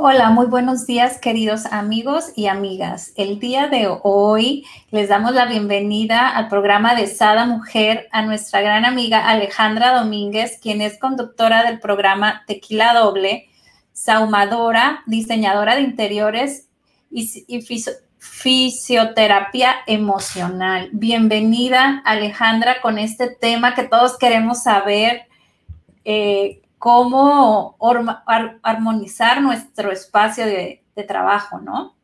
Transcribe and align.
Hola, 0.00 0.30
muy 0.30 0.46
buenos 0.46 0.86
días 0.86 1.18
queridos 1.18 1.66
amigos 1.66 2.30
y 2.36 2.46
amigas. 2.46 3.12
El 3.16 3.40
día 3.40 3.66
de 3.66 3.88
hoy 4.04 4.64
les 4.92 5.08
damos 5.08 5.34
la 5.34 5.46
bienvenida 5.46 6.28
al 6.28 6.46
programa 6.46 6.94
de 6.94 7.08
Sada 7.08 7.46
Mujer 7.46 8.06
a 8.12 8.22
nuestra 8.22 8.60
gran 8.60 8.84
amiga 8.84 9.28
Alejandra 9.28 9.98
Domínguez, 9.98 10.60
quien 10.62 10.82
es 10.82 11.00
conductora 11.00 11.64
del 11.64 11.80
programa 11.80 12.44
Tequila 12.46 12.94
Doble, 12.94 13.48
saumadora, 13.92 15.02
diseñadora 15.06 15.74
de 15.74 15.80
interiores 15.80 16.68
y, 17.10 17.26
fisioterapia 18.20 19.74
emocional. 19.88 20.90
Bienvenida 20.92 22.02
Alejandra 22.04 22.80
con 22.80 23.00
este 23.00 23.30
tema 23.30 23.74
que 23.74 23.82
todos 23.82 24.16
queremos 24.16 24.62
saber. 24.62 25.22
Eh, 26.04 26.62
cómo 26.78 27.76
armonizar 28.62 29.42
nuestro 29.42 29.92
espacio 29.92 30.46
de, 30.46 30.84
trabajo, 31.06 31.60
¿no? 31.60 31.96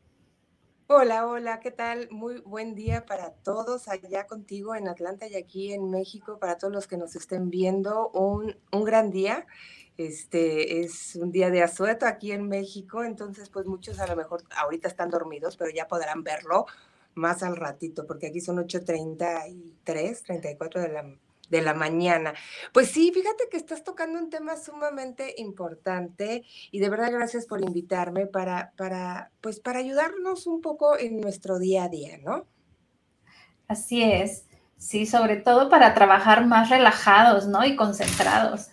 Hola, 0.86 1.26
hola, 1.26 1.58
¿qué 1.58 1.72
tal? 1.72 2.08
Muy 2.12 2.40
buen 2.42 2.76
día 2.76 3.04
para 3.06 3.32
todos 3.32 3.88
allá 3.88 4.28
contigo 4.28 4.76
en 4.76 4.86
Atlanta 4.86 5.26
y 5.26 5.34
aquí 5.34 5.72
en 5.72 5.90
México, 5.90 6.38
para 6.38 6.58
todos 6.58 6.72
los 6.72 6.86
que 6.86 6.96
nos 6.96 7.16
estén 7.16 7.50
viendo, 7.50 8.10
un, 8.10 8.54
gran 8.84 9.10
día. 9.10 9.48
Este 9.96 10.80
es 10.82 11.16
un 11.16 11.32
día 11.32 11.50
de 11.50 11.64
asueto 11.64 12.06
aquí 12.06 12.30
en 12.30 12.48
México, 12.48 13.02
entonces 13.02 13.50
pues 13.50 13.66
muchos 13.66 13.98
a 13.98 14.06
lo 14.06 14.14
mejor 14.14 14.44
ahorita 14.56 14.86
están 14.86 15.10
dormidos, 15.10 15.56
pero 15.56 15.72
ya 15.72 15.88
podrán 15.88 16.22
verlo 16.22 16.66
más 17.14 17.42
al 17.42 17.56
ratito, 17.56 18.06
porque 18.06 18.28
aquí 18.28 18.40
son 18.40 18.58
8.33, 18.58 20.22
34 20.22 20.82
de 20.82 20.88
la 20.88 21.16
de 21.50 21.62
la 21.62 21.74
mañana. 21.74 22.34
Pues 22.72 22.90
sí, 22.90 23.10
fíjate 23.12 23.48
que 23.50 23.56
estás 23.56 23.84
tocando 23.84 24.18
un 24.18 24.30
tema 24.30 24.56
sumamente 24.56 25.34
importante 25.38 26.44
y 26.70 26.80
de 26.80 26.88
verdad 26.88 27.12
gracias 27.12 27.46
por 27.46 27.62
invitarme 27.62 28.26
para, 28.26 28.72
para, 28.76 29.30
pues 29.40 29.60
para 29.60 29.78
ayudarnos 29.78 30.46
un 30.46 30.60
poco 30.60 30.98
en 30.98 31.20
nuestro 31.20 31.58
día 31.58 31.84
a 31.84 31.88
día, 31.88 32.18
¿no? 32.18 32.46
Así 33.68 34.02
es, 34.02 34.46
sí, 34.76 35.06
sobre 35.06 35.36
todo 35.36 35.68
para 35.68 35.94
trabajar 35.94 36.46
más 36.46 36.70
relajados, 36.70 37.46
¿no? 37.46 37.64
Y 37.64 37.76
concentrados. 37.76 38.68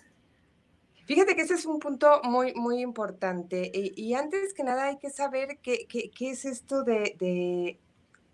Fíjate 1.06 1.34
que 1.34 1.42
ese 1.42 1.54
es 1.54 1.66
un 1.66 1.78
punto 1.78 2.20
muy, 2.22 2.54
muy 2.54 2.80
importante. 2.80 3.70
Y, 3.74 4.14
antes 4.14 4.54
que 4.54 4.62
nada 4.62 4.84
hay 4.84 4.98
que 4.98 5.10
saber 5.10 5.58
qué, 5.60 5.86
qué, 5.88 6.30
es 6.30 6.44
esto 6.44 6.84
de, 6.84 7.16
de 7.18 7.78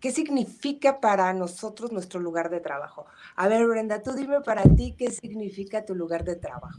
¿Qué 0.01 0.13
significa 0.13 1.01
para 1.01 1.33
nosotros 1.33 1.91
nuestro 1.91 2.21
lugar 2.21 2.51
de 2.51 2.61
trabajo? 2.61 3.07
A 3.35 3.49
ver, 3.49 3.67
Brenda, 3.67 4.01
tú 4.01 4.13
dime 4.13 4.41
para 4.43 4.63
ti 4.63 4.95
qué 4.97 5.11
significa 5.11 5.85
tu 5.85 5.95
lugar 5.97 6.25
de 6.25 6.37
trabajo. 6.37 6.79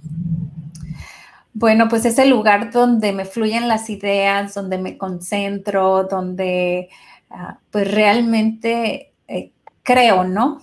Bueno, 1.54 1.90
pues 1.90 2.06
es 2.06 2.18
el 2.18 2.30
lugar 2.30 2.72
donde 2.72 3.12
me 3.12 3.26
fluyen 3.26 3.68
las 3.68 3.90
ideas, 3.90 4.54
donde 4.54 4.78
me 4.78 4.98
concentro, 4.98 6.06
donde 6.06 6.90
ah, 7.30 7.60
pues 7.70 7.92
realmente 7.94 9.12
eh, 9.28 9.52
creo, 9.84 10.24
¿no? 10.24 10.62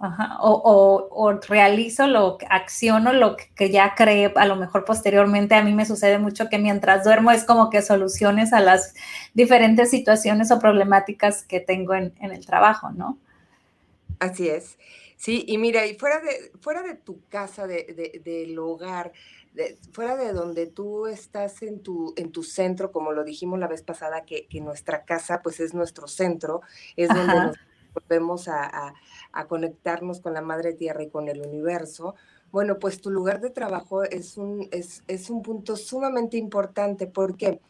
O, 0.00 1.40
realizo 1.48 2.06
lo, 2.06 2.38
acciono 2.48 3.12
lo 3.12 3.36
que 3.36 3.70
ya 3.70 3.94
creé, 3.96 4.32
a 4.36 4.46
lo 4.46 4.56
mejor 4.56 4.84
posteriormente 4.84 5.54
a 5.54 5.64
mí 5.64 5.72
me 5.74 5.86
sucede 5.86 6.18
mucho 6.18 6.48
que 6.48 6.58
mientras 6.58 7.04
duermo 7.04 7.32
es 7.32 7.44
como 7.44 7.68
que 7.68 7.82
soluciones 7.82 8.52
a 8.52 8.60
las 8.60 8.94
diferentes 9.34 9.90
situaciones 9.90 10.50
o 10.50 10.58
problemáticas 10.60 11.42
que 11.42 11.60
tengo 11.60 11.94
en, 11.94 12.12
el 12.20 12.46
trabajo, 12.46 12.90
¿no? 12.90 13.18
Así 14.20 14.48
es. 14.48 14.78
Sí, 15.16 15.44
y 15.48 15.58
mira, 15.58 15.84
y 15.84 15.94
fuera 15.94 16.20
de, 16.20 16.52
fuera 16.60 16.82
de 16.82 16.94
tu 16.94 17.20
casa, 17.28 17.66
de, 17.66 18.20
del 18.24 18.56
hogar, 18.56 19.12
fuera 19.92 20.16
de 20.16 20.32
donde 20.32 20.68
tú 20.68 21.08
estás 21.08 21.62
en 21.62 21.82
tu, 21.82 22.14
en 22.16 22.30
tu 22.30 22.44
centro, 22.44 22.92
como 22.92 23.10
lo 23.10 23.24
dijimos 23.24 23.58
la 23.58 23.66
vez 23.66 23.82
pasada, 23.82 24.24
que, 24.24 24.46
nuestra 24.60 25.04
casa 25.04 25.42
pues 25.42 25.58
es 25.58 25.74
nuestro 25.74 26.06
centro, 26.06 26.60
es 26.94 27.08
donde 27.08 27.34
nos 27.34 27.56
volvemos 28.00 28.48
a, 28.48 28.94
conectarnos 29.48 30.20
con 30.20 30.34
la 30.34 30.42
madre 30.42 30.72
tierra 30.72 31.02
y 31.02 31.10
con 31.10 31.28
el 31.28 31.40
universo, 31.40 32.14
bueno, 32.50 32.78
pues 32.78 33.00
tu 33.00 33.10
lugar 33.10 33.40
de 33.40 33.50
trabajo 33.50 34.02
es 34.02 34.36
un, 34.36 34.68
es, 34.72 35.30
un 35.30 35.42
punto 35.42 35.76
sumamente 35.76 36.36
importante 36.36 37.06
porque 37.06 37.60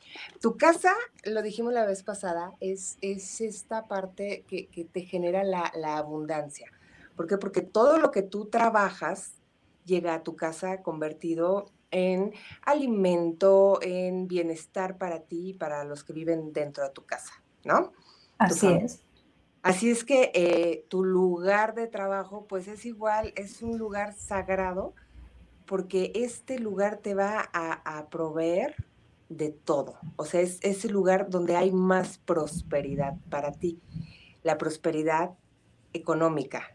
tu 0.41 0.57
casa, 0.57 0.95
lo 1.25 1.43
dijimos 1.43 1.73
la 1.73 1.85
vez 1.85 2.03
pasada, 2.03 2.55
es, 2.61 2.97
es 3.01 3.41
esta 3.41 3.87
parte 3.87 4.45
que, 4.49 4.69
te 4.93 5.03
genera 5.03 5.45
la, 5.45 5.73
la, 5.75 5.99
abundancia. 5.99 6.71
¿Por 7.17 7.27
qué? 7.27 7.37
Porque 7.39 7.61
todo 7.61 7.99
lo 7.99 8.11
que 8.11 8.23
tú 8.23 8.47
trabajas 8.47 9.33
llega 9.85 10.15
a 10.15 10.23
tu 10.23 10.37
casa 10.37 10.83
convertido 10.83 11.67
en 11.91 12.33
alimento, 12.63 13.81
en 13.83 14.29
bienestar 14.29 14.97
para 14.99 15.21
ti 15.21 15.51
y 15.51 15.55
para 15.55 15.85
los 15.85 16.05
que 16.05 16.13
viven 16.13 16.53
dentro 16.53 16.85
de 16.85 16.91
tu 16.91 17.05
casa, 17.05 17.33
¿no? 17.65 17.93
Así 18.39 18.69
es. 18.69 19.08
Así 19.69 19.91
es 19.91 20.03
que 20.03 20.31
eh, 20.33 20.87
tu 20.89 21.05
lugar 21.05 21.75
de 21.75 21.89
trabajo, 21.89 22.47
pues 22.49 22.69
es 22.69 22.87
igual, 22.87 23.35
es 23.37 23.61
un 23.61 23.77
lugar 23.77 24.15
sagrado, 24.15 24.95
porque 25.67 26.11
este 26.15 26.59
lugar 26.59 27.01
te 27.03 27.13
va 27.13 27.51
a, 27.53 28.07
proveer 28.09 28.77
de 29.29 29.51
todo. 29.51 29.99
O 30.17 30.25
sea, 30.25 30.41
es 30.41 30.59
ese 30.63 30.89
lugar 30.89 31.29
donde 31.29 31.55
hay 31.55 31.71
más 31.71 32.17
prosperidad 32.17 33.19
para 33.29 33.53
ti, 33.53 33.79
la 34.43 34.57
prosperidad 34.57 35.33
económica. 35.93 36.75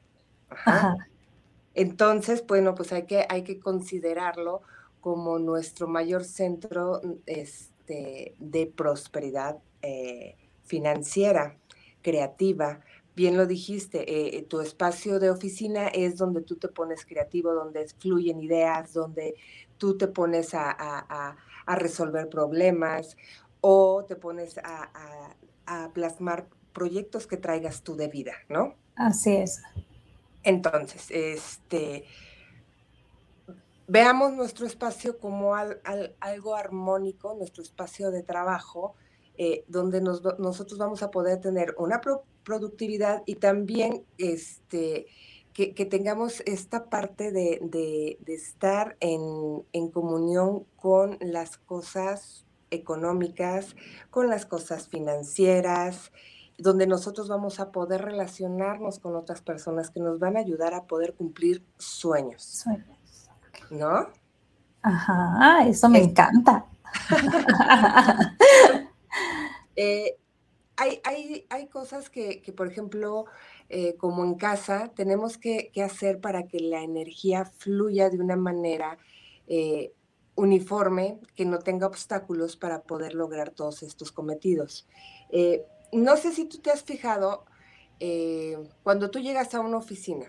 Entonces, 1.73 2.45
bueno, 2.45 2.75
pues 2.75 2.93
hay 2.93 3.07
que, 3.07 3.25
hay 3.27 3.43
que 3.43 3.59
considerarlo 3.59 4.61
como 5.01 5.39
nuestro 5.39 5.87
mayor 5.87 6.25
centro 6.25 7.01
este, 7.25 8.35
de 8.37 8.67
prosperidad 8.67 9.57
eh, 9.81 10.35
financiera 10.63 11.57
creativa. 12.03 12.81
Bien 13.15 13.37
lo 13.37 13.47
dijiste, 13.47 14.37
eh, 14.37 14.43
tu 14.43 14.61
espacio 14.61 15.19
de 15.19 15.31
oficina 15.31 15.87
es 15.87 16.17
donde 16.17 16.41
tú 16.41 16.57
te 16.57 16.67
pones 16.67 17.05
creativo, 17.05 17.53
donde 17.53 17.87
fluyen 17.99 18.41
ideas, 18.41 18.93
donde 18.93 19.35
tú 19.77 19.97
te 19.97 20.07
pones 20.07 20.53
a, 20.53 21.35
resolver 21.65 22.29
problemas 22.29 23.15
o 23.61 24.03
te 24.07 24.15
pones 24.15 24.57
a, 24.57 25.33
plasmar 25.93 26.47
proyectos 26.73 27.25
que 27.25 27.37
traigas 27.37 27.83
tú 27.83 27.95
de 27.95 28.07
vida, 28.07 28.33
¿no? 28.49 28.75
Así 28.95 29.35
es. 29.35 29.61
Entonces, 30.43 31.07
este, 31.09 32.03
veamos 33.87 34.33
nuestro 34.33 34.65
espacio 34.65 35.19
como 35.19 35.55
algo 35.55 36.55
armónico, 36.55 37.35
nuestro 37.35 37.63
espacio 37.63 38.11
de 38.11 38.23
trabajo, 38.23 38.95
eh, 39.37 39.63
donde 39.67 40.01
nosotros 40.01 40.77
vamos 40.77 41.01
a 41.01 41.11
poder 41.11 41.41
tener 41.41 41.73
una 41.77 42.01
productividad 42.43 43.23
y 43.25 43.35
también 43.35 44.03
este, 44.17 45.07
que, 45.53 45.85
tengamos 45.85 46.41
esta 46.45 46.85
parte 46.85 47.31
de, 47.31 48.17
estar 48.27 48.97
en, 48.99 49.89
comunión 49.91 50.65
con 50.75 51.17
las 51.21 51.57
cosas 51.57 52.45
económicas, 52.71 53.75
con 54.09 54.29
las 54.29 54.45
cosas 54.45 54.87
financieras, 54.87 56.11
donde 56.57 56.87
nosotros 56.87 57.27
vamos 57.27 57.59
a 57.59 57.71
poder 57.71 58.01
relacionarnos 58.01 58.99
con 58.99 59.15
otras 59.15 59.41
personas 59.41 59.89
que 59.89 59.99
nos 59.99 60.19
van 60.19 60.37
a 60.37 60.39
ayudar 60.41 60.73
a 60.73 60.85
poder 60.85 61.13
cumplir 61.13 61.63
sueños. 61.77 62.43
Sueños. 62.43 62.97
¿No? 63.69 64.07
Ajá, 64.81 65.67
eso 65.67 65.87
me 65.89 66.03
encanta. 66.03 66.65
Eh, 69.75 70.17
hay, 70.75 71.01
hay, 71.03 71.45
hay, 71.49 71.67
cosas 71.67 72.09
que, 72.09 72.41
que 72.41 72.51
por 72.51 72.67
ejemplo, 72.67 73.25
eh, 73.69 73.95
como 73.97 74.23
en 74.23 74.35
casa, 74.35 74.91
tenemos 74.95 75.37
que, 75.37 75.71
hacer 75.83 76.19
para 76.19 76.47
que 76.47 76.59
la 76.59 76.81
energía 76.81 77.45
fluya 77.45 78.09
de 78.09 78.19
una 78.19 78.35
manera 78.35 78.97
eh, 79.47 79.93
uniforme, 80.35 81.19
que 81.35 81.45
no 81.45 81.59
tenga 81.59 81.85
obstáculos 81.85 82.57
para 82.57 82.81
poder 82.81 83.13
lograr 83.13 83.51
todos 83.51 83.83
estos 83.83 84.11
cometidos. 84.11 84.87
no 85.91 86.17
sé 86.17 86.31
si 86.31 86.45
tú 86.45 86.57
te 86.57 86.71
has 86.71 86.83
fijado, 86.83 87.45
cuando 88.81 89.11
tú 89.11 89.19
llegas 89.19 89.53
a 89.53 89.59
una 89.59 89.77
oficina, 89.77 90.25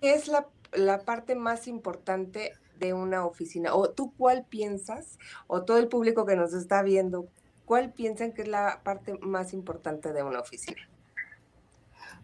¿qué 0.00 0.14
es 0.14 0.28
la, 0.28 0.46
la 0.72 1.00
parte 1.00 1.34
más 1.34 1.66
importante 1.66 2.52
de 2.78 2.94
una 2.94 3.26
oficina? 3.26 3.74
¿O 3.74 3.90
tú 3.90 4.12
cuál 4.16 4.44
piensas, 4.44 5.18
o 5.48 5.64
todo 5.64 5.78
el 5.78 5.88
público 5.88 6.24
que 6.24 6.36
nos 6.36 6.54
está 6.54 6.82
viendo, 6.82 7.26
cuál 7.64 7.92
piensan 7.92 8.32
que 8.32 8.42
es 8.42 8.48
la 8.48 8.82
parte 8.82 9.18
más 9.20 9.52
importante 9.52 10.12
de 10.12 10.22
una 10.22 10.40
oficina? 10.40 10.80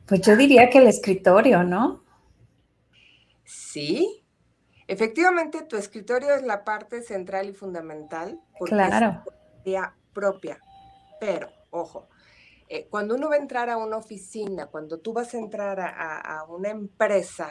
Pues 0.07 0.21
yo 0.23 0.37
diría 0.37 0.69
que 0.71 0.79
el 0.79 0.89
escritorio, 0.89 1.63
¿no? 1.63 2.03
Sí, 3.45 4.25
efectivamente 4.87 5.63
tu 5.63 5.77
escritorio 5.77 6.35
es 6.35 6.43
la 6.43 6.65
parte 6.65 7.03
central 7.03 7.49
y 7.49 7.53
fundamental 7.53 8.41
porque 8.59 8.75
claro. 8.75 9.23
es 9.65 9.81
propia, 10.13 10.59
pero, 11.21 11.49
ojo, 11.71 12.09
eh, 12.69 12.87
cuando 12.89 13.17
uno 13.17 13.29
va 13.29 13.35
a 13.35 13.39
entrar 13.39 13.69
a 13.69 13.77
una 13.77 13.97
oficina, 13.97 14.67
cuando 14.67 14.99
tú 14.99 15.13
vas 15.13 15.35
a 15.35 15.39
entrar 15.39 15.81
a, 15.81 16.45
una 16.49 16.71
empresa, 16.71 17.51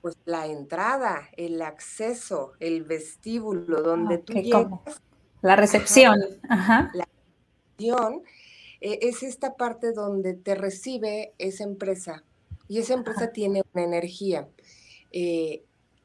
pues 0.00 0.16
la 0.24 0.46
entrada, 0.46 1.28
el 1.36 1.62
acceso, 1.62 2.52
el 2.58 2.82
vestíbulo 2.82 3.80
donde 3.82 4.18
tú 4.18 4.32
llegas. 4.32 5.02
La 5.42 5.56
recepción. 5.56 6.20
La 6.48 7.06
recepción 7.76 8.22
eh, 8.80 8.98
es 9.02 9.22
esta 9.22 9.56
parte 9.56 9.92
donde 9.92 10.34
te 10.34 10.54
recibe 10.54 11.34
esa 11.38 11.64
empresa 11.64 12.24
y 12.68 12.78
esa 12.78 12.94
empresa 12.94 13.32
tiene 13.32 13.62
una 13.74 13.84
energía. 13.84 14.48
Eh, 15.10 15.64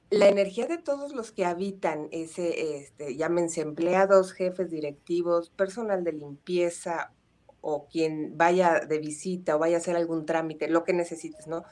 la 0.10 0.28
energía 0.28 0.68
de 0.68 0.78
todos 0.78 1.13
los 1.13 1.31
que 1.31 1.45
habitan 1.45 2.07
ese, 2.12 2.78
este, 2.78 3.16
llámense 3.16 3.62
empleados, 3.62 4.34
jefes 4.34 4.72
directivos, 4.72 5.50
personal 5.50 6.04
de 6.04 6.13
limpieza 6.13 7.13
o 7.62 7.88
quien 7.88 8.38
vaya 8.38 8.80
de 8.80 9.00
visita 9.00 9.56
o 9.56 9.60
vaya 9.60 9.78
a 9.78 9.80
hacer 9.80 9.95
algún 9.95 10.25
trámite, 10.25 10.69
lo 10.69 10.83
que 10.83 10.94
necesites, 10.94 11.48
¿no? 11.48 11.63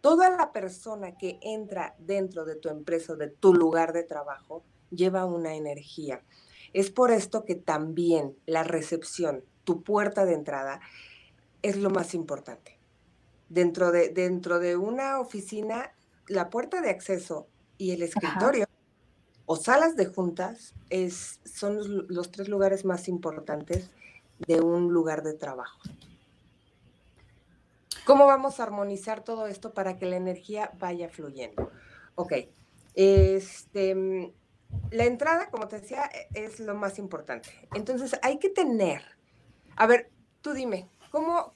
Toda 0.00 0.30
la 0.30 0.52
persona 0.52 1.16
que 1.16 1.38
entra 1.42 1.94
dentro 1.98 2.44
de 2.44 2.56
tu 2.56 2.68
empresa, 2.68 3.14
de 3.14 3.28
tu 3.28 3.54
lugar 3.54 3.92
de 3.92 4.02
trabajo, 4.02 4.64
lleva 4.90 5.26
una 5.26 5.54
energía. 5.54 6.22
Es 6.74 6.90
por 6.90 7.10
esto 7.10 7.46
que 7.46 7.54
también 7.54 8.36
la 8.44 8.64
recepción, 8.64 9.42
tu 9.64 9.82
puerta 9.82 10.26
de 10.26 10.34
entrada, 10.34 10.80
es 11.62 11.78
lo 11.78 11.88
más 11.88 12.12
importante. 12.12 12.78
Dentro 13.48 13.90
de, 13.90 14.10
dentro 14.10 14.58
de 14.58 14.76
una 14.76 15.18
oficina 15.18 15.94
la 16.28 16.50
puerta 16.50 16.80
de 16.80 16.90
acceso 16.90 17.46
y 17.78 17.92
el 17.92 18.02
escritorio 18.02 18.66
o 19.46 19.56
salas 19.56 19.96
de 19.96 20.06
juntas 20.06 20.74
es, 20.90 21.40
son 21.44 22.06
los, 22.08 22.30
tres 22.30 22.48
lugares 22.48 22.84
más 22.84 23.08
importantes 23.08 23.90
de 24.46 24.60
un 24.60 24.92
lugar 24.92 25.22
de 25.22 25.34
trabajo. 25.34 25.78
¿Cómo 28.06 28.26
vamos 28.26 28.58
a 28.58 28.64
armonizar 28.64 29.22
todo 29.22 29.46
esto 29.46 29.72
para 29.72 29.96
que 29.96 30.06
la 30.06 30.16
energía 30.16 30.72
vaya 30.78 31.08
fluyendo? 31.08 31.70
Ok, 32.14 32.32
este, 32.94 34.32
la 34.90 35.04
entrada, 35.04 35.50
como 35.50 35.68
te 35.68 35.80
decía, 35.80 36.10
es 36.34 36.60
lo 36.60 36.74
más 36.74 36.98
importante. 36.98 37.50
Entonces 37.74 38.18
hay 38.22 38.38
que 38.38 38.48
tener, 38.48 39.02
a 39.76 39.86
ver, 39.86 40.10
tú 40.40 40.52
dime, 40.52 40.88
¿cómo, 41.10 41.54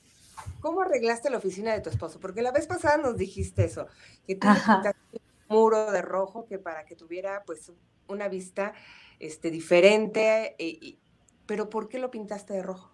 ¿Cómo 0.61 0.83
arreglaste 0.83 1.31
la 1.31 1.39
oficina 1.39 1.73
de 1.73 1.81
tu 1.81 1.91
esposo? 1.91 2.19
Porque 2.21 2.43
la 2.43 2.53
vez 2.53 2.67
pasada 2.67 2.97
nos 2.97 3.17
dijiste 3.17 3.65
eso, 3.65 3.87
que 4.27 4.35
tú 4.35 4.49
pintaste 4.49 5.21
un 5.49 5.57
muro 5.57 5.91
de 5.91 6.03
rojo 6.03 6.47
que 6.47 6.59
para 6.59 6.85
que 6.85 6.97
tuviera 6.97 7.43
pues 7.47 7.73
una 8.09 8.29
vista 8.29 8.73
este, 9.19 9.51
diferente, 9.51 10.57
pero 11.47 11.71
¿por 11.71 11.89
qué 11.89 11.99
lo 11.99 12.11
pintaste 12.11 12.55
de 12.55 12.63
rojo? 12.63 12.93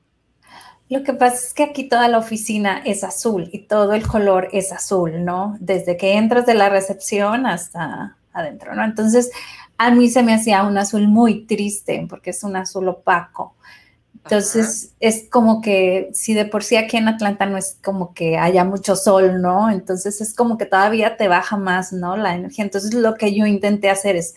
Lo 0.91 1.03
que 1.03 1.15
pasa 1.15 1.37
es 1.37 1.55
que 1.55 1.65
aquí 1.65 1.89
toda 1.89 2.09
la 2.09 2.19
oficina 2.19 2.83
es 2.85 3.03
azul 3.03 3.49
y 3.53 3.67
todo 3.67 3.95
el 3.95 4.07
color 4.07 4.49
es 4.53 4.71
azul, 4.71 5.25
¿no? 5.25 5.57
Desde 5.59 5.97
que 5.97 6.15
entras 6.15 6.45
de 6.45 6.55
la 6.55 6.69
recepción 6.69 7.47
hasta 7.47 8.19
adentro, 8.35 8.75
¿no? 8.75 8.85
Entonces, 8.85 9.31
a 9.79 9.91
mí 9.91 10.09
se 10.09 10.23
me 10.23 10.35
hacía 10.35 10.63
un 10.63 10.79
azul 10.79 11.09
muy 11.09 11.47
triste 11.47 12.07
porque 12.09 12.31
es 12.31 12.43
un 12.45 12.57
azul 12.57 12.89
opaco. 12.89 13.57
Entonces, 14.25 14.95
es 15.01 15.29
como 15.31 15.61
que 15.61 16.09
si 16.15 16.33
de 16.33 16.47
por 16.47 16.63
sí 16.63 16.77
aquí 16.77 16.97
en 16.97 17.09
Atlanta 17.09 17.45
no 17.45 17.59
es 17.59 17.79
como 17.85 18.15
que 18.15 18.39
haya 18.39 18.65
mucho 18.65 18.97
sol, 18.97 19.43
¿no? 19.43 19.71
Entonces, 19.71 20.23
es 20.23 20.35
como 20.35 20.57
que 20.57 20.65
todavía 20.65 21.19
te 21.19 21.29
baja 21.29 21.59
más, 21.59 21.93
¿no? 21.93 22.17
La 22.17 22.35
energía. 22.35 22.65
Entonces, 22.65 22.95
lo 22.95 23.17
que 23.17 23.35
yo 23.35 23.45
intenté 23.45 23.91
hacer 23.91 24.17
es 24.17 24.35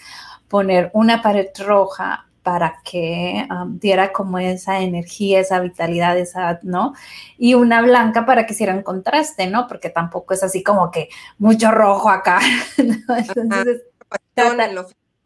poner 0.49 0.91
una 0.93 1.21
pared 1.21 1.47
roja 1.65 2.27
para 2.43 2.81
que 2.83 3.45
um, 3.49 3.79
diera 3.79 4.11
como 4.11 4.39
esa 4.39 4.79
energía, 4.79 5.39
esa 5.39 5.59
vitalidad, 5.61 6.17
esa, 6.17 6.59
¿no? 6.63 6.93
Y 7.37 7.53
una 7.53 7.81
blanca 7.81 8.25
para 8.25 8.45
que 8.45 8.53
hicieran 8.53 8.83
contraste, 8.83 9.47
¿no? 9.47 9.67
Porque 9.67 9.89
tampoco 9.89 10.33
es 10.33 10.43
así 10.43 10.63
como 10.63 10.91
que 10.91 11.07
mucho 11.37 11.71
rojo 11.71 12.09
acá. 12.09 12.39
¿no? 12.77 13.17
Entonces, 13.17 13.83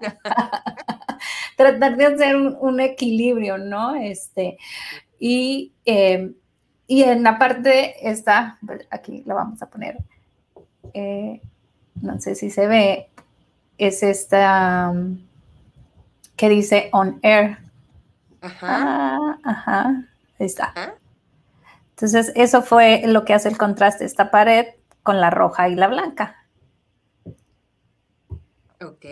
tratar 1.58 1.98
de 1.98 2.06
hacer 2.06 2.36
un, 2.36 2.80
equilibrio, 2.80 3.58
¿no? 3.58 3.96
Este, 3.96 4.58
y, 5.20 5.74
em, 5.86 6.34
y 6.88 7.04
en 7.04 7.24
la 7.24 7.38
parte 7.38 8.10
esta, 8.10 8.60
aquí 8.90 9.24
la 9.26 9.36
vamos 9.36 9.62
a 9.62 9.70
poner, 9.70 9.98
eh, 10.94 11.42
no 12.02 12.20
sé 12.20 12.36
si 12.36 12.50
se 12.50 12.68
ve, 12.68 13.10
es 13.78 14.04
esta 14.04 14.94
que 16.36 16.50
dice 16.50 16.90
on 16.92 17.20
air. 17.22 17.58
Ajá. 18.42 18.68
Ah, 18.70 19.40
ajá, 19.44 20.08
ahí 20.40 20.46
está. 20.46 20.74
Entonces, 21.92 22.32
eso 22.36 22.64
fue 22.64 23.04
lo 23.06 23.26
que 23.26 23.36
hace 23.36 23.48
el 23.48 23.58
contraste, 23.58 24.06
esta 24.06 24.32
pared 24.32 24.66
con 25.04 25.22
la 25.22 25.30
roja 25.30 25.70
y 25.70 25.76
la 25.76 25.88
blanca. 25.88 26.36
Ok. 28.82 29.06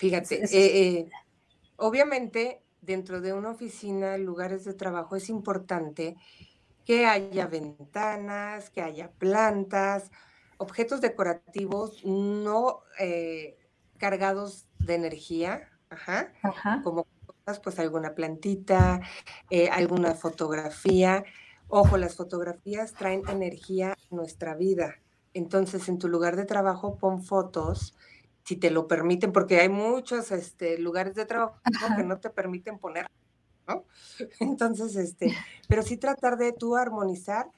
Fíjate, 0.00 0.42
eh, 0.44 0.48
eh, 0.52 1.10
obviamente 1.76 2.62
dentro 2.80 3.20
de 3.20 3.34
una 3.34 3.50
oficina, 3.50 4.16
lugares 4.16 4.64
de 4.64 4.72
trabajo, 4.72 5.14
es 5.14 5.28
importante 5.28 6.16
que 6.86 7.04
haya 7.04 7.46
ventanas, 7.46 8.70
que 8.70 8.80
haya 8.80 9.10
plantas, 9.10 10.10
objetos 10.56 11.02
decorativos 11.02 12.02
no 12.06 12.80
eh, 12.98 13.58
cargados 13.98 14.68
de 14.78 14.94
energía, 14.94 15.68
ajá, 15.90 16.32
como 16.82 17.06
pues 17.62 17.78
alguna 17.78 18.14
plantita, 18.14 19.02
alguna 19.70 20.14
fotografía. 20.14 21.24
Ojo, 21.68 21.98
las 21.98 22.16
fotografías 22.16 22.94
traen 22.94 23.28
energía 23.28 23.92
a 23.92 24.14
nuestra 24.14 24.54
vida. 24.54 24.94
Entonces, 25.34 25.90
en 25.90 25.98
tu 25.98 26.08
lugar 26.08 26.36
de 26.36 26.46
trabajo 26.46 26.96
pon 26.96 27.22
fotos 27.22 27.94
si 28.44 28.56
te 28.56 28.70
lo 28.70 28.88
permiten, 28.88 29.32
porque 29.32 29.60
hay 29.60 29.68
muchos 29.68 30.30
este, 30.32 30.78
lugares 30.78 31.14
de 31.14 31.26
trabajo 31.26 31.60
que 31.96 32.02
no 32.02 32.18
te 32.18 32.30
permiten 32.30 32.78
poner, 32.78 33.06
¿no? 33.68 33.84
Entonces, 34.40 34.96
este, 34.96 35.34
pero 35.68 35.82
sí 35.82 35.96
tratar 35.96 36.36
de 36.36 36.52
tú 36.52 36.76
armonizar 36.76 37.50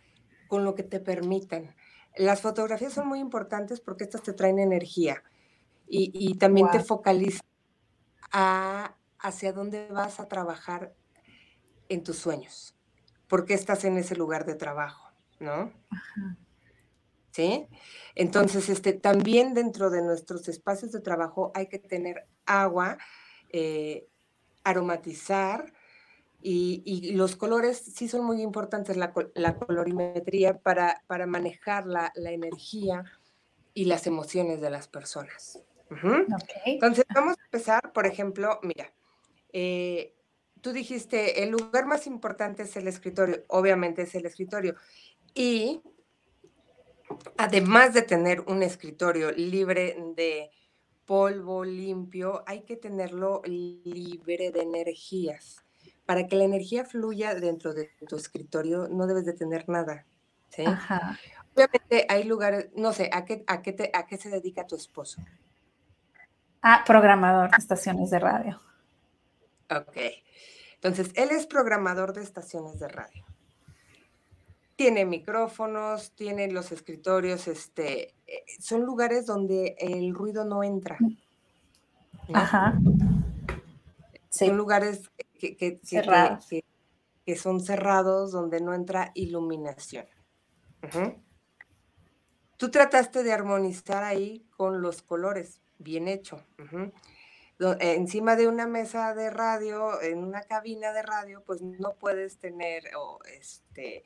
con 0.49 0.65
lo 0.65 0.75
que 0.75 0.83
te 0.83 1.01
permitan. 1.01 1.75
Las 2.17 2.43
fotografías 2.43 2.93
son 2.93 3.09
muy 3.09 3.21
importantes 3.21 3.81
porque 3.81 4.05
estas 4.05 4.23
te 4.23 4.33
traen 4.33 4.59
energía 4.59 5.23
y, 5.89 6.35
también 6.39 6.71
te 6.71 6.81
focalizan 6.81 7.47
a 8.31 8.97
hacia 9.23 9.53
dónde 9.53 9.89
vas 9.89 10.21
a 10.21 10.29
trabajar 10.29 10.93
en 11.89 12.03
tus 12.03 12.19
sueños, 12.19 12.75
porque 13.29 13.55
estás 13.55 13.85
en 13.85 13.97
ese 13.97 14.17
lugar 14.17 14.45
de 14.45 14.55
trabajo, 14.55 15.11
¿no? 15.39 15.73
¿Sí? 17.33 17.67
Entonces, 18.15 18.69
este, 18.69 18.93
también 18.93 19.55
dentro 19.55 19.91
de 19.91 20.03
nuestros 20.03 20.49
espacios 20.49 20.93
de 20.93 21.01
trabajo 21.01 21.51
hay 21.55 21.67
que 21.67 21.79
tener 21.79 22.27
agua, 22.47 22.99
eh, 23.51 24.07
aromatizar, 24.65 25.73
y, 26.45 27.13
los 27.13 27.37
colores 27.37 27.79
sí 27.79 28.09
son 28.09 28.25
muy 28.25 28.43
importantes, 28.43 28.97
la, 28.97 29.13
colorimetría 29.13 30.59
para, 30.59 31.03
para 31.07 31.27
manejar 31.27 31.87
la, 31.87 32.13
energía 32.17 33.05
y 33.75 33.85
las 33.85 34.07
emociones 34.07 34.61
de 34.61 34.71
las 34.71 34.89
personas. 34.89 35.61
Entonces, 36.65 37.05
vamos 37.15 37.37
a 37.39 37.45
empezar, 37.45 37.93
por 37.93 38.07
ejemplo, 38.07 38.59
mira, 38.63 38.93
eh, 39.53 40.17
tú 40.61 40.73
dijiste, 40.73 41.45
el 41.45 41.51
lugar 41.51 41.87
más 41.87 42.07
importante 42.07 42.65
es 42.65 42.77
el 42.77 42.89
escritorio, 42.89 43.45
obviamente 43.49 44.03
es 44.03 44.15
el 44.15 44.27
escritorio, 44.27 44.75
y 45.35 45.81
además 47.37 47.95
de 47.95 48.03
tener 48.03 48.41
un 48.43 48.63
escritorio 48.63 49.31
libre 49.33 49.97
de 50.17 50.51
polvo 51.07 51.65
limpio, 51.65 52.43
hay 52.47 52.63
que 52.63 52.77
tenerlo 52.77 53.43
libre 53.45 54.51
de 54.51 54.63
energías. 54.63 55.65
Para 56.07 56.27
que 56.27 56.37
la 56.37 56.45
energía 56.45 56.85
fluya 56.85 57.35
dentro 57.35 57.75
de 57.75 57.91
tu 58.09 58.17
escritorio, 58.17 58.89
no 58.89 59.07
debes 59.07 59.25
de 59.25 59.33
tener 59.33 59.69
nada. 59.69 60.07
¿sí? 60.49 60.65
Obviamente 61.55 62.07
hay 62.09 62.25
lugares, 62.25 62.71
no 62.75 62.93
sé, 62.93 63.09
¿a 63.13 63.25
qué, 63.25 63.45
a, 63.47 63.63
qué 63.63 63.91
¿a 63.93 64.07
qué 64.07 64.17
se 64.17 64.31
dedica 64.31 64.67
tu 64.67 64.77
esposo? 64.77 65.23
Ah, 66.61 66.83
programador 66.87 67.51
de 67.51 67.57
estaciones 67.57 68.11
de 68.11 68.19
radio. 68.19 68.61
Ok. 69.71 69.97
Entonces, 70.75 71.11
él 71.15 71.31
es 71.31 71.47
programador 71.47 72.13
de 72.13 72.23
estaciones 72.23 72.79
de 72.79 72.89
radio 72.89 73.25
tiene 74.83 75.05
micrófonos, 75.05 76.11
tiene 76.17 76.51
los 76.51 76.73
escritorios, 76.73 77.47
este, 77.47 78.17
eh, 78.27 78.43
son 78.59 78.81
lugares 78.83 79.27
donde 79.27 79.77
el 79.79 80.13
ruido 80.13 80.45
no 80.45 80.65
entra. 80.65 80.99
Ajá. 82.35 82.77
Son 84.29 84.57
lugares 84.57 85.09
que, 85.39 85.57
que, 85.57 85.79
que, 87.25 87.37
son 87.37 87.61
cerrados 87.61 88.33
donde 88.33 88.61
no 88.61 88.75
entra 88.75 89.13
iluminación. 89.15 90.05
Tú 92.57 92.69
trataste 92.73 93.23
de 93.23 93.33
armonizar 93.33 94.03
ahí 94.03 94.45
con 94.51 94.83
los 94.83 95.01
colores, 95.03 95.61
bien 95.79 96.09
hecho. 96.09 96.45
Encima 97.79 98.35
de 98.35 98.49
una 98.49 98.67
mesa 98.67 99.15
de 99.15 99.31
radio, 99.31 100.03
en 100.03 100.25
una 100.25 100.43
cabina 100.43 100.93
de 100.93 101.03
radio, 101.03 101.45
pues 101.47 101.63
no 101.63 101.95
puedes 101.95 102.39
tener 102.39 102.91
este, 103.39 104.05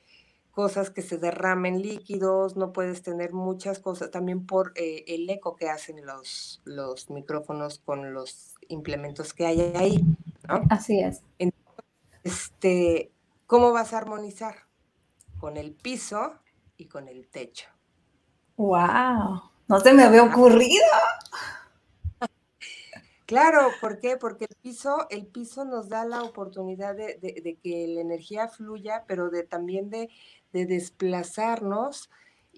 cosas 0.57 0.89
que 0.89 1.03
se 1.03 1.19
derramen 1.19 1.83
líquidos, 1.83 2.57
no 2.57 2.73
puedes 2.73 3.03
tener 3.03 3.35
muchas 3.35 3.79
cosas, 3.79 4.11
también 4.11 4.47
por 4.47 4.73
eh, 4.75 5.05
el 5.07 5.29
eco 5.29 5.55
que 5.55 5.69
hacen 5.69 6.07
los, 6.07 6.63
los 6.65 7.11
micrófonos 7.11 7.79
con 7.85 8.15
los 8.15 8.55
implementos 8.69 9.35
que 9.35 9.45
hay 9.45 9.61
ahí. 9.77 10.03
Así 10.71 11.01
es. 11.01 11.21
Este, 12.25 13.13
¿Cómo 13.47 13.73
vas 13.73 13.93
a 13.93 13.99
armonizar? 13.99 14.55
Con 15.39 15.59
el 15.59 15.73
piso 15.73 16.33
y 16.79 16.87
con 16.87 17.07
el 17.07 17.29
techo. 17.29 17.69
¡Wow! 18.57 19.43
No 19.69 19.81
se 19.81 19.93
me 19.93 20.05
había 20.05 20.23
ocurrido. 20.23 20.87
Claro, 23.27 23.71
¿por 23.81 23.99
qué? 23.99 24.17
Porque 24.17 24.47
el 24.49 24.57
piso, 24.63 25.09
el 25.11 25.27
piso 25.27 25.65
nos 25.65 25.89
da 25.89 26.05
la 26.05 26.23
oportunidad 26.23 26.95
de, 26.95 27.59
que 27.61 27.89
la 27.89 28.01
energía 28.01 28.47
fluya, 28.47 29.05
pero 29.09 29.31
de 29.31 29.43
también 29.43 29.91
de, 29.91 30.09
desplazarnos 30.65 32.09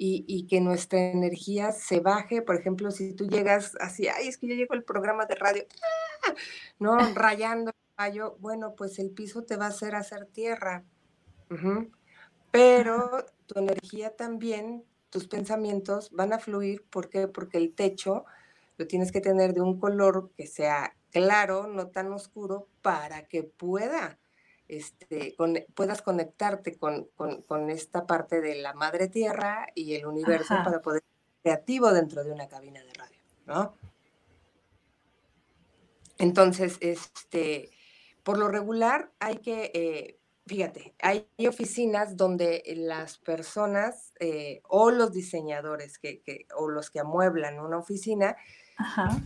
y, 0.00 0.46
que 0.46 0.60
nuestra 0.60 1.10
energía 1.10 1.72
se 1.72 1.98
baje. 1.98 2.40
Por 2.40 2.54
ejemplo, 2.54 2.92
si 2.92 3.14
tú 3.14 3.26
llegas 3.26 3.74
así, 3.80 4.06
ay, 4.06 4.28
es 4.28 4.38
que 4.38 4.46
yo 4.46 4.54
llego 4.54 4.74
al 4.74 4.84
programa 4.84 5.26
de 5.26 5.34
radio, 5.34 5.64
¡ah! 5.82 6.34
no, 6.78 6.96
rayando 7.16 7.72
el 7.72 8.22
bueno, 8.38 8.74
pues 8.76 8.98
el 9.00 9.10
piso 9.10 9.42
te 9.42 9.56
va 9.56 9.66
a 9.66 9.70
hacer 9.70 9.96
hacer 9.96 10.26
tierra. 10.26 10.84
Pero 12.52 13.26
tu 13.46 13.58
energía 13.58 14.14
también, 14.14 14.84
tus 15.10 15.26
pensamientos 15.26 16.10
van 16.12 16.32
a 16.32 16.38
fluir, 16.38 16.84
¿por 16.90 17.08
qué? 17.08 17.26
Porque 17.26 17.58
el 17.58 17.74
techo 17.74 18.24
lo 18.76 18.86
tienes 18.86 19.10
que 19.10 19.20
tener 19.20 19.54
de 19.54 19.62
un 19.62 19.80
color 19.80 20.30
que 20.36 20.46
sea 20.46 20.94
claro, 21.10 21.66
no 21.66 21.88
tan 21.88 22.12
oscuro, 22.12 22.68
para 22.82 23.26
que 23.26 23.42
pueda, 23.42 24.18
este, 24.68 25.34
puedas 25.74 26.02
conectarte 26.02 26.78
con, 26.78 27.08
esta 27.70 28.06
parte 28.06 28.40
de 28.40 28.56
la 28.56 28.74
madre 28.74 29.08
tierra 29.08 29.66
y 29.74 29.94
el 29.94 30.06
universo 30.06 30.54
para 30.62 30.80
poder 30.82 31.02
ser 31.02 31.42
creativo 31.42 31.92
dentro 31.92 32.22
de 32.22 32.32
una 32.32 32.48
cabina 32.48 32.82
de 32.84 32.92
radio, 32.92 33.18
¿no? 33.46 33.74
Entonces, 36.18 36.76
este, 36.80 37.70
por 38.22 38.38
lo 38.38 38.48
regular 38.48 39.10
hay 39.20 39.38
que, 39.38 39.70
eh, 39.72 40.18
fíjate, 40.46 40.94
hay 41.00 41.26
oficinas 41.48 42.16
donde 42.16 42.62
las 42.76 43.18
personas 43.18 44.12
eh, 44.20 44.60
o 44.64 44.90
los 44.90 45.12
diseñadores 45.12 45.98
que, 45.98 46.46
o 46.56 46.68
los 46.68 46.90
que 46.90 47.00
amueblan 47.00 47.58
una 47.58 47.78
oficina 47.78 48.36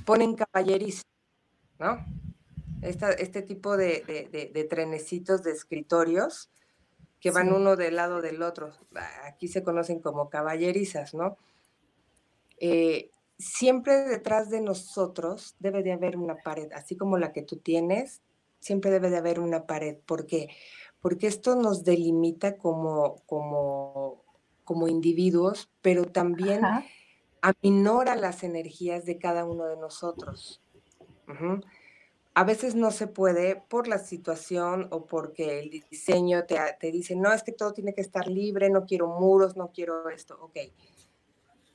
ponen 0.04 0.34
caballerizas, 0.34 1.06
¿no? 1.78 2.04
Este 2.82 3.42
tipo 3.42 3.76
de, 3.76 4.66
trenecitos 4.68 5.42
de 5.42 5.52
escritorios 5.52 6.50
que 7.20 7.30
van 7.30 7.52
uno 7.52 7.76
del 7.76 7.96
lado 7.96 8.20
del 8.20 8.42
otro. 8.42 8.72
Aquí 9.24 9.46
se 9.46 9.62
conocen 9.62 10.00
como 10.00 10.28
caballerizas, 10.28 11.14
¿no? 11.14 11.36
Eh, 12.58 13.10
siempre 13.38 14.04
detrás 14.04 14.50
de 14.50 14.60
nosotros 14.60 15.54
debe 15.60 15.82
de 15.82 15.92
haber 15.92 16.16
una 16.16 16.36
pared, 16.36 16.70
así 16.72 16.96
como 16.96 17.18
la 17.18 17.32
que 17.32 17.42
tú 17.42 17.56
tienes, 17.56 18.22
siempre 18.58 18.90
debe 18.90 19.10
de 19.10 19.18
haber 19.18 19.38
una 19.38 19.66
pared. 19.66 19.98
¿Por 20.04 20.26
qué? 20.26 20.48
Porque 21.00 21.28
esto 21.28 21.54
nos 21.54 21.84
delimita 21.84 22.56
como, 22.56 23.22
como, 23.26 24.24
como 24.64 24.88
individuos, 24.88 25.70
pero 25.80 26.06
también 26.06 26.62
aminora 27.40 28.16
las 28.16 28.42
energías 28.42 29.04
de 29.04 29.18
cada 29.18 29.44
uno 29.44 29.66
de 29.66 29.76
nosotros. 29.76 30.60
A 32.34 32.44
veces 32.44 32.74
no 32.74 32.90
se 32.90 33.06
puede 33.06 33.56
por 33.68 33.88
la 33.88 33.98
situación 33.98 34.88
o 34.90 35.06
porque 35.06 35.60
el 35.60 35.70
diseño 35.90 36.44
te, 36.44 36.58
te, 36.80 36.90
dice, 36.90 37.14
no, 37.14 37.32
es 37.32 37.42
que 37.42 37.52
todo 37.52 37.72
tiene 37.72 37.94
que 37.94 38.00
estar 38.00 38.26
libre, 38.26 38.70
no 38.70 38.86
quiero 38.86 39.08
muros, 39.08 39.56
no 39.56 39.70
quiero 39.70 40.08
esto, 40.08 40.38
ok. 40.40 40.56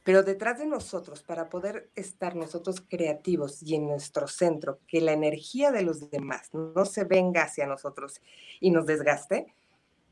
Pero 0.07 0.23
detrás 0.23 0.57
de 0.57 0.65
nosotros, 0.65 1.21
para 1.21 1.49
poder 1.49 1.91
estar 1.93 2.35
nosotros 2.35 2.81
creativos 2.87 3.61
y 3.61 3.75
en 3.75 3.87
nuestro 3.87 4.27
centro, 4.27 4.79
que 4.87 5.01
la 5.01 5.11
energía 5.11 5.69
de 5.71 5.81
los 5.81 6.09
demás 6.09 6.49
no 6.53 6.85
se 6.85 7.03
venga 7.03 7.43
hacia 7.43 7.67
nosotros 7.67 8.21
y 8.61 8.71
nos 8.71 8.85
desgaste, 8.85 9.53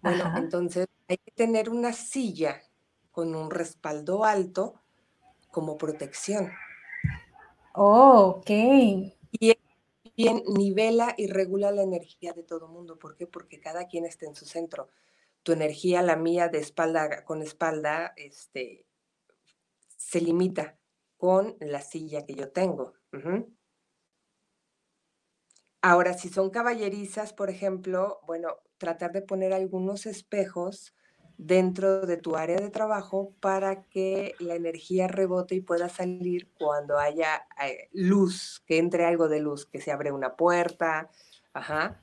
bueno, 0.02 0.34
entonces 0.38 0.88
hay 1.08 1.18
que 1.18 1.32
tener 1.32 1.70
una 1.70 1.94
silla 1.94 2.62
con 3.12 3.34
un 3.34 3.50
respaldo 3.50 4.26
alto 4.26 4.82
como 5.50 5.78
protección. 5.78 6.52
Oh, 7.74 8.36
ok. 8.38 8.50
Y 9.32 9.58
bien 10.16 10.44
nivela 10.48 11.14
y 11.18 11.28
regula 11.28 11.72
la 11.72 11.84
energía 11.84 12.34
de 12.34 12.44
todo 12.44 12.68
mundo. 12.68 12.98
¿Por 12.98 13.16
qué? 13.16 13.28
Porque 13.28 13.60
cada 13.60 13.88
quien 13.88 14.06
está 14.06 14.26
en 14.26 14.36
su 14.36 14.46
centro. 14.46 14.90
Tu 15.44 15.52
energía, 15.52 16.02
la 16.02 16.16
mía, 16.16 16.50
de 16.50 16.60
espalda 16.60 17.24
con 17.24 17.42
espalda, 17.42 18.14
este, 18.16 18.86
se 19.98 20.22
limita 20.22 20.78
con 21.18 21.56
la 21.60 21.82
silla 21.82 22.26
que 22.26 22.36
yo 22.36 22.52
tengo. 22.52 22.94
Ahora, 25.82 26.14
si 26.14 26.30
son 26.30 26.50
caballerizas, 26.50 27.34
por 27.34 27.50
ejemplo, 27.50 28.20
bueno, 28.26 28.58
tratar 28.78 29.12
de 29.12 29.22
poner 29.22 29.54
algunos 29.54 30.06
espejos 30.06 30.94
dentro 31.38 32.06
de 32.06 32.18
tu 32.18 32.36
área 32.36 32.58
de 32.58 32.70
trabajo 32.70 33.34
para 33.40 33.84
que 33.84 34.36
la 34.40 34.56
energía 34.56 35.08
rebote 35.08 35.56
y 35.56 35.62
pueda 35.62 35.90
salir 35.90 36.50
cuando 36.58 36.98
haya 36.98 37.46
eh, 37.64 37.90
luz, 37.94 38.64
que 38.66 38.78
entre 38.78 39.06
algo 39.06 39.28
de 39.28 39.40
luz, 39.40 39.66
que 39.66 39.82
se 39.82 39.92
abre 39.92 40.12
una 40.12 40.36
puerta, 40.36 41.10
ajá, 41.54 42.02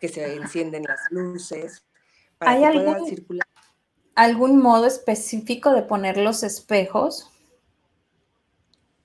que 0.00 0.08
se 0.08 0.34
encienden 0.34 0.84
las 0.84 1.00
luces, 1.10 1.84
para 2.38 2.52
¿Hay 2.52 2.60
que 2.60 2.66
algún, 2.66 2.84
pueda 2.84 3.06
circular. 3.06 3.48
¿Algún 4.14 4.58
modo 4.58 4.86
específico 4.86 5.72
de 5.72 5.82
poner 5.82 6.16
los 6.16 6.42
espejos? 6.42 7.30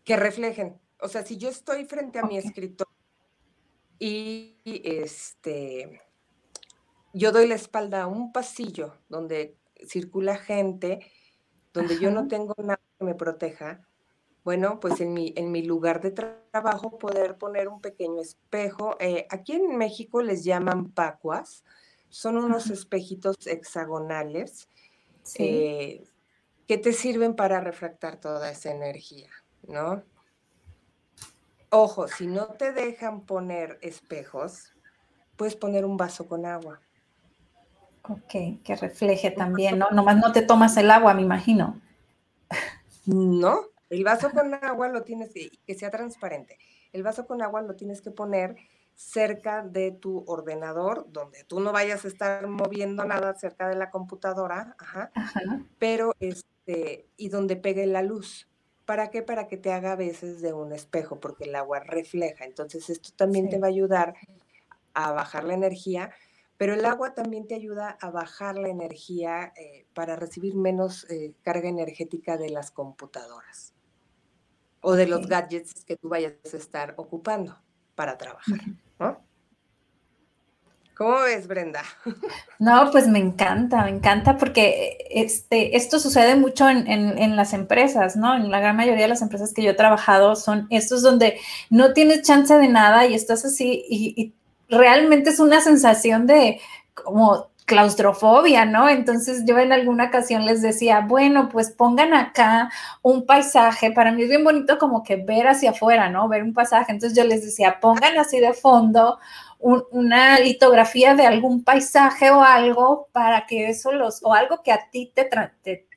Que 0.04 0.16
reflejen. 0.16 0.80
O 1.02 1.08
sea, 1.08 1.26
si 1.26 1.38
yo 1.38 1.50
estoy 1.50 1.86
frente 1.86 2.20
a 2.20 2.24
mi 2.24 2.38
escritorio 2.38 2.94
y 4.00 4.58
este 4.64 6.02
yo 7.16 7.32
doy 7.32 7.48
la 7.48 7.56
espalda 7.56 8.04
a 8.04 8.08
un 8.08 8.34
pasillo 8.34 8.98
donde 9.08 9.58
circula 9.88 10.36
gente, 10.36 11.00
donde 11.74 11.98
yo 11.98 12.12
no 12.12 12.28
tengo 12.28 12.54
nada 12.58 12.82
que 13.00 13.06
me 13.06 13.16
proteja, 13.16 13.88
bueno, 14.44 14.82
pues 14.82 15.00
en 15.00 15.14
mi, 15.14 15.34
en 15.38 15.50
mi 15.50 15.64
lugar 15.64 16.02
de 16.02 16.12
trabajo 16.12 17.00
poder 17.00 17.38
poner 17.38 17.70
un 17.70 17.82
pequeño 17.82 18.22
espejo. 18.22 18.96
Eh, 19.00 19.26
aquí 19.32 19.54
en 19.54 19.78
México 19.78 20.22
les 20.22 20.44
llaman 20.44 20.92
pacuas, 20.92 21.64
son 22.10 22.38
unos 22.38 22.70
espejitos 22.70 23.48
hexagonales 23.48 24.70
eh, 25.40 26.04
que 26.68 26.78
te 26.78 26.92
sirven 26.92 27.36
para 27.36 27.62
refractar 27.62 28.20
toda 28.20 28.52
esa 28.52 28.72
energía, 28.72 29.32
¿no? 29.68 30.04
Ojo, 31.70 32.10
si 32.10 32.28
no 32.28 32.48
te 32.48 32.74
dejan 32.74 33.22
poner 33.26 33.80
espejos, 33.82 34.74
puedes 35.38 35.56
poner 35.56 35.86
un 35.86 35.98
vaso 35.98 36.28
con 36.28 36.46
agua. 36.46 36.85
Ok, 38.10 38.64
que 38.64 38.76
refleje 38.80 39.32
también, 39.32 39.80
¿no? 39.80 39.90
Nomás 39.92 40.18
no 40.18 40.32
te 40.32 40.42
tomas 40.42 40.78
el 40.78 40.92
agua, 40.92 41.14
me 41.14 41.22
imagino. 41.22 41.82
No, 43.06 43.60
el 43.90 44.04
vaso 44.04 44.32
con 44.32 44.54
agua 44.54 44.90
lo 44.90 45.04
tienes 45.04 45.32
que, 45.34 45.52
que 45.66 45.76
sea 45.76 45.92
transparente. 45.92 46.58
El 46.92 47.04
vaso 47.04 47.26
con 47.26 47.42
agua 47.42 47.62
lo 47.62 47.76
tienes 47.76 48.02
que 48.02 48.12
poner 48.12 48.56
cerca 48.96 49.62
de 49.62 49.92
tu 49.92 50.24
ordenador, 50.28 51.06
donde 51.12 51.44
tú 51.44 51.60
no 51.60 51.72
vayas 51.72 52.06
a 52.06 52.08
estar 52.08 52.48
moviendo 52.48 53.04
nada 53.04 53.34
cerca 53.36 53.68
de 53.68 53.76
la 53.76 53.92
computadora, 53.92 54.76
ajá, 54.80 55.12
pero 55.78 56.16
este, 56.20 57.06
y 57.18 57.30
donde 57.30 57.58
pegue 57.58 57.86
la 57.86 58.02
luz. 58.02 58.48
¿Para 58.86 59.10
qué? 59.10 59.22
Para 59.22 59.48
que 59.48 59.58
te 59.58 59.74
haga 59.74 59.94
a 59.94 59.98
veces 59.98 60.42
de 60.42 60.54
un 60.54 60.72
espejo, 60.72 61.20
porque 61.20 61.46
el 61.46 61.56
agua 61.56 61.80
refleja. 61.80 62.46
Entonces, 62.46 62.90
esto 62.90 63.10
también 63.16 63.50
te 63.50 63.58
va 63.58 63.68
a 63.68 63.72
ayudar 63.72 64.16
a 64.94 65.12
bajar 65.12 65.44
la 65.44 65.56
energía, 65.56 66.12
pero 66.58 66.74
el 66.74 66.86
agua 66.86 67.14
también 67.14 67.48
te 67.48 67.56
ayuda 67.56 67.98
a 68.00 68.10
bajar 68.10 68.58
la 68.58 68.70
energía 68.70 69.54
eh, 69.56 69.86
para 69.94 70.16
recibir 70.16 70.56
menos 70.56 71.06
eh, 71.10 71.34
carga 71.44 71.68
energética 71.68 72.38
de 72.38 72.50
las 72.50 72.72
computadoras 72.72 73.74
o 74.82 74.94
de 74.94 75.08
los 75.08 75.28
gadgets 75.28 75.84
que 75.84 75.98
tú 75.98 76.10
vayas 76.10 76.34
a 76.54 76.58
estar 76.58 76.94
ocupando 76.98 77.58
para 77.96 78.18
trabajar. 78.18 78.60
¿Cómo 80.96 81.20
ves, 81.22 81.48
Brenda? 81.48 81.82
No, 82.60 82.90
pues 82.90 83.08
me 83.08 83.20
encanta, 83.20 83.84
me 83.84 83.90
encanta 83.90 84.38
porque 84.38 84.98
este, 85.10 85.76
esto 85.76 86.00
sucede 86.00 86.38
mucho 86.38 86.70
en, 86.70 87.36
las 87.36 87.54
empresas, 87.54 88.16
¿no? 88.16 88.34
En 88.34 88.50
la 88.50 88.62
gran 88.62 88.78
mayoría 88.78 89.04
de 89.04 89.10
las 89.10 89.22
empresas 89.22 89.54
que 89.54 89.62
yo 89.62 89.72
he 89.72 89.76
trabajado 89.76 90.38
son 90.38 90.68
estos 90.70 91.02
donde 91.02 91.38
no 91.70 91.92
tienes 91.92 92.22
chance 92.22 92.58
de 92.58 92.70
nada 92.70 93.06
y 93.08 93.14
estás 93.14 93.44
así 93.44 93.84
y 93.90 94.34
realmente 94.70 95.30
es 95.30 95.40
una 95.40 95.62
sensación 95.62 96.28
de 96.28 96.62
como 96.94 97.50
claustrofobia, 97.66 98.66
¿no? 98.66 98.88
Entonces 98.90 99.44
yo 99.46 99.58
en 99.58 99.74
alguna 99.74 100.06
ocasión 100.06 100.46
les 100.46 100.62
decía, 100.62 101.02
bueno, 101.02 101.50
pues 101.50 101.72
pongan 101.72 102.14
acá 102.14 102.70
un 103.02 103.26
paisaje, 103.26 103.92
para 103.92 104.12
mí 104.12 104.24
es 104.24 104.30
bien 104.30 104.44
bonito 104.44 104.78
como 104.78 105.04
que 105.04 105.16
ver 105.16 105.48
hacia 105.48 105.72
afuera, 105.72 106.10
¿no? 106.10 106.30
Ver 106.30 106.44
un 106.44 106.54
paisaje, 106.54 106.92
entonces 106.92 107.18
yo 107.18 107.24
les 107.24 107.44
decía, 107.44 107.80
pongan 107.80 108.18
así 108.18 108.40
de 108.40 108.54
fondo 108.54 109.20
una 109.60 110.40
litografía 110.40 111.16
de 111.16 111.26
algún 111.26 111.64
paisaje 111.64 112.30
o 112.30 112.44
algo 112.44 113.08
para 113.12 113.48
que 113.48 113.70
eso 113.70 113.92
los, 113.92 114.22
o 114.24 114.34
algo 114.34 114.62
que 114.62 114.72
a 114.72 114.90
ti 114.92 115.12
te, 115.16 115.28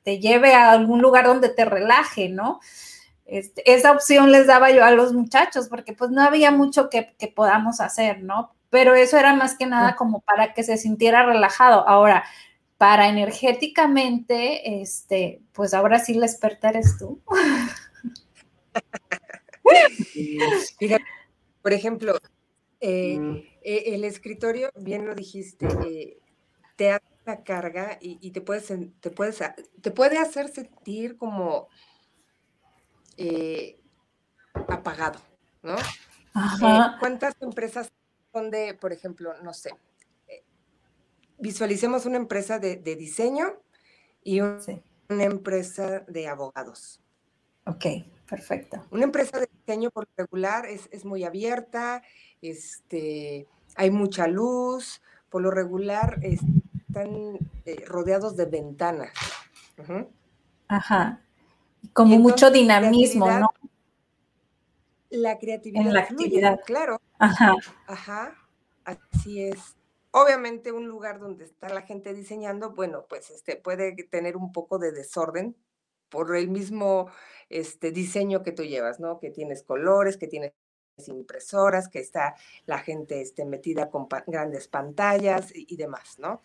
te, 0.03 0.19
lleve 0.19 0.55
a 0.55 0.71
algún 0.71 1.01
lugar 1.01 1.25
donde 1.25 1.49
te 1.49 1.65
relaje, 1.65 2.29
¿no? 2.29 2.59
Este, 3.25 3.71
esa 3.71 3.91
opción 3.91 4.31
les 4.31 4.47
daba 4.47 4.71
yo 4.71 4.83
a 4.83 4.89
los 4.89 5.13
muchachos 5.13 5.67
porque 5.69 5.93
pues 5.93 6.09
no 6.09 6.23
había 6.23 6.49
mucho 6.49 6.89
que, 6.89 7.13
que 7.19 7.27
podamos 7.27 7.79
hacer, 7.79 8.23
¿no? 8.23 8.55
Pero 8.69 8.95
eso 8.95 9.17
era 9.17 9.33
más 9.33 9.57
que 9.57 9.65
nada 9.65 9.95
como 9.95 10.21
para 10.21 10.53
que 10.53 10.63
se 10.63 10.77
sintiera 10.77 11.25
relajado. 11.25 11.87
Ahora, 11.87 12.23
para 12.77 13.09
energéticamente, 13.09 14.81
este, 14.81 15.41
pues 15.51 15.73
ahora 15.73 15.99
sí 15.99 16.13
la 16.13 16.25
experta 16.25 16.69
eres 16.69 16.97
tú. 16.97 17.21
por 21.61 21.73
ejemplo, 21.73 22.17
eh, 22.79 23.19
eh, 23.61 23.83
el 23.87 24.05
escritorio, 24.05 24.71
bien 24.75 25.05
lo 25.05 25.13
dijiste, 25.15 25.67
eh, 25.85 26.19
te 26.75 26.91
hace 26.91 27.05
la 27.25 27.43
carga 27.43 27.97
y, 28.01 28.31
te, 28.31 28.39
puedes, 28.41 28.71
te, 29.01 29.11
puedes, 29.11 29.39
te 29.81 29.91
puede 29.91 30.17
hacer 30.17 30.47
sentir 30.47 31.17
como 31.17 31.67
apagado, 34.69 35.19
¿no? 35.61 35.75
¿Cuántas 36.99 37.35
empresas 37.41 37.91
donde, 38.33 38.73
por 38.73 38.93
ejemplo, 38.93 39.33
no 39.41 39.53
sé, 39.53 39.71
eh, 40.27 40.43
visualicemos 41.37 42.05
una 42.05 42.17
empresa 42.17 42.59
de, 42.59 42.77
diseño 42.77 43.53
y 44.23 44.41
una 44.41 45.23
empresa 45.23 46.01
de 46.07 46.27
abogados. 46.27 47.01
Ok, 47.65 47.85
perfecto. 48.29 48.85
Una 48.91 49.03
empresa 49.03 49.39
de 49.39 49.49
diseño 49.51 49.91
por 49.91 50.07
regular 50.17 50.65
es, 50.65 51.05
muy 51.05 51.23
abierta, 51.23 52.01
este, 52.41 53.47
hay 53.75 53.91
mucha 53.91 54.27
luz, 54.27 55.01
por 55.29 55.41
lo 55.41 55.51
regular 55.51 56.19
están 56.21 57.37
eh, 57.65 57.83
rodeados 57.85 58.35
de 58.35 58.45
ventanas. 58.45 59.13
Ajá. 60.67 61.21
Como 61.93 62.19
mucho 62.19 62.51
dinamismo, 62.51 63.29
¿no? 63.29 63.53
La 65.09 65.39
creatividad. 65.39 65.85
En 65.85 65.93
la 65.93 66.01
actividad. 66.01 66.59
Claro. 66.65 66.98
Ajá. 67.19 67.55
Ajá. 67.87 68.35
Así 68.85 69.43
es. 69.43 69.77
Obviamente 70.11 70.71
un 70.71 70.87
lugar 70.87 71.19
donde 71.19 71.45
está 71.45 71.69
la 71.69 71.83
gente 71.83 72.13
diseñando, 72.13 72.71
bueno, 72.71 73.05
pues 73.07 73.29
este 73.29 73.55
puede 73.55 73.93
tener 74.05 74.35
un 74.35 74.51
poco 74.51 74.79
de 74.79 74.91
desorden 74.91 75.55
por 76.09 76.35
el 76.35 76.49
mismo 76.49 77.11
este 77.49 77.91
diseño 77.91 78.41
que 78.41 78.51
tú 78.51 78.63
llevas, 78.63 78.99
¿no? 78.99 79.19
Que 79.19 79.29
tienes 79.29 79.61
colores, 79.61 80.17
que 80.17 80.27
tienes 80.27 80.53
impresoras, 81.07 81.87
que 81.87 81.99
está 81.99 82.35
la 82.65 82.79
gente 82.79 83.21
este, 83.21 83.45
metida 83.45 83.89
con 83.89 84.07
grandes 84.27 84.67
pantallas 84.67 85.51
y, 85.53 85.77
demás, 85.77 86.17
¿no? 86.19 86.41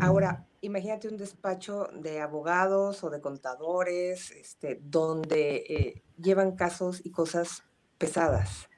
Ahora, 0.00 0.46
imagínate 0.60 1.08
un 1.08 1.16
despacho 1.16 1.88
de 1.92 2.20
abogados 2.20 3.04
o 3.04 3.10
de 3.10 3.20
contadores, 3.20 4.30
este, 4.30 4.80
donde 4.82 5.56
eh, 5.68 6.02
llevan 6.16 6.52
casos 6.56 7.04
y 7.04 7.10
cosas 7.10 7.64
pesadas. 7.98 8.68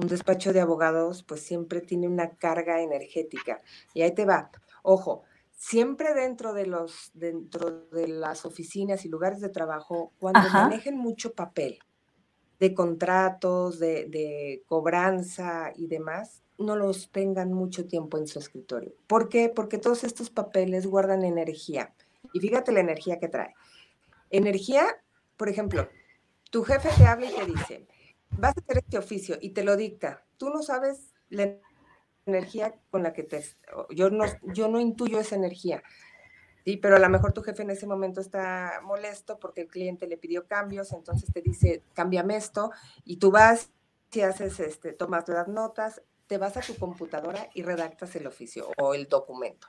Un 0.00 0.08
despacho 0.08 0.52
de 0.52 0.60
abogados, 0.60 1.22
pues 1.22 1.42
siempre 1.42 1.80
tiene 1.80 2.08
una 2.08 2.30
carga 2.30 2.80
energética. 2.80 3.60
Y 3.92 4.02
ahí 4.02 4.14
te 4.14 4.24
va. 4.24 4.50
Ojo, 4.82 5.24
siempre 5.52 6.14
dentro 6.14 6.54
de 6.54 6.66
los, 6.66 7.10
dentro 7.12 7.86
de 7.92 8.08
las 8.08 8.46
oficinas 8.46 9.04
y 9.04 9.10
lugares 9.10 9.40
de 9.40 9.50
trabajo, 9.50 10.12
cuando 10.18 10.48
manejen 10.50 10.96
mucho 10.96 11.34
papel 11.34 11.78
de 12.58 12.74
contratos, 12.74 13.78
de, 13.78 14.06
de 14.06 14.62
cobranza 14.66 15.72
y 15.76 15.86
demás, 15.86 16.42
no 16.56 16.76
los 16.76 17.10
tengan 17.10 17.52
mucho 17.52 17.86
tiempo 17.86 18.16
en 18.16 18.26
su 18.26 18.38
escritorio. 18.38 18.94
¿Por 19.06 19.28
qué? 19.28 19.48
Porque 19.48 19.78
todos 19.78 20.04
estos 20.04 20.30
papeles 20.30 20.86
guardan 20.86 21.24
energía. 21.24 21.92
Y 22.32 22.40
fíjate 22.40 22.72
la 22.72 22.80
energía 22.80 23.18
que 23.18 23.28
trae. 23.28 23.54
Energía, 24.30 24.86
por 25.36 25.48
ejemplo, 25.48 25.88
tu 26.50 26.62
jefe 26.62 26.88
te 26.96 27.06
habla 27.06 27.30
y 27.30 27.34
te 27.34 27.46
dice, 27.46 27.86
vas 28.38 28.56
a 28.56 28.60
hacer 28.60 28.78
este 28.78 28.98
oficio 28.98 29.36
y 29.40 29.50
te 29.50 29.64
lo 29.64 29.76
dicta. 29.76 30.24
Tú 30.36 30.50
no 30.50 30.62
sabes 30.62 31.14
la 31.28 31.56
energía 32.26 32.74
con 32.90 33.02
la 33.02 33.12
que 33.12 33.22
te... 33.22 33.44
Yo 33.90 34.10
no, 34.10 34.24
yo 34.54 34.68
no 34.68 34.80
intuyo 34.80 35.20
esa 35.20 35.36
energía. 35.36 35.82
Sí, 36.64 36.76
pero 36.76 36.96
a 36.96 36.98
lo 36.98 37.08
mejor 37.08 37.32
tu 37.32 37.42
jefe 37.42 37.62
en 37.62 37.70
ese 37.70 37.86
momento 37.86 38.20
está 38.20 38.80
molesto 38.82 39.38
porque 39.38 39.62
el 39.62 39.68
cliente 39.68 40.06
le 40.06 40.18
pidió 40.18 40.46
cambios, 40.46 40.92
entonces 40.92 41.32
te 41.32 41.40
dice, 41.40 41.82
cámbiame 41.94 42.36
esto, 42.36 42.70
y 43.04 43.16
tú 43.16 43.30
vas 43.30 43.70
y 44.12 44.20
haces, 44.20 44.60
este, 44.60 44.92
tomas 44.92 45.28
las 45.28 45.48
notas, 45.48 46.02
te 46.26 46.36
vas 46.36 46.56
a 46.56 46.60
tu 46.60 46.76
computadora 46.76 47.48
y 47.54 47.62
redactas 47.62 48.14
el 48.16 48.26
oficio 48.26 48.68
o 48.78 48.94
el 48.94 49.08
documento. 49.08 49.68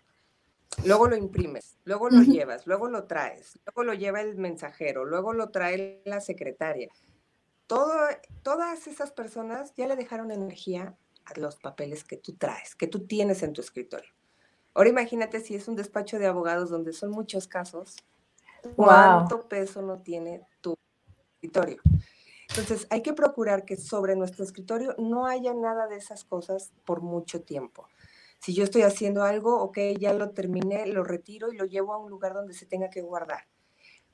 Luego 0.85 1.07
lo 1.07 1.15
imprimes, 1.15 1.77
luego 1.83 2.09
lo 2.09 2.21
llevas, 2.23 2.65
luego 2.65 2.87
lo 2.87 3.05
traes, 3.05 3.59
luego 3.65 3.83
lo 3.83 3.93
lleva 3.93 4.21
el 4.21 4.37
mensajero, 4.37 5.05
luego 5.05 5.33
lo 5.33 5.49
trae 5.49 6.01
la 6.05 6.21
secretaria. 6.21 6.89
Todo, 7.71 7.95
todas 8.43 8.85
esas 8.87 9.13
personas 9.13 9.73
ya 9.77 9.87
le 9.87 9.95
dejaron 9.95 10.29
energía 10.29 10.97
a 11.23 11.39
los 11.39 11.55
papeles 11.55 12.03
que 12.03 12.17
tú 12.17 12.33
traes, 12.33 12.75
que 12.75 12.85
tú 12.85 13.07
tienes 13.07 13.43
en 13.43 13.53
tu 13.53 13.61
escritorio. 13.61 14.11
Ahora 14.73 14.89
imagínate 14.89 15.39
si 15.39 15.55
es 15.55 15.69
un 15.69 15.77
despacho 15.77 16.19
de 16.19 16.27
abogados 16.27 16.69
donde 16.69 16.91
son 16.91 17.11
muchos 17.11 17.47
casos, 17.47 17.95
¿cuánto 18.75 19.47
peso 19.47 19.81
no 19.81 20.01
tiene 20.01 20.45
tu 20.59 20.75
escritorio? 21.35 21.81
Entonces, 22.49 22.87
hay 22.89 23.01
que 23.01 23.13
procurar 23.13 23.63
que 23.63 23.77
sobre 23.77 24.17
nuestro 24.17 24.43
escritorio 24.43 24.93
no 24.97 25.25
haya 25.25 25.53
nada 25.53 25.87
de 25.87 25.95
esas 25.95 26.25
cosas 26.25 26.73
por 26.83 27.01
mucho 27.01 27.41
tiempo. 27.41 27.87
Si 28.39 28.53
yo 28.53 28.65
estoy 28.65 28.81
haciendo 28.81 29.23
algo, 29.23 29.61
ok, 29.61 29.77
ya 29.97 30.11
lo 30.11 30.31
terminé, 30.31 30.87
lo 30.87 31.05
retiro 31.05 31.53
y 31.53 31.55
lo 31.55 31.63
llevo 31.63 31.93
a 31.93 31.99
un 31.99 32.09
lugar 32.09 32.33
donde 32.33 32.53
se 32.53 32.65
tenga 32.65 32.89
que 32.89 33.01
guardar. 33.01 33.45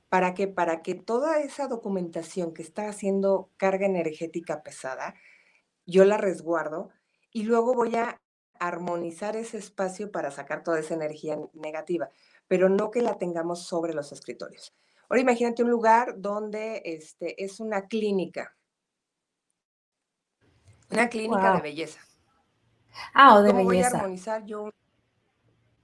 ¿Para 0.09 0.33
qué? 0.33 0.47
Para 0.47 0.81
que 0.81 0.95
toda 0.95 1.39
esa 1.39 1.67
documentación 1.67 2.53
que 2.53 2.61
está 2.61 2.87
haciendo 2.87 3.51
carga 3.57 3.85
energética 3.85 4.63
pesada, 4.63 5.15
yo 5.85 6.05
la 6.05 6.17
resguardo 6.17 6.89
y 7.31 7.43
luego 7.43 7.73
voy 7.73 7.95
a 7.95 8.21
armonizar 8.59 9.35
ese 9.35 9.57
espacio 9.57 10.11
para 10.11 10.31
sacar 10.31 10.63
toda 10.63 10.79
esa 10.79 10.93
energía 10.93 11.37
negativa, 11.53 12.09
pero 12.47 12.69
no 12.69 12.89
que 12.89 13.01
la 13.01 13.17
tengamos 13.17 13.63
sobre 13.67 13.93
los 13.93 14.11
escritorios. 14.11 14.73
Ahora 15.09 15.21
imagínate 15.21 15.63
un 15.63 15.69
lugar 15.69 16.15
donde 16.17 16.81
este, 16.85 17.43
es 17.43 17.59
una 17.59 17.87
clínica, 17.87 18.55
una 20.89 21.09
clínica 21.09 21.53
de 21.55 21.61
belleza. 21.61 21.99
Ah, 23.13 23.35
o 23.35 23.41
de 23.43 23.51
¿Cómo 23.51 23.67
belleza. 23.67 23.89
voy 23.89 23.97
a 23.97 24.01
armonizar 24.01 24.45
yo? 24.45 24.69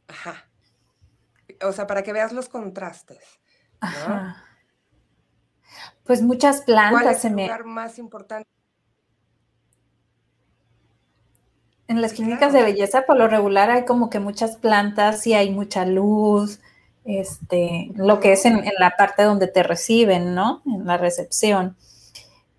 Ajá. 0.08 0.50
O 1.62 1.72
sea, 1.72 1.86
para 1.88 2.04
que 2.04 2.14
veas 2.14 2.32
los 2.32 2.50
contrastes. 2.50 3.40
Ajá. 3.84 4.38
Pues 6.06 6.22
muchas 6.22 6.62
plantas 6.62 7.02
¿Cuál 7.02 7.16
es 7.16 7.26
el 7.26 7.32
lugar 7.34 7.66
más 7.66 8.00
importante? 8.00 8.48
En 11.88 12.02
las 12.02 12.14
clínicas 12.14 12.54
de 12.54 12.64
belleza, 12.64 13.06
por 13.06 13.18
lo 13.18 13.28
regular, 13.28 13.70
hay 13.70 13.86
como 13.86 14.10
que 14.10 14.20
muchas 14.20 14.56
plantas 14.56 15.28
y 15.28 15.34
hay 15.34 15.52
mucha 15.52 15.86
luz, 15.86 16.60
este, 17.04 17.92
lo 17.96 18.20
que 18.22 18.32
es 18.32 18.46
en, 18.46 18.64
la 18.80 18.92
parte 18.92 19.24
donde 19.24 19.48
te 19.48 19.64
reciben, 19.64 20.34
¿no? 20.34 20.62
En 20.66 20.86
la 20.86 20.98
recepción. 20.98 21.76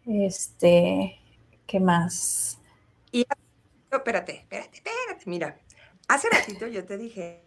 Este, 0.06 1.18
¿qué 1.66 1.80
más? 1.80 2.58
Y, 3.10 3.26
espérate, 3.90 4.36
espérate, 4.36 4.76
espérate, 4.76 5.24
mira, 5.24 5.58
hace 6.06 6.28
ratito 6.28 6.66
yo 6.66 6.84
te 6.84 6.98
dije, 6.98 7.42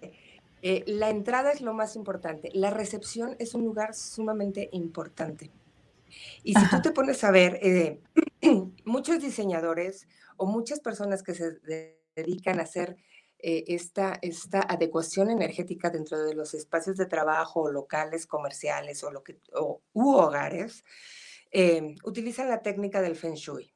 eh, 0.70 0.84
la 0.88 1.10
entrada 1.10 1.52
es 1.52 1.62
lo 1.62 1.74
más 1.74 1.96
importante, 1.96 2.50
la 2.54 2.72
recepción 2.72 3.36
es 3.40 3.54
un 3.54 3.64
lugar 3.64 3.94
sumamente 3.94 4.70
importante. 4.72 5.52
Y 6.44 6.54
si 6.54 6.70
tú 6.70 6.82
te 6.82 6.92
pones 6.92 7.24
a 7.24 7.32
ver, 7.32 7.60
eh, 7.62 8.00
muchos 8.86 9.22
diseñadores 9.22 10.08
o 10.38 10.46
muchas 10.46 10.80
personas 10.80 11.24
que 11.24 11.34
se 11.34 11.60
dedican 12.16 12.60
a 12.60 12.64
hacer 12.64 12.98
eh, 13.40 13.66
esta, 13.68 14.18
esta 14.22 14.62
adecuación 14.62 15.30
energética 15.30 15.92
dentro 15.92 16.24
de 16.24 16.34
los 16.34 16.54
espacios 16.54 16.98
de 16.98 17.06
trabajo, 17.06 17.70
locales, 17.70 18.26
comerciales 18.26 19.04
o 19.04 19.12
lo 19.12 19.24
que, 19.24 19.38
u 19.94 20.12
hogares, 20.16 20.84
eh, 21.52 21.96
utilizan 22.04 22.50
la 22.50 22.62
técnica 22.62 23.02
del 23.02 23.16
Feng 23.16 23.36
Shui. 23.36 23.74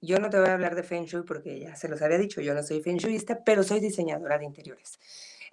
yo 0.00 0.18
no 0.18 0.28
te 0.28 0.38
voy 0.38 0.48
a 0.48 0.54
hablar 0.54 0.74
de 0.74 0.82
Feng 0.82 1.04
Shui 1.04 1.22
porque 1.22 1.60
ya 1.60 1.74
se 1.76 1.88
los 1.88 2.02
había 2.02 2.18
dicho, 2.18 2.40
yo 2.40 2.54
no 2.54 2.62
soy 2.62 2.82
Feng 2.82 2.98
Shuiista, 2.98 3.42
pero 3.44 3.62
soy 3.62 3.80
diseñadora 3.80 4.38
de 4.38 4.44
interiores. 4.44 4.98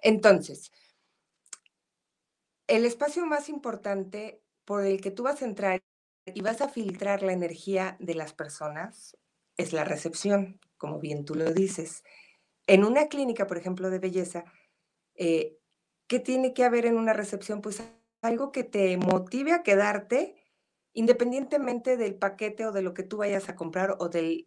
Entonces, 0.02 0.70
el 2.66 2.84
espacio 2.84 3.26
más 3.26 3.48
importante 3.48 4.42
por 4.64 4.84
el 4.84 5.00
que 5.00 5.10
tú 5.10 5.24
vas 5.24 5.42
a 5.42 5.44
entrar 5.44 5.82
y 6.26 6.40
vas 6.42 6.60
a 6.60 6.68
filtrar 6.68 7.22
la 7.22 7.32
energía 7.32 7.96
de 7.98 8.14
las 8.14 8.32
personas 8.32 9.16
es 9.56 9.72
la 9.72 9.84
recepción, 9.84 10.60
como 10.76 11.00
bien 11.00 11.24
tú 11.24 11.34
lo 11.34 11.52
dices. 11.52 12.04
En 12.66 12.84
una 12.84 13.08
clínica, 13.08 13.46
por 13.46 13.58
ejemplo, 13.58 13.90
de 13.90 13.98
belleza, 13.98 14.44
eh, 15.16 15.58
¿qué 16.06 16.20
tiene 16.20 16.54
que 16.54 16.64
haber 16.64 16.86
en 16.86 16.96
una 16.96 17.12
recepción? 17.12 17.60
Pues 17.60 17.82
algo 18.22 18.52
que 18.52 18.64
te 18.64 18.96
motive 18.96 19.52
a 19.52 19.62
quedarte 19.62 20.36
independientemente 20.92 21.96
del 21.96 22.14
paquete 22.14 22.66
o 22.66 22.72
de 22.72 22.82
lo 22.82 22.94
que 22.94 23.02
tú 23.02 23.18
vayas 23.18 23.48
a 23.48 23.56
comprar 23.56 23.96
o 23.98 24.08
del, 24.08 24.46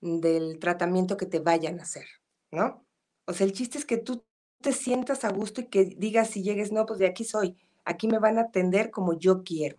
del, 0.00 0.58
tratamiento 0.58 1.16
que 1.16 1.26
te 1.26 1.40
vayan 1.40 1.80
a 1.80 1.82
hacer, 1.82 2.06
¿no? 2.50 2.86
O 3.26 3.32
sea, 3.32 3.46
el 3.46 3.52
chiste 3.52 3.78
es 3.78 3.84
que 3.84 3.96
tú 3.96 4.24
te 4.60 4.72
sientas 4.72 5.24
a 5.24 5.30
gusto 5.30 5.60
y 5.60 5.66
que 5.66 5.84
digas 5.84 6.30
si 6.30 6.42
llegues, 6.42 6.72
no, 6.72 6.86
pues 6.86 6.98
de 6.98 7.06
aquí 7.06 7.24
soy, 7.24 7.56
aquí 7.84 8.08
me 8.08 8.18
van 8.18 8.38
a 8.38 8.42
atender 8.42 8.90
como 8.90 9.18
yo 9.18 9.42
quiero. 9.42 9.76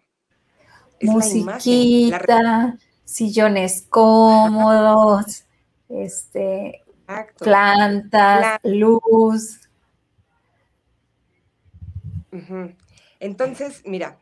Es 0.99 1.09
Musiquita, 1.09 2.77
sillones 3.03 3.85
cómodos, 3.89 5.45
este, 5.89 6.83
plantas, 7.39 8.59
luz. 8.63 9.61
Entonces, 13.19 13.81
mira, 13.85 14.19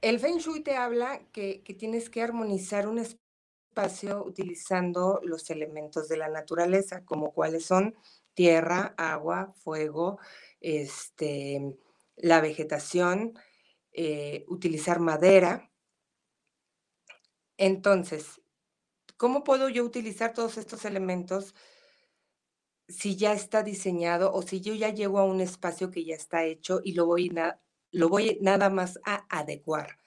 el 0.00 0.18
Feng 0.20 0.38
Shui 0.38 0.60
te 0.60 0.76
habla 0.76 1.20
que, 1.32 1.62
tienes 1.78 2.10
que 2.10 2.22
armonizar 2.22 2.88
un 2.88 2.98
espacio 2.98 4.24
utilizando 4.24 5.20
los 5.22 5.48
elementos 5.50 6.08
de 6.08 6.16
la 6.16 6.28
naturaleza, 6.28 7.04
como 7.04 7.32
cuáles 7.32 7.64
son 7.64 7.94
tierra, 8.34 8.94
agua, 8.98 9.54
fuego, 9.56 10.18
este, 10.60 11.76
la 12.16 12.40
vegetación, 12.40 13.34
eh, 13.92 14.44
utilizar 14.48 15.00
madera. 15.00 15.70
Entonces, 17.56 18.40
¿cómo 19.16 19.44
puedo 19.44 19.68
yo 19.68 19.84
utilizar 19.84 20.34
todos 20.34 20.58
estos 20.58 20.84
elementos 20.84 21.54
si 22.88 23.16
ya 23.16 23.32
está 23.32 23.62
diseñado 23.62 24.32
o 24.32 24.42
si 24.42 24.60
yo 24.60 24.74
ya 24.74 24.90
llego 24.90 25.18
a 25.18 25.24
un 25.24 25.40
espacio 25.40 25.90
que 25.90 26.04
ya 26.04 26.14
está 26.14 26.44
hecho 26.44 26.80
y 26.84 26.92
lo 26.94 27.06
voy 27.06 27.30
lo 27.90 28.08
voy 28.08 28.38
nada 28.42 28.70
más 28.70 28.98
a 29.04 29.24
adecuar. 29.28 29.98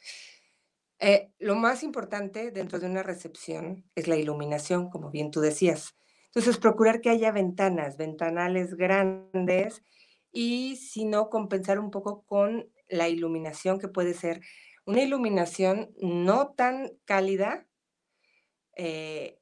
Eh, 1.00 1.32
lo 1.40 1.56
más 1.56 1.84
importante 1.84 2.52
dentro 2.52 2.80
de 2.80 2.88
una 2.88 3.04
recepción 3.04 3.86
es 3.96 4.08
la 4.08 4.18
iluminación, 4.18 4.90
como 4.90 5.10
bien 5.10 5.32
tú 5.32 5.42
decías. 5.42 5.96
Entonces, 6.38 6.60
procurar 6.60 7.02
que 7.02 7.10
haya 7.10 7.32
ventanas, 7.32 7.98
ventanales 7.98 8.76
grandes 8.76 9.82
y 10.32 10.76
si 10.76 11.04
no, 11.04 11.32
compensar 11.32 11.80
un 11.80 11.90
poco 11.90 12.26
con 12.28 12.70
la 12.90 13.10
iluminación 13.10 13.80
que 13.80 13.88
puede 13.88 14.14
ser 14.14 14.42
una 14.86 15.02
iluminación 15.02 15.90
no 16.00 16.50
tan 16.50 16.92
cálida 17.06 17.66
eh, 18.76 19.40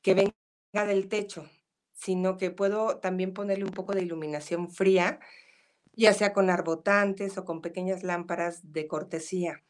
que 0.00 0.14
venga 0.14 0.86
del 0.86 1.08
techo, 1.08 1.44
sino 1.92 2.38
que 2.38 2.50
puedo 2.50 2.96
también 2.96 3.34
ponerle 3.34 3.64
un 3.64 3.72
poco 3.72 3.92
de 3.92 4.00
iluminación 4.00 4.70
fría 4.70 5.20
ya 5.92 6.14
sea 6.14 6.32
con 6.32 6.48
arbotantes 6.48 7.36
o 7.36 7.44
con 7.44 7.60
pequeñas 7.60 8.02
lámparas 8.02 8.72
de 8.72 8.86
cortesía. 8.88 9.62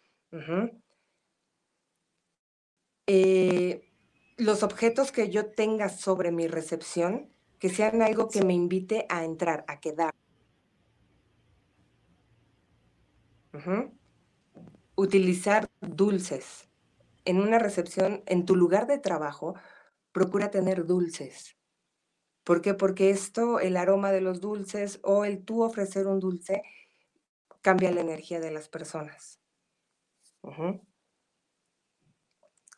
Los 4.38 4.62
objetos 4.62 5.12
que 5.12 5.30
yo 5.30 5.50
tenga 5.50 5.88
sobre 5.88 6.30
mi 6.30 6.46
recepción, 6.46 7.28
que 7.58 7.68
sean 7.68 8.02
algo 8.02 8.28
que 8.28 8.44
me 8.44 8.54
invite 8.54 9.04
a 9.08 9.24
entrar, 9.24 9.64
a 9.66 9.80
quedar. 9.80 10.14
Utilizar 14.94 15.68
dulces. 15.80 16.68
En 17.24 17.40
una 17.40 17.58
recepción, 17.58 18.22
en 18.26 18.46
tu 18.46 18.54
lugar 18.54 18.86
de 18.86 18.98
trabajo, 18.98 19.56
procura 20.12 20.50
tener 20.50 20.86
dulces. 20.86 21.56
¿Por 22.44 22.62
qué? 22.62 22.74
Porque 22.74 23.10
esto, 23.10 23.58
el 23.60 23.76
aroma 23.76 24.12
de 24.12 24.20
los 24.20 24.40
dulces 24.40 25.00
o 25.02 25.24
el 25.24 25.44
tú 25.44 25.62
ofrecer 25.62 26.06
un 26.06 26.20
dulce, 26.20 26.62
cambia 27.60 27.90
la 27.90 28.00
energía 28.00 28.38
de 28.40 28.52
las 28.52 28.68
personas. 28.68 29.40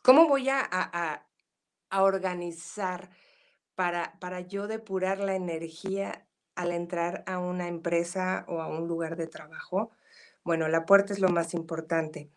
¿Cómo 0.02 0.26
voy 0.26 0.48
a, 0.48 1.26
organizar 1.90 3.10
para, 3.74 4.18
para 4.20 4.40
yo 4.40 4.66
depurar 4.66 5.18
la 5.18 5.34
energía 5.34 6.26
al 6.54 6.72
entrar 6.72 7.24
a 7.26 7.38
una 7.38 7.68
empresa 7.68 8.44
o 8.48 8.60
a 8.60 8.66
un 8.68 8.86
lugar 8.86 9.16
de 9.16 9.26
trabajo? 9.26 9.90
Bueno, 10.44 10.68
la 10.68 10.86
puerta 10.86 11.12
es 11.12 11.18
lo 11.18 11.28
más 11.28 11.54
importante. 11.54 12.30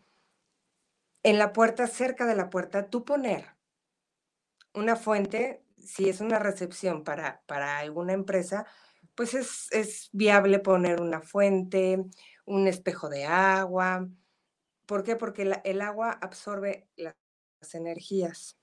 En 1.22 1.38
la 1.38 1.52
puerta, 1.52 1.86
cerca 1.86 2.26
de 2.26 2.34
la 2.34 2.50
puerta, 2.50 2.90
tú 2.90 3.04
poner 3.04 3.46
una 4.74 4.96
fuente 4.96 5.64
si 5.84 6.08
es 6.08 6.20
una 6.20 6.38
recepción 6.38 7.04
para, 7.04 7.42
para 7.46 7.78
alguna 7.78 8.12
empresa, 8.12 8.66
pues 9.14 9.34
es, 9.34 10.08
viable 10.12 10.58
poner 10.58 11.00
una 11.00 11.20
fuente, 11.20 12.04
un 12.44 12.66
espejo 12.66 13.08
de 13.08 13.26
agua. 13.26 14.08
¿Por 14.86 15.04
qué? 15.04 15.16
Porque 15.16 15.60
el 15.64 15.80
agua 15.80 16.10
absorbe 16.20 16.88
las 16.96 17.14
energías. 17.74 18.58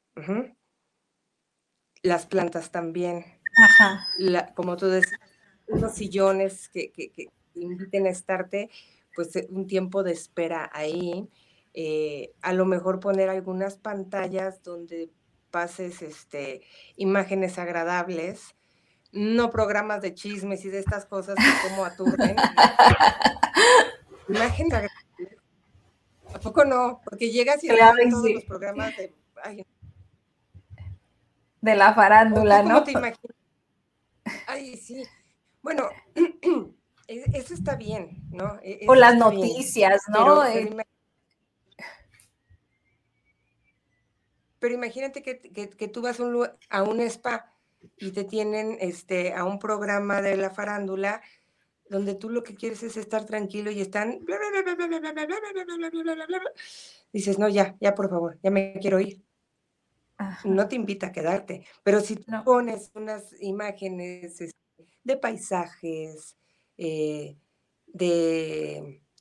Las 2.04 2.26
plantas 2.26 2.72
también. 2.72 3.26
como 4.56 4.78
tú 4.78 4.88
decías, 4.88 5.20
unos 5.68 5.94
sillones 5.94 6.70
que, 6.70 6.92
inviten 7.54 8.08
a 8.08 8.10
estarte, 8.10 8.70
pues 9.16 9.36
eh, 9.36 9.48
un 9.50 9.68
tiempo 9.68 10.04
de 10.04 10.14
espera 10.14 10.70
ahí. 10.74 11.30
Eh, 11.74 12.34
a 12.42 12.54
lo 12.54 12.66
mejor 12.66 13.00
poner 13.00 13.30
algunas 13.30 13.78
pantallas 13.78 14.62
donde 14.64 15.10
pases 15.52 16.02
este, 16.02 16.62
imágenes 16.96 17.60
agradables, 17.60 18.56
no 19.12 19.52
programas 19.52 20.02
de 20.02 20.14
chismes 20.14 20.66
y 20.66 20.70
de 20.70 20.80
estas 20.80 21.06
cosas 21.06 21.36
que 21.36 21.70
como 21.70 21.86
aturden. 21.86 22.36
imágenes 24.30 24.74
agradables. 24.74 25.38
¿A 26.34 26.40
poco 26.40 26.64
no? 26.64 27.02
Porque 27.04 27.30
llegas 27.30 27.64
y 27.64 27.68
claro, 27.68 27.98
todos 28.10 28.32
los 28.32 28.46
programas 28.46 28.96
de... 28.96 29.14
de 31.62 31.76
la 31.76 31.94
farándula, 31.94 32.64
¿no? 32.64 32.84
te 32.84 32.92
imaginas? 32.92 33.38
Ay, 34.48 34.76
sí. 34.78 35.04
Bueno, 35.62 35.90
e, 37.08 37.24
eso 37.34 37.54
está 37.54 37.76
bien, 37.76 38.24
¿no? 38.32 38.60
E, 38.64 38.86
o 38.88 38.96
las 38.96 39.16
noticias, 39.16 40.02
¿no? 40.10 40.46
Eh, 40.46 40.76
Pero 44.60 44.76
imagínate 44.76 45.24
que, 45.24 45.88
tú 45.88 46.04
vas 46.04 46.20
a 46.70 46.84
un 46.84 47.02
spa 47.02 47.52
y 47.98 48.12
te 48.12 48.24
tienen 48.24 48.78
este, 48.80 49.34
a 49.34 49.44
un 49.44 49.58
programa 49.58 50.22
de 50.22 50.38
la 50.38 50.52
farándula 50.52 51.22
donde 51.90 52.14
tú 52.14 52.30
lo 52.30 52.44
que 52.44 52.54
quieres 52.54 52.84
es 52.84 52.96
estar 52.96 53.26
tranquilo 53.26 53.72
y 53.72 53.82
están... 53.82 54.20
Dices, 57.12 57.40
no, 57.40 57.50
ya, 57.50 57.76
ya 57.82 57.96
por 57.96 58.10
favor, 58.10 58.38
ya 58.44 58.52
me 58.52 58.78
quiero 58.80 59.00
ir. 59.00 59.20
No 60.44 60.68
te 60.68 60.76
invita 60.76 61.08
a 61.08 61.12
quedarte, 61.12 61.66
pero 61.84 62.02
si 62.02 62.16
tú 62.16 62.32
pones 62.44 62.92
unas 62.96 63.34
imágenes 63.42 64.40
de 65.04 65.18
paisajes, 65.18 66.36
de, 66.78 67.26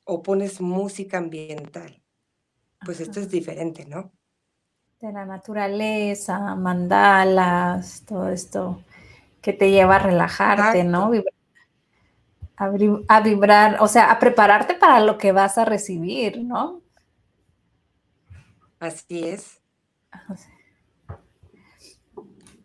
o 0.05 0.23
pones 0.23 0.61
música 0.61 1.19
ambiental, 1.19 2.03
pues 2.85 3.01
esto 3.01 3.21
es 3.21 3.31
diferente, 3.31 3.85
¿no? 3.85 4.13
de 5.01 5.13
la 5.13 5.25
naturaleza, 5.25 6.55
mandalas, 6.57 8.05
todo 8.07 8.29
esto 8.29 8.83
que 9.41 9.55
te 9.55 9.71
lleva 9.71 9.97
a 9.97 10.01
relajarte, 10.01 10.85
¿no? 10.85 11.11
A, 13.09 13.21
vibrar, 13.21 13.79
o 13.81 13.89
sea, 13.89 14.11
a 14.11 14.19
prepararte 14.19 14.75
para 14.75 15.01
lo 15.01 15.17
que 15.17 15.33
vas 15.33 15.57
a 15.57 15.65
recibir, 15.65 16.45
¿no? 16.45 16.83
Así 18.79 19.27
es. 19.27 19.63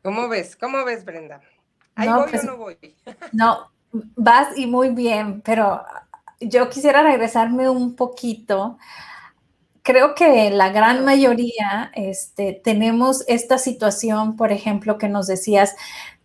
¿Cómo 0.05 0.29
ves? 0.29 0.55
¿Cómo 0.55 0.85
ves, 0.85 1.03
Brenda? 1.03 1.41
¿Ahí 1.95 2.07
voy 2.07 2.21
o 2.21 2.25
pues, 2.29 2.43
no 2.43 2.57
voy? 2.57 2.77
no, 3.33 3.71
vas 3.91 4.55
y 4.55 4.67
muy 4.67 4.89
bien, 4.89 5.41
pero 5.41 5.83
yo 6.39 6.69
quisiera 6.69 7.01
regresarme 7.01 7.67
un 7.67 7.95
poquito 7.95 8.77
creo 9.85 10.15
que 10.15 10.49
la 10.49 10.69
gran 10.69 11.05
mayoría 11.05 11.91
este, 11.93 12.59
tenemos 12.63 13.23
esta 13.27 13.59
situación, 13.59 14.35
por 14.35 14.51
ejemplo, 14.51 14.97
que 14.97 15.07
nos 15.07 15.27
decías 15.27 15.75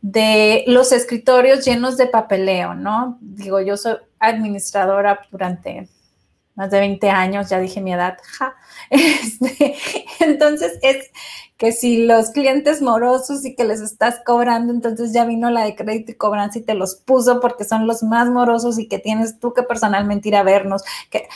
de 0.00 0.64
los 0.66 0.92
escritorios 0.92 1.64
llenos 1.64 1.98
de 1.98 2.06
papeleo, 2.06 2.74
¿no? 2.74 3.18
Digo, 3.20 3.60
yo 3.60 3.76
soy 3.76 3.96
administradora 4.18 5.20
durante 5.30 5.88
más 6.54 6.70
de 6.70 6.80
20 6.80 7.10
años, 7.10 7.48
ya 7.48 7.58
dije 7.58 7.80
mi 7.80 7.92
edad. 7.92 8.18
Este, 8.90 9.76
entonces 10.18 10.76
es 10.82 11.10
que 11.56 11.70
si 11.70 12.06
los 12.06 12.30
clientes 12.30 12.82
morosos 12.82 13.44
y 13.44 13.54
que 13.54 13.62
les 13.64 13.80
estás 13.80 14.20
cobrando, 14.26 14.72
entonces 14.72 15.12
ya 15.12 15.24
vino 15.24 15.48
la 15.48 15.64
de 15.64 15.76
crédito 15.76 16.10
y 16.10 16.16
cobranza 16.16 16.58
y 16.58 16.62
te 16.62 16.74
los 16.74 16.96
puso 16.96 17.38
porque 17.38 17.64
son 17.64 17.86
los 17.86 18.02
más 18.02 18.28
morosos 18.30 18.80
y 18.80 18.88
que 18.88 18.98
tienes 18.98 19.38
tú 19.38 19.52
que 19.52 19.62
personalmente 19.62 20.28
ir 20.28 20.34
a 20.34 20.42
vernos. 20.42 20.82
Que, 21.08 21.28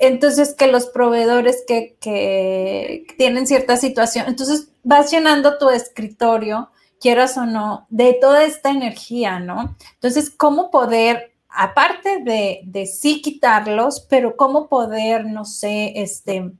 entonces 0.00 0.54
que 0.54 0.66
los 0.66 0.86
proveedores 0.86 1.64
que, 1.66 1.96
que 2.00 3.06
tienen 3.16 3.46
cierta 3.46 3.76
situación, 3.76 4.26
entonces 4.28 4.68
vas 4.82 5.10
llenando 5.10 5.58
tu 5.58 5.70
escritorio, 5.70 6.70
quieras 7.00 7.36
o 7.36 7.46
no, 7.46 7.86
de 7.90 8.14
toda 8.20 8.44
esta 8.44 8.70
energía, 8.70 9.40
¿no? 9.40 9.76
Entonces, 9.94 10.30
¿cómo 10.30 10.70
poder 10.70 11.31
aparte 11.54 12.22
de, 12.22 12.60
de, 12.64 12.86
sí 12.86 13.22
quitarlos, 13.22 14.00
pero 14.08 14.36
cómo 14.36 14.68
poder, 14.68 15.26
no 15.26 15.44
sé, 15.44 15.92
este, 15.96 16.52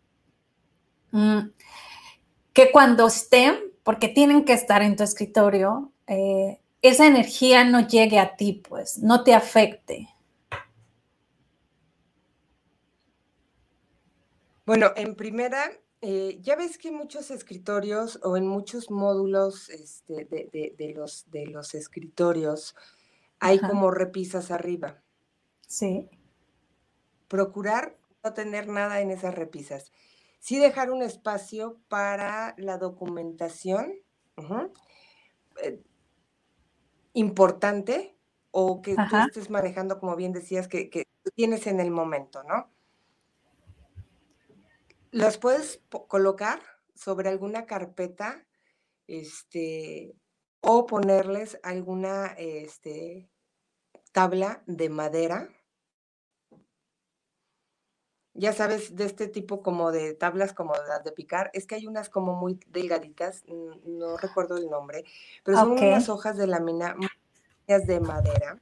mm, 1.11 1.40
que 2.52 2.70
cuando 2.70 3.07
estén, 3.07 3.59
porque 3.83 4.09
tienen 4.09 4.44
que 4.44 4.52
estar 4.52 4.83
en 4.83 4.96
tu 4.96 5.02
escritorio, 5.02 5.92
eh, 6.07 6.59
esa 6.83 7.07
energía 7.07 7.64
no 7.64 7.87
llegue 7.87 8.18
a 8.18 8.37
ti, 8.37 8.62
pues, 8.68 8.98
no 8.98 9.22
te 9.22 9.35
afecte. 9.35 10.09
Bueno, 14.64 14.92
en 14.96 15.14
primera, 15.16 15.72
eh, 16.00 16.38
ya 16.40 16.57
ves 16.57 16.78
que 16.78 16.88
en 16.88 16.94
muchos 16.94 17.31
escritorios 17.31 18.18
o 18.22 18.37
en 18.37 18.46
muchos 18.46 18.90
módulos 18.90 19.68
este, 19.70 20.24
de, 20.24 20.94
los, 20.96 21.31
de 21.31 21.46
los 21.46 21.74
escritorios, 21.74 22.74
hay 23.42 23.59
como 23.59 23.90
repisas 23.90 24.52
arriba. 24.52 25.02
Sí. 25.66 26.09
Procurar 27.26 27.98
no 28.22 28.33
tener 28.35 28.68
nada 28.68 29.00
en 29.00 29.11
esas 29.11 29.35
repisas. 29.35 29.90
Sí 30.38 30.59
dejar 30.59 30.92
un 30.92 31.02
espacio 31.02 31.81
para 31.88 32.55
la 32.57 32.78
documentación 32.78 33.94
eh, 35.61 35.83
importante 37.14 38.16
o 38.52 38.81
que 38.81 38.94
tú 38.94 39.16
estés 39.26 39.50
manejando, 39.50 39.98
como 39.98 40.14
bien 40.14 40.33
decías, 40.33 40.68
que, 40.68 40.88
que 40.88 41.07
tienes 41.35 41.66
en 41.66 41.81
el 41.81 41.90
momento, 41.90 42.44
¿no? 42.44 42.70
Las 45.11 45.37
puedes 45.38 45.83
colocar 46.07 46.61
sobre 46.94 47.28
alguna 47.28 47.66
carpeta, 47.66 48.46
este, 49.09 50.14
o 50.61 50.87
ponerles 50.87 51.59
alguna, 51.64 52.26
este, 52.38 53.32
tabla 54.12 54.62
de 54.66 54.88
madera. 54.88 55.48
Ya 58.35 58.53
sabes, 58.53 58.96
de 58.96 59.05
este 59.05 59.29
tipo 59.29 59.62
como 59.62 59.92
de 59.92 60.14
tablas 60.14 60.55
como 60.55 60.72
las 60.88 61.05
de 61.05 61.12
picar, 61.12 61.51
es 61.53 61.66
que 61.66 61.75
hay 61.75 61.87
unas 61.87 62.09
como 62.09 62.35
muy 62.35 62.59
delgaditas, 62.68 63.44
no 63.46 64.16
recuerdo 64.16 64.57
el 64.57 64.70
nombre, 64.70 65.05
pero 65.44 65.59
son 65.59 65.72
unas 65.72 66.09
hojas 66.09 66.38
de 66.38 66.46
lámina 66.46 66.96
de 67.66 68.01
madera. 68.01 68.59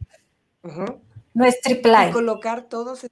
No 1.34 1.44
es 1.44 1.60
triple 1.60 2.08
Y 2.08 2.12
colocar 2.12 2.68
todos. 2.68 3.06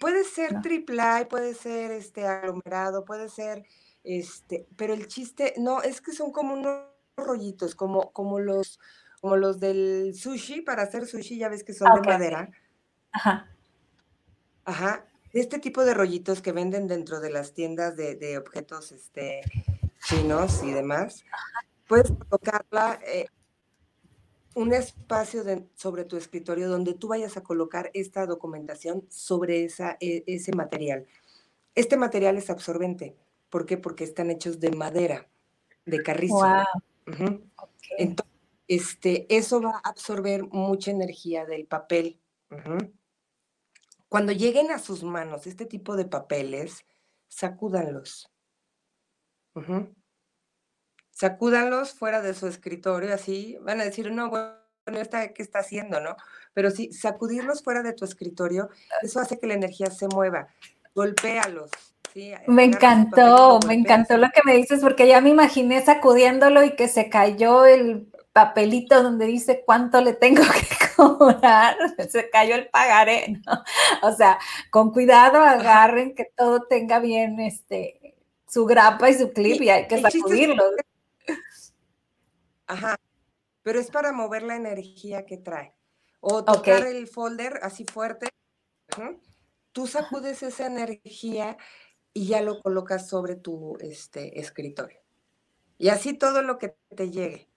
Puede 0.00 0.24
ser 0.24 0.62
triple 0.62 1.26
puede 1.28 1.54
ser 1.54 1.90
este 1.90 2.26
aglomerado, 2.26 3.04
puede 3.04 3.28
ser 3.28 3.66
este, 4.06 4.68
pero 4.76 4.94
el 4.94 5.08
chiste, 5.08 5.54
no, 5.58 5.82
es 5.82 6.00
que 6.00 6.12
son 6.12 6.30
como 6.30 6.54
unos 6.54 6.84
rollitos, 7.16 7.74
como, 7.74 8.12
como 8.12 8.38
los, 8.38 8.78
como 9.26 9.38
los 9.38 9.58
del 9.58 10.14
sushi, 10.14 10.60
para 10.60 10.84
hacer 10.84 11.04
sushi, 11.04 11.36
ya 11.36 11.48
ves 11.48 11.64
que 11.64 11.72
son 11.72 11.92
de 12.00 12.08
madera. 12.08 12.48
Ajá. 13.10 13.50
Ajá. 14.64 15.04
Este 15.32 15.58
tipo 15.58 15.84
de 15.84 15.94
rollitos 15.94 16.40
que 16.40 16.52
venden 16.52 16.86
dentro 16.86 17.18
de 17.18 17.30
las 17.30 17.52
tiendas 17.52 17.96
de, 17.96 18.38
objetos 18.38 18.92
este, 18.92 19.40
chinos 20.06 20.62
y 20.62 20.70
demás, 20.70 21.24
puedes 21.88 22.12
colocarla 22.12 23.00
eh, 23.04 23.26
un 24.54 24.72
espacio 24.72 25.42
sobre 25.74 26.04
tu 26.04 26.16
escritorio 26.16 26.68
donde 26.68 26.94
tú 26.94 27.08
vayas 27.08 27.36
a 27.36 27.42
colocar 27.42 27.90
esta 27.94 28.26
documentación 28.26 29.06
sobre 29.08 29.64
esa, 29.64 29.96
e, 29.98 30.22
ese 30.28 30.52
material. 30.52 31.04
Este 31.74 31.96
material 31.96 32.36
es 32.36 32.48
absorbente. 32.48 33.16
¿Por 33.50 33.66
qué? 33.66 33.76
Porque 33.76 34.04
están 34.04 34.30
hechos 34.30 34.60
de 34.60 34.70
madera, 34.70 35.26
de 35.84 36.00
carrizo. 36.04 36.36
Wow. 36.36 37.42
Entonces, 37.98 38.35
este, 38.68 39.26
eso 39.34 39.60
va 39.60 39.80
a 39.82 39.88
absorber 39.88 40.44
mucha 40.44 40.90
energía 40.90 41.44
del 41.44 41.66
papel. 41.66 42.20
Cuando 44.08 44.32
lleguen 44.32 44.70
a 44.70 44.78
sus 44.78 45.02
manos 45.02 45.46
este 45.46 45.66
tipo 45.66 45.96
de 45.96 46.04
papeles, 46.04 46.84
sacúdanlos. 47.28 48.30
Sacúdanlos 51.10 51.94
fuera 51.94 52.20
de 52.20 52.34
su 52.34 52.46
escritorio, 52.46 53.14
así 53.14 53.56
van 53.62 53.80
a 53.80 53.84
decir, 53.84 54.12
no, 54.12 54.28
bueno, 54.28 54.56
esta, 54.86 55.32
¿qué 55.32 55.42
está 55.42 55.60
haciendo, 55.60 56.00
no? 56.00 56.16
Pero 56.52 56.70
sí, 56.70 56.92
sacudirlos 56.92 57.62
fuera 57.62 57.82
de 57.82 57.94
tu 57.94 58.04
escritorio, 58.04 58.68
eso 59.02 59.20
hace 59.20 59.38
que 59.38 59.46
la 59.46 59.54
energía 59.54 59.90
se 59.90 60.08
mueva. 60.08 60.48
Golpéalos, 60.94 61.70
me 62.46 62.64
encantó, 62.64 63.60
me 63.66 63.74
encantó 63.74 64.16
lo 64.16 64.28
que 64.30 64.40
me 64.46 64.54
dices 64.54 64.80
porque 64.80 65.06
ya 65.06 65.20
me 65.20 65.28
imaginé 65.28 65.84
sacudiéndolo 65.84 66.64
y 66.64 66.74
que 66.74 66.88
se 66.88 67.10
cayó 67.10 67.66
el 67.66 68.10
papelito 68.36 69.02
donde 69.02 69.24
dice 69.24 69.62
cuánto 69.64 69.98
le 70.02 70.12
tengo 70.12 70.42
que 70.42 70.76
cobrar, 70.96 71.74
se 72.06 72.28
cayó 72.28 72.54
el 72.54 72.68
pagaré, 72.68 73.40
¿no? 73.46 73.64
O 74.02 74.12
sea, 74.12 74.38
con 74.70 74.92
cuidado 74.92 75.38
agarren 75.38 76.14
que 76.14 76.26
todo 76.36 76.60
tenga 76.66 76.98
bien 76.98 77.40
este 77.40 78.14
su 78.46 78.66
grapa 78.66 79.08
y 79.08 79.14
su 79.14 79.32
clip 79.32 79.62
y, 79.62 79.70
hay 79.70 79.88
que 79.88 80.02
sacudirlo. 80.02 80.62
Ajá, 82.66 82.96
pero 83.62 83.80
es 83.80 83.90
para 83.90 84.12
mover 84.12 84.42
la 84.42 84.56
energía 84.56 85.24
que 85.24 85.38
trae. 85.38 85.74
O 86.20 86.44
tocar 86.44 86.86
el 86.86 87.06
folder 87.06 87.60
así 87.62 87.86
fuerte. 87.90 88.28
Tú 89.72 89.86
sacudes 89.86 90.42
esa 90.42 90.66
energía 90.66 91.56
y 92.12 92.26
ya 92.26 92.42
lo 92.42 92.60
colocas 92.60 93.08
sobre 93.08 93.34
tu 93.34 93.78
este, 93.80 94.38
escritorio. 94.40 95.00
Y 95.78 95.88
así 95.88 96.12
todo 96.12 96.42
lo 96.42 96.58
que 96.58 96.76
te 96.94 97.10
llegue. 97.10 97.48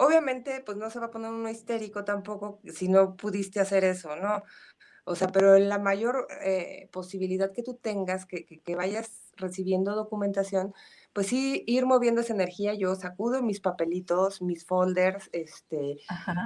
Obviamente, 0.00 0.62
pues 0.64 0.78
no 0.78 0.90
se 0.90 1.00
va 1.00 1.06
a 1.06 1.10
poner 1.10 1.32
uno 1.32 1.50
histérico 1.50 2.04
tampoco 2.04 2.60
si 2.72 2.88
no 2.88 3.16
pudiste 3.16 3.58
hacer 3.58 3.82
eso, 3.82 4.14
¿no? 4.14 4.44
O 5.02 5.16
sea, 5.16 5.26
pero 5.28 5.58
la 5.58 5.80
mayor 5.80 6.28
eh, 6.44 6.88
posibilidad 6.92 7.52
que 7.52 7.64
tú 7.64 7.74
tengas, 7.74 8.24
que, 8.24 8.46
vayas 8.76 9.32
recibiendo 9.36 9.96
documentación, 9.96 10.72
pues 11.12 11.26
sí, 11.26 11.64
ir 11.66 11.84
moviendo 11.84 12.20
esa 12.20 12.32
energía. 12.32 12.74
Yo 12.74 12.94
sacudo 12.94 13.42
mis 13.42 13.58
papelitos, 13.58 14.40
mis 14.40 14.64
folders, 14.64 15.30
este, 15.32 15.96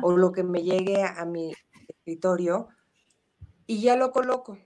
o 0.02 0.16
lo 0.16 0.32
que 0.32 0.44
me 0.44 0.62
llegue 0.62 1.02
a, 1.02 1.26
mi 1.26 1.52
escritorio 1.88 2.68
y 3.66 3.82
ya 3.82 3.96
lo 3.96 4.12
coloco. 4.12 4.56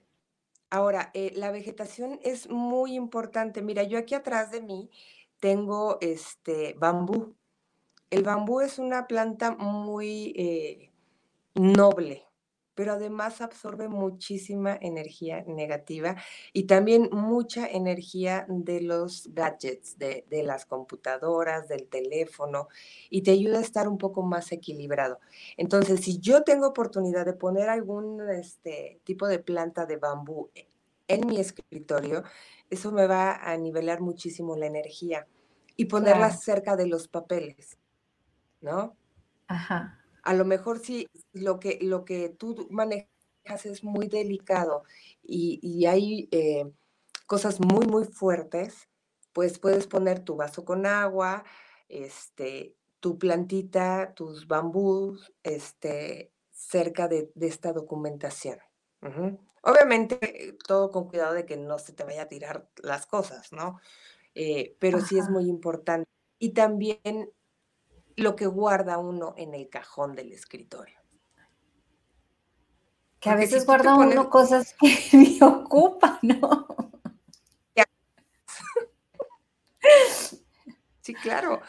Ahora, 0.70 1.10
eh, 1.12 1.32
la 1.34 1.50
vegetación 1.50 2.20
es 2.22 2.48
muy 2.48 2.94
importante. 2.94 3.62
Mira, 3.62 3.82
yo 3.82 3.98
aquí 3.98 4.14
atrás 4.14 4.52
de 4.52 4.62
mí 4.62 4.90
tengo 5.40 5.98
este 6.00 6.74
bambú. 6.78 7.34
El 8.10 8.22
bambú 8.22 8.60
es 8.60 8.78
una 8.78 9.08
planta 9.08 9.50
muy 9.50 10.32
eh, 10.36 10.92
noble, 11.54 12.24
pero 12.76 12.92
además 12.92 13.40
absorbe 13.40 13.88
muchísima 13.88 14.78
energía 14.80 15.42
negativa 15.48 16.14
y 16.52 16.64
también 16.64 17.08
mucha 17.10 17.66
energía 17.66 18.46
de 18.48 18.82
los 18.82 19.30
gadgets, 19.32 19.98
de, 19.98 20.24
las 20.44 20.66
computadoras, 20.66 21.66
del 21.68 21.88
teléfono, 21.88 22.68
y 23.10 23.22
te 23.22 23.32
ayuda 23.32 23.58
a 23.58 23.62
estar 23.62 23.88
un 23.88 23.98
poco 23.98 24.22
más 24.22 24.52
equilibrado. 24.52 25.18
Entonces, 25.56 26.00
si 26.00 26.20
yo 26.20 26.44
tengo 26.44 26.68
oportunidad 26.68 27.24
de 27.24 27.32
poner 27.32 27.68
algún 27.70 28.20
este, 28.30 29.00
tipo 29.04 29.26
de 29.26 29.40
planta 29.40 29.86
de 29.86 29.96
bambú 29.96 30.50
en 31.08 31.26
mi 31.26 31.40
escritorio, 31.40 32.22
eso 32.70 32.92
me 32.92 33.06
va 33.06 33.34
a 33.34 33.56
nivelar 33.56 34.00
muchísimo 34.00 34.54
la 34.54 34.66
energía 34.66 35.26
y 35.76 35.86
ponerla 35.86 36.30
cerca 36.30 36.76
de 36.76 36.86
los 36.86 37.08
papeles. 37.08 37.78
¿No? 38.66 38.96
Ajá. 39.46 40.02
A 40.22 40.34
lo 40.34 40.44
mejor 40.44 40.80
si 40.80 41.08
lo 41.32 41.60
que, 41.60 41.78
lo 41.80 42.04
que 42.04 42.28
tú 42.28 42.66
manejas 42.70 43.64
es 43.64 43.84
muy 43.84 44.08
delicado 44.08 44.82
y, 45.22 45.86
hay 45.86 46.28
eh, 46.32 46.70
cosas 47.26 47.60
muy, 47.60 47.86
muy 47.86 48.04
fuertes, 48.04 48.88
pues 49.32 49.58
puedes 49.58 49.86
poner 49.86 50.20
tu 50.20 50.36
vaso 50.36 50.64
con 50.64 50.84
agua, 50.84 51.44
este, 51.88 52.74
tu 52.98 53.18
plantita, 53.18 54.14
tus 54.14 54.48
bambús, 54.48 55.32
este, 55.44 56.32
cerca 56.50 57.06
de, 57.06 57.30
esta 57.40 57.72
documentación. 57.72 58.58
Obviamente, 59.62 60.56
todo 60.66 60.90
con 60.90 61.08
cuidado 61.08 61.34
de 61.34 61.46
que 61.46 61.56
no 61.56 61.78
se 61.78 61.92
te 61.92 62.02
vaya 62.02 62.22
a 62.22 62.28
tirar 62.28 62.68
las 62.82 63.06
cosas, 63.06 63.52
¿no? 63.52 63.78
Eh, 64.34 64.76
pero 64.80 65.00
sí 65.00 65.18
es 65.18 65.30
muy 65.30 65.48
importante. 65.48 66.10
Y 66.38 66.50
también 66.50 67.30
lo 68.16 68.34
que 68.34 68.46
guarda 68.46 68.98
uno 68.98 69.34
en 69.36 69.54
el 69.54 69.68
cajón 69.68 70.14
del 70.14 70.32
escritorio. 70.32 70.98
Que 73.20 73.30
a 73.30 73.34
veces 73.36 73.66
guarda 73.66 73.94
uno 73.94 74.30
cosas 74.30 74.74
que 74.80 74.98
me 75.16 75.46
ocupan, 75.46 76.18
¿no? 76.22 76.66
Sí, 81.00 81.14
claro. 81.14 81.60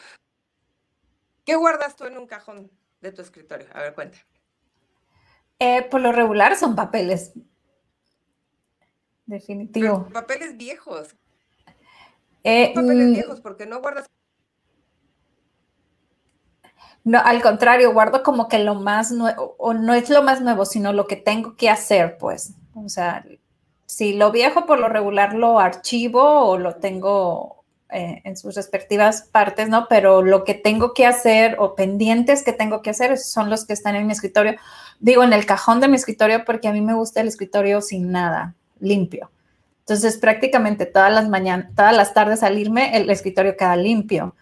¿Qué 1.44 1.54
guardas 1.54 1.94
tú 1.94 2.04
en 2.04 2.18
un 2.18 2.26
cajón 2.26 2.70
de 3.00 3.12
tu 3.12 3.22
escritorio? 3.22 3.68
A 3.72 3.82
ver, 3.82 3.94
cuenta. 3.94 4.18
Eh, 5.60 5.82
por 5.84 6.00
lo 6.00 6.10
regular 6.10 6.56
son 6.56 6.74
papeles. 6.74 7.32
Definitivo. 9.26 10.08
papeles 10.12 10.56
viejos. 10.56 11.14
Eh, 12.42 12.72
papeles 12.74 13.08
mm, 13.08 13.12
viejos, 13.12 13.40
porque 13.40 13.66
no 13.66 13.80
guardas. 13.80 14.06
No, 17.08 17.20
al 17.24 17.40
contrario, 17.40 17.94
guardo 17.94 18.22
como 18.22 18.48
que 18.48 18.58
lo 18.58 18.74
más 18.74 19.12
nuevo, 19.12 19.54
o 19.56 19.72
no 19.72 19.94
es 19.94 20.10
lo 20.10 20.22
más 20.22 20.42
nuevo, 20.42 20.66
sino 20.66 20.92
lo 20.92 21.06
que 21.06 21.16
tengo 21.16 21.56
que 21.56 21.70
hacer, 21.70 22.18
pues. 22.18 22.52
O 22.74 22.90
sea, 22.90 23.24
si 23.86 24.12
lo 24.12 24.30
viejo 24.30 24.66
por 24.66 24.78
lo 24.78 24.90
regular 24.90 25.32
lo 25.32 25.58
archivo 25.58 26.22
o 26.22 26.58
lo 26.58 26.74
tengo 26.74 27.64
eh, 27.88 28.20
en 28.24 28.36
sus 28.36 28.54
respectivas 28.56 29.22
partes, 29.22 29.70
¿no? 29.70 29.86
Pero 29.88 30.20
lo 30.20 30.44
que 30.44 30.52
tengo 30.52 30.92
que 30.92 31.06
hacer 31.06 31.56
o 31.58 31.74
pendientes 31.74 32.42
que 32.42 32.52
tengo 32.52 32.82
que 32.82 32.90
hacer 32.90 33.16
son 33.16 33.48
los 33.48 33.64
que 33.64 33.72
están 33.72 33.96
en 33.96 34.06
mi 34.06 34.12
escritorio. 34.12 34.56
Digo, 35.00 35.22
en 35.22 35.32
el 35.32 35.46
cajón 35.46 35.80
de 35.80 35.88
mi 35.88 35.96
escritorio 35.96 36.44
porque 36.44 36.68
a 36.68 36.74
mí 36.74 36.82
me 36.82 36.92
gusta 36.92 37.22
el 37.22 37.28
escritorio 37.28 37.80
sin 37.80 38.12
nada, 38.12 38.54
limpio. 38.80 39.30
Entonces, 39.80 40.18
prácticamente 40.18 40.84
todas 40.84 41.10
las 41.10 41.26
mañanas, 41.30 41.70
todas 41.74 41.96
las 41.96 42.12
tardes 42.12 42.40
salirme, 42.40 42.94
el 42.98 43.08
escritorio 43.08 43.56
queda 43.56 43.76
limpio, 43.76 44.34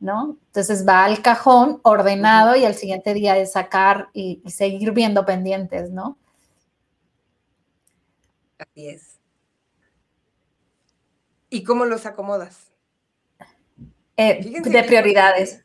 ¿no? 0.00 0.38
Entonces 0.46 0.86
va 0.86 1.04
al 1.04 1.22
cajón 1.22 1.80
ordenado 1.82 2.56
y 2.56 2.64
al 2.64 2.74
siguiente 2.74 3.14
día 3.14 3.36
es 3.38 3.52
sacar 3.52 4.08
y, 4.12 4.42
y 4.44 4.50
seguir 4.50 4.92
viendo 4.92 5.24
pendientes, 5.24 5.90
¿no? 5.90 6.18
Así 8.58 8.88
es. 8.88 9.18
¿Y 11.50 11.62
cómo 11.62 11.84
los 11.84 12.06
acomodas? 12.06 12.66
Eh, 14.16 14.60
de 14.62 14.82
prioridades. 14.84 15.62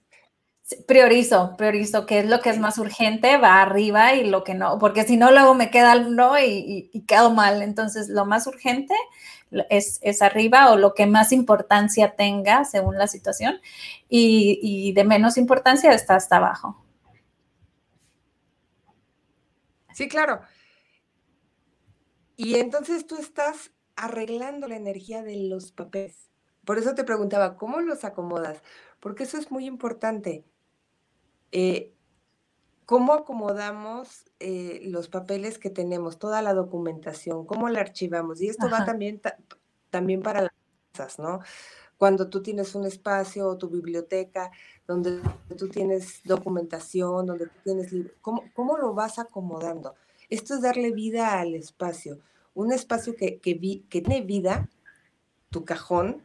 Priorizo, 0.87 1.55
priorizo 1.57 2.05
qué 2.05 2.19
es 2.19 2.29
lo 2.29 2.39
que 2.39 2.49
es 2.49 2.57
más 2.57 2.77
urgente, 2.77 3.37
va 3.37 3.61
arriba 3.61 4.13
y 4.13 4.23
lo 4.23 4.45
que 4.45 4.53
no, 4.53 4.79
porque 4.79 5.03
si 5.03 5.17
no, 5.17 5.29
luego 5.31 5.53
me 5.53 5.69
queda 5.69 5.95
no 5.95 6.39
y, 6.39 6.89
quedo 7.07 7.31
mal. 7.31 7.61
Entonces, 7.61 8.07
lo 8.07 8.25
más 8.25 8.47
urgente 8.47 8.93
es, 9.69 9.99
es, 10.01 10.21
arriba 10.21 10.71
o 10.71 10.77
lo 10.77 10.93
que 10.93 11.05
más 11.07 11.31
importancia 11.31 12.15
tenga 12.15 12.65
según 12.65 12.97
la 12.97 13.07
situación 13.07 13.59
y, 14.09 14.59
y 14.61 14.93
de 14.93 15.03
menos 15.03 15.37
importancia 15.37 15.91
está 15.91 16.15
hasta 16.15 16.37
abajo. 16.37 16.83
Sí, 19.93 20.07
claro. 20.07 20.41
Y 22.37 22.55
entonces 22.55 23.05
tú 23.05 23.17
estás 23.17 23.71
arreglando 23.95 24.67
la 24.67 24.75
energía 24.75 25.21
de 25.21 25.35
los 25.35 25.71
papeles. 25.71 26.31
Por 26.65 26.77
eso 26.77 26.95
te 26.95 27.03
preguntaba, 27.03 27.57
¿cómo 27.57 27.81
los 27.81 28.03
acomodas? 28.03 28.61
Porque 28.99 29.23
eso 29.23 29.37
es 29.37 29.51
muy 29.51 29.65
importante. 29.65 30.45
Eh, 31.51 31.93
¿Cómo 32.91 33.13
acomodamos 33.13 34.25
eh, 34.41 34.81
los 34.83 35.07
papeles 35.07 35.57
que 35.57 35.69
tenemos, 35.69 36.19
toda 36.19 36.41
la 36.41 36.53
documentación? 36.53 37.45
¿Cómo 37.45 37.69
la 37.69 37.79
archivamos? 37.79 38.41
Y 38.41 38.49
esto 38.49 38.69
va 38.69 38.83
también, 38.83 39.21
también 39.89 40.21
para 40.21 40.41
las 40.41 40.51
cosas, 40.91 41.17
¿no? 41.17 41.39
Cuando 41.97 42.27
tú 42.27 42.43
tienes 42.43 42.75
un 42.75 42.85
espacio 42.85 43.47
o 43.47 43.57
tu 43.57 43.69
biblioteca 43.69 44.51
donde 44.85 45.21
tú 45.57 45.69
tienes 45.69 46.19
documentación, 46.25 47.27
donde 47.27 47.45
tú 47.45 47.59
tienes 47.63 47.93
libros, 47.93 48.13
¿cómo, 48.19 48.43
¿cómo, 48.53 48.75
lo 48.75 48.93
vas 48.93 49.19
acomodando? 49.19 49.95
Esto 50.29 50.55
es 50.55 50.61
darle 50.61 50.91
vida 50.91 51.39
al 51.39 51.55
espacio. 51.55 52.19
Un 52.55 52.73
espacio 52.73 53.15
que, 53.15 53.39
que, 53.39 53.57
que 53.87 54.01
tiene 54.01 54.19
vida, 54.19 54.67
tu 55.49 55.63
cajón, 55.63 56.21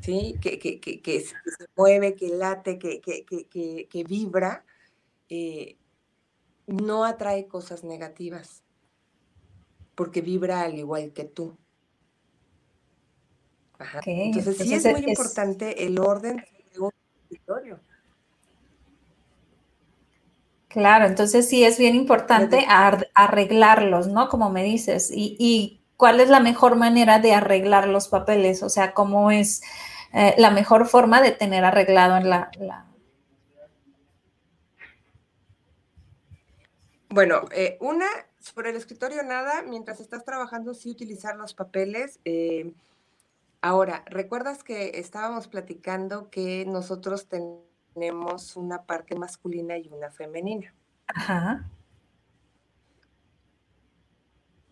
¿sí? 0.00 0.38
Que, 0.40 0.58
que, 0.58 1.20
se 1.20 1.34
mueve, 1.76 2.14
que 2.14 2.28
late, 2.30 2.78
que, 2.78 4.04
vibra, 4.08 4.64
eh, 5.28 5.76
no 6.66 7.04
atrae 7.04 7.46
cosas 7.46 7.84
negativas, 7.84 8.62
porque 9.94 10.20
vibra 10.20 10.62
al 10.62 10.78
igual 10.78 11.12
que 11.12 11.24
tú. 11.24 11.56
Entonces, 14.04 14.58
sí 14.58 14.74
es 14.74 14.84
muy 14.84 15.04
importante 15.08 15.86
el 15.86 15.98
orden 15.98 16.44
de 16.72 16.80
un 16.80 16.90
escritorio. 17.22 17.80
Claro, 20.68 21.06
entonces 21.06 21.48
sí 21.48 21.64
es 21.64 21.78
bien 21.78 21.94
importante 21.94 22.66
arreglarlos, 23.14 24.08
¿no? 24.08 24.28
Como 24.28 24.50
me 24.50 24.62
dices, 24.62 25.10
y, 25.10 25.36
y 25.38 25.80
cuál 25.96 26.20
es 26.20 26.28
la 26.28 26.40
mejor 26.40 26.76
manera 26.76 27.18
de 27.18 27.32
arreglar 27.34 27.88
los 27.88 28.08
papeles, 28.08 28.62
o 28.62 28.68
sea, 28.68 28.92
cómo 28.92 29.30
es 29.30 29.62
eh, 30.12 30.34
la 30.38 30.50
mejor 30.50 30.86
forma 30.86 31.20
de 31.20 31.32
tener 31.32 31.64
arreglado 31.64 32.16
en 32.16 32.30
la... 32.30 32.50
Bueno, 37.08 37.42
eh, 37.52 37.78
una, 37.80 38.06
sobre 38.38 38.70
el 38.70 38.76
escritorio 38.76 39.22
nada, 39.22 39.62
mientras 39.62 40.00
estás 40.00 40.24
trabajando 40.24 40.74
sí 40.74 40.90
utilizar 40.90 41.36
los 41.36 41.54
papeles. 41.54 42.20
Eh, 42.24 42.72
ahora, 43.60 44.04
¿recuerdas 44.06 44.62
que 44.62 44.98
estábamos 44.98 45.48
platicando 45.48 46.30
que 46.30 46.64
nosotros 46.66 47.28
tenemos 47.28 48.56
una 48.56 48.82
parte 48.84 49.16
masculina 49.16 49.78
y 49.78 49.88
una 49.88 50.10
femenina? 50.10 50.74
Ajá 51.06 51.70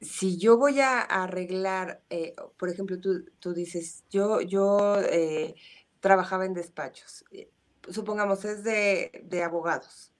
si 0.01 0.39
yo 0.39 0.57
voy 0.57 0.81
a 0.81 1.01
arreglar, 1.01 2.03
eh, 2.11 2.35
por 2.59 2.69
ejemplo, 2.69 2.99
tú, 3.01 3.55
dices, 3.55 4.05
yo, 4.11 4.41
yo 4.41 5.01
eh, 5.01 5.55
trabajaba 6.01 6.45
en 6.45 6.55
despachos, 6.55 7.25
eh, 7.33 7.51
supongamos 7.91 8.45
es 8.45 8.63
de, 8.65 9.43
abogados. 9.45 10.13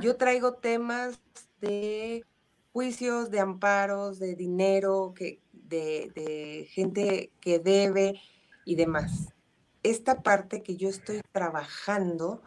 Yo 0.00 0.16
traigo 0.16 0.54
temas 0.54 1.20
de 1.60 2.24
juicios, 2.72 3.30
de 3.30 3.40
amparos, 3.40 4.18
de 4.18 4.34
dinero, 4.34 5.12
que, 5.14 5.42
de, 5.52 6.10
de 6.14 6.68
gente 6.70 7.32
que 7.40 7.58
debe 7.58 8.20
y 8.64 8.76
demás. 8.76 9.34
Esta 9.82 10.22
parte 10.22 10.62
que 10.62 10.76
yo 10.76 10.88
estoy 10.88 11.20
trabajando 11.32 12.42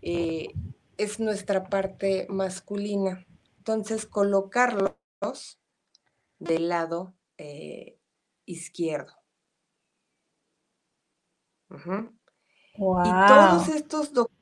es 0.00 1.20
nuestra 1.20 1.68
parte 1.68 2.26
masculina. 2.28 3.26
Entonces, 3.58 4.06
colocarlos 4.06 5.58
del 6.38 6.68
lado 6.68 7.14
eh, 7.36 7.98
izquierdo. 8.44 9.12
Y 11.70 13.26
todos 13.28 13.68
estos 13.68 14.12
documentos 14.12 14.37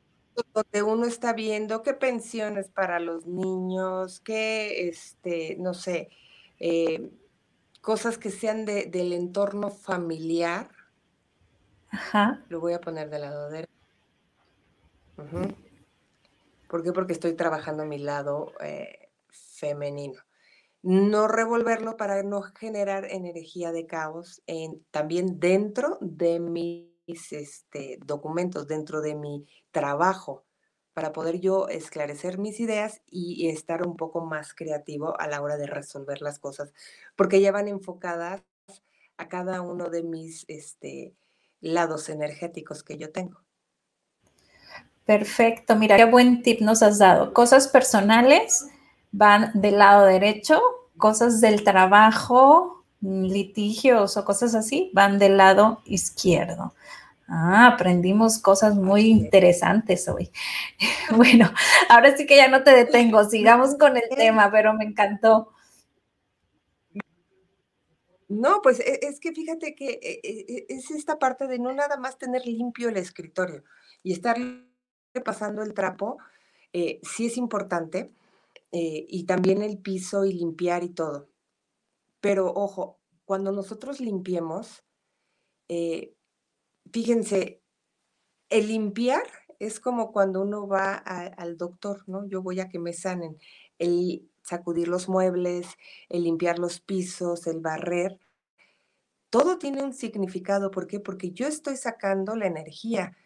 donde 0.52 0.82
uno 0.82 1.06
está 1.06 1.32
viendo 1.32 1.82
qué 1.82 1.94
pensiones 1.94 2.68
para 2.68 3.00
los 3.00 3.26
niños, 3.26 4.20
qué, 4.20 4.88
este, 4.88 5.56
no 5.58 5.74
sé, 5.74 6.10
eh, 6.58 7.10
cosas 7.80 8.18
que 8.18 8.30
sean 8.30 8.64
del 8.64 9.12
entorno 9.12 9.70
familiar. 9.70 10.68
Ajá. 11.90 12.44
Lo 12.48 12.60
voy 12.60 12.72
a 12.72 12.80
poner 12.80 13.10
del 13.10 13.22
lado 13.22 13.48
derecho. 13.48 13.70
¿Por 16.68 16.82
qué? 16.82 16.92
Porque 16.92 17.12
estoy 17.12 17.32
trabajando 17.34 17.84
a 17.84 17.86
mi 17.86 17.98
lado 17.98 18.52
eh, 18.60 19.10
femenino 19.30 20.20
no 20.86 21.26
revolverlo 21.26 21.96
para 21.96 22.22
no 22.22 22.42
generar 22.42 23.06
energía 23.06 23.72
de 23.72 23.86
caos 23.86 24.40
en, 24.46 24.84
también 24.92 25.40
dentro 25.40 25.98
de 26.00 26.38
mis 26.38 26.95
este, 27.06 27.98
documentos, 28.04 28.66
dentro 28.66 29.00
de 29.00 29.14
mi 29.14 29.46
trabajo, 29.70 30.44
para 30.94 31.12
poder 31.12 31.40
yo 31.40 31.68
esclarecer 31.68 32.38
mis 32.38 32.58
ideas 32.58 33.02
y 33.06 33.48
estar 33.48 33.86
un 33.86 33.96
poco 33.96 34.24
más 34.24 34.54
creativo 34.54 35.18
a 35.20 35.26
la 35.26 35.42
hora 35.42 35.56
de 35.58 35.66
resolver 35.66 36.22
las 36.22 36.38
cosas, 36.38 36.72
porque 37.16 37.40
ya 37.40 37.52
van 37.52 37.68
enfocadas 37.68 38.42
a 39.18 39.28
cada 39.28 39.60
uno 39.60 39.88
de 39.90 40.02
mis 40.02 40.44
este, 40.48 41.14
lados 41.60 42.08
energéticos 42.08 42.82
que 42.82 42.96
yo 42.96 43.12
tengo. 43.12 43.40
Perfecto, 45.04 45.76
mira, 45.76 45.96
qué 45.96 46.04
buen 46.04 46.42
tip 46.42 46.60
nos 46.60 46.82
has 46.82 46.98
dado. 46.98 47.32
Cosas 47.32 47.68
personales 47.68 48.66
van 49.12 49.52
del 49.54 49.78
lado 49.78 50.04
derecho, 50.04 50.60
cosas 50.98 51.40
del 51.40 51.62
trabajo, 51.62 52.75
litigios 53.06 54.16
o 54.16 54.24
cosas 54.24 54.54
así, 54.54 54.90
van 54.92 55.18
del 55.18 55.36
lado 55.36 55.82
izquierdo. 55.84 56.74
Ah, 57.28 57.68
aprendimos 57.74 58.38
cosas 58.38 58.76
muy 58.76 59.06
interesantes 59.06 60.08
hoy. 60.08 60.30
Bueno, 61.16 61.50
ahora 61.88 62.16
sí 62.16 62.26
que 62.26 62.36
ya 62.36 62.48
no 62.48 62.62
te 62.62 62.70
detengo, 62.70 63.24
sigamos 63.24 63.76
con 63.76 63.96
el 63.96 64.08
tema, 64.16 64.50
pero 64.50 64.74
me 64.74 64.84
encantó. 64.84 65.52
No, 68.28 68.60
pues 68.62 68.80
e, 68.80 69.00
es 69.02 69.20
que 69.20 69.32
fíjate 69.32 69.74
que 69.74 70.00
e, 70.02 70.20
e, 70.22 70.66
es 70.68 70.90
esta 70.90 71.18
parte 71.18 71.46
de 71.46 71.58
no 71.58 71.72
nada 71.72 71.96
más 71.96 72.18
tener 72.18 72.44
limpio 72.46 72.88
el 72.88 72.96
escritorio 72.96 73.62
y 74.02 74.12
estar 74.12 74.36
pasando 75.24 75.62
el 75.62 75.74
trapo, 75.74 76.18
eh, 76.72 77.00
sí 77.02 77.26
es 77.26 77.36
importante, 77.36 78.12
eh, 78.72 79.06
y 79.08 79.24
también 79.24 79.62
el 79.62 79.78
piso 79.78 80.24
y 80.24 80.32
limpiar 80.32 80.84
y 80.84 80.90
todo. 80.90 81.28
Pero 82.26 82.52
ojo, 82.52 82.98
cuando 83.24 83.52
nosotros 83.52 84.00
limpiemos, 84.00 84.82
eh, 85.68 86.16
fíjense, 86.92 87.62
el 88.48 88.66
limpiar 88.66 89.22
es 89.60 89.78
como 89.78 90.10
cuando 90.10 90.42
uno 90.42 90.66
va 90.66 90.94
al 90.94 91.56
doctor, 91.56 92.02
¿no? 92.08 92.26
Yo 92.26 92.42
voy 92.42 92.58
a 92.58 92.68
que 92.68 92.80
me 92.80 92.92
sanen. 92.92 93.38
El 93.78 94.28
sacudir 94.42 94.88
los 94.88 95.08
muebles, 95.08 95.68
el 96.08 96.24
limpiar 96.24 96.58
los 96.58 96.80
pisos, 96.80 97.46
el 97.46 97.60
barrer, 97.60 98.18
todo 99.30 99.56
tiene 99.56 99.84
un 99.84 99.94
significado. 99.94 100.72
¿Por 100.72 100.88
qué? 100.88 100.98
Porque 100.98 101.30
yo 101.30 101.46
estoy 101.46 101.76
sacando 101.76 102.34
la 102.34 102.48
energía. 102.48 103.16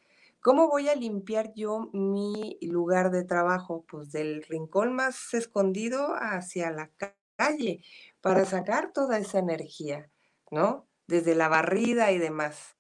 ¿Cómo 0.43 0.69
voy 0.69 0.91
a 0.91 0.95
limpiar 0.95 1.55
yo 1.55 1.89
mi 1.95 2.59
lugar 2.61 3.11
de 3.13 3.25
trabajo? 3.25 3.83
Pues 3.89 4.13
del 4.13 4.43
rincón 4.43 4.93
más 4.93 5.33
escondido 5.33 6.13
hacia 6.17 6.71
la 6.71 6.91
calle 7.39 7.83
para 8.21 8.45
sacar 8.45 8.93
toda 8.93 9.19
esa 9.19 9.39
energía, 9.39 10.11
¿no? 10.51 10.89
Desde 11.07 11.35
la 11.35 11.49
barrida 11.49 12.13
y 12.13 12.19
demás. 12.19 12.77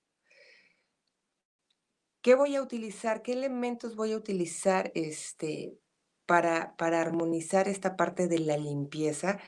¿Qué 2.22 2.34
voy 2.34 2.56
a 2.56 2.62
utilizar? 2.62 3.22
¿Qué 3.22 3.32
elementos 3.32 3.96
voy 3.96 4.12
a 4.12 4.16
utilizar 4.16 4.92
este, 4.94 5.78
para, 6.26 6.76
para 6.76 7.00
armonizar 7.00 7.66
esta 7.66 7.96
parte 7.96 8.28
de 8.28 8.40
la 8.40 8.58
limpieza? 8.58 9.40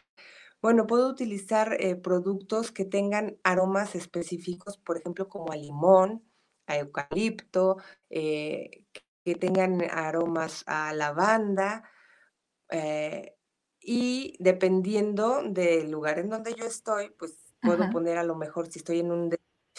Bueno, 0.62 0.86
puedo 0.86 1.08
utilizar 1.08 1.76
eh, 1.80 1.96
productos 1.96 2.72
que 2.72 2.84
tengan 2.84 3.36
aromas 3.42 3.94
específicos, 3.94 4.78
por 4.78 4.96
ejemplo, 4.96 5.28
como 5.28 5.52
a 5.52 5.56
limón, 5.56 6.24
a 6.66 6.78
eucalipto, 6.78 7.76
eh, 8.08 8.86
que 9.24 9.34
tengan 9.34 9.82
aromas 9.90 10.64
a 10.66 10.94
lavanda. 10.94 11.90
Eh, 12.70 13.36
y 13.84 14.36
dependiendo 14.38 15.42
del 15.42 15.90
lugar 15.90 16.18
en 16.18 16.30
donde 16.30 16.54
yo 16.54 16.64
estoy, 16.64 17.10
pues 17.18 17.36
puedo 17.60 17.88
poner 17.90 18.18
a 18.18 18.24
lo 18.24 18.34
mejor 18.34 18.70
si 18.70 18.78
estoy 18.80 19.00
en 19.00 19.12
un 19.12 19.30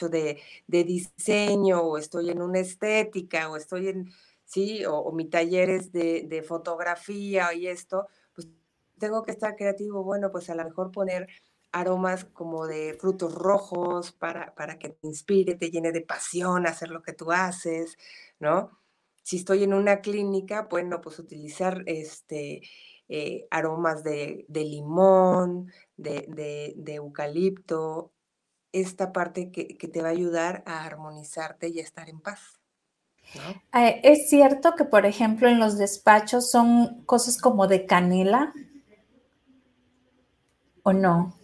de, 0.10 0.42
de 0.68 0.84
diseño 0.84 1.82
o 1.82 1.98
estoy 1.98 2.30
en 2.30 2.42
una 2.42 2.60
estética 2.60 3.50
o 3.50 3.58
estoy 3.58 3.90
en, 3.90 4.12
sí, 4.46 4.84
o, 4.86 5.12
mi 5.12 5.30
taller 5.30 5.70
es 5.70 5.92
de, 5.92 6.26
de, 6.28 6.44
fotografía 6.44 7.54
y 7.54 7.68
esto, 7.68 8.08
pues 8.34 8.48
tengo 8.98 9.24
que 9.24 9.32
estar 9.32 9.56
creativo, 9.56 10.04
bueno, 10.04 10.32
pues 10.32 10.50
a 10.50 10.56
lo 10.56 10.64
mejor 10.64 10.92
poner 10.92 11.28
aromas 11.72 12.26
como 12.26 12.68
de 12.68 12.96
frutos 13.00 13.34
rojos 13.34 14.12
para, 14.12 14.54
para 14.56 14.78
que 14.78 14.90
te 14.90 15.08
inspire, 15.08 15.56
te 15.56 15.72
llene 15.72 15.92
de 15.92 16.02
pasión 16.02 16.68
hacer 16.68 16.90
lo 16.90 17.02
que 17.02 17.14
tú 17.14 17.32
haces, 17.32 17.98
¿no? 18.40 18.80
Si 19.24 19.38
estoy 19.38 19.64
en 19.64 19.74
una 19.74 20.02
clínica, 20.02 20.68
bueno, 20.70 21.02
pues 21.02 21.18
utilizar 21.18 21.84
este, 21.88 22.62
eh, 23.10 23.48
aromas 23.52 24.04
de, 24.04 24.46
de 24.48 24.64
limón, 24.64 25.72
de, 25.98 26.26
de, 26.30 26.74
de, 26.78 26.96
eucalipto, 26.96 28.12
esta 28.72 29.12
parte 29.12 29.52
que, 29.52 29.76
te 29.88 30.02
va 30.02 30.08
a 30.08 30.12
ayudar 30.12 30.64
a 30.66 30.86
armonizarte 30.86 31.70
y 31.70 31.80
a 31.80 31.84
estar 31.84 32.10
en 32.10 32.20
paz. 32.20 32.60
Eh, 33.74 34.02
es 34.04 34.30
cierto 34.30 34.76
que, 34.76 34.86
por 34.86 35.06
ejemplo, 35.06 35.48
en 35.48 35.60
los 35.60 35.78
despachos 35.78 36.50
son 36.50 37.04
cosas 37.06 37.40
como 37.40 37.68
de 37.68 37.86
canela, 37.86 38.54
¿o 40.82 40.94
no? 40.94 41.38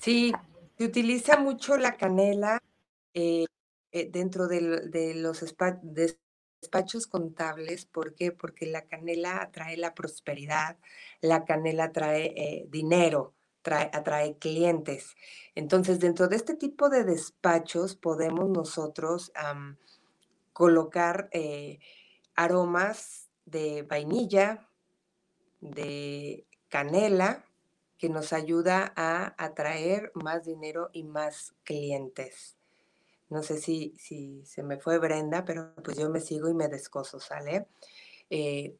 Sí, 0.00 0.32
se 0.76 0.84
utiliza 0.84 1.38
mucho 1.38 1.76
la 1.76 1.96
canela 1.96 2.62
eh, 3.14 3.46
dentro 4.10 4.48
de, 4.48 5.14
los 5.16 5.40
despachos 5.40 5.80
contables. 7.06 7.86
¿Por 7.86 8.14
qué? 8.14 8.32
Porque 8.32 8.66
la 8.66 8.82
canela 8.82 9.42
atrae 9.42 9.76
la 9.76 9.94
prosperidad, 9.94 10.78
la 11.20 11.44
canela 11.44 11.84
atrae 11.84 12.66
dinero 12.68 13.34
atrae 13.62 14.36
clientes. 14.38 15.16
Entonces, 15.54 16.00
dentro 16.00 16.28
de 16.28 16.36
este 16.36 16.54
tipo 16.54 16.88
de 16.88 17.04
despachos 17.04 17.94
podemos 17.94 18.48
nosotros 18.48 19.32
colocar 20.52 21.28
eh, 21.32 21.78
aromas 22.34 23.30
de 23.44 23.82
vainilla, 23.82 24.68
de 25.60 26.46
canela, 26.68 27.44
que 27.98 28.08
nos 28.08 28.32
ayuda 28.32 28.94
a 28.96 29.34
atraer 29.36 30.10
más 30.14 30.44
dinero 30.44 30.88
y 30.92 31.04
más 31.04 31.54
clientes. 31.64 32.56
No 33.30 33.42
sé 33.42 33.58
si, 33.58 33.94
si 33.96 34.44
se 34.44 34.62
me 34.62 34.78
fue 34.78 34.98
Brenda, 34.98 35.44
pero 35.44 35.74
pues 35.84 35.96
yo 35.96 36.10
me 36.10 36.20
sigo 36.20 36.48
y 36.48 36.54
me 36.54 36.68
descoso, 36.68 37.20
¿sale? 37.20 37.68
Eh, 38.28 38.76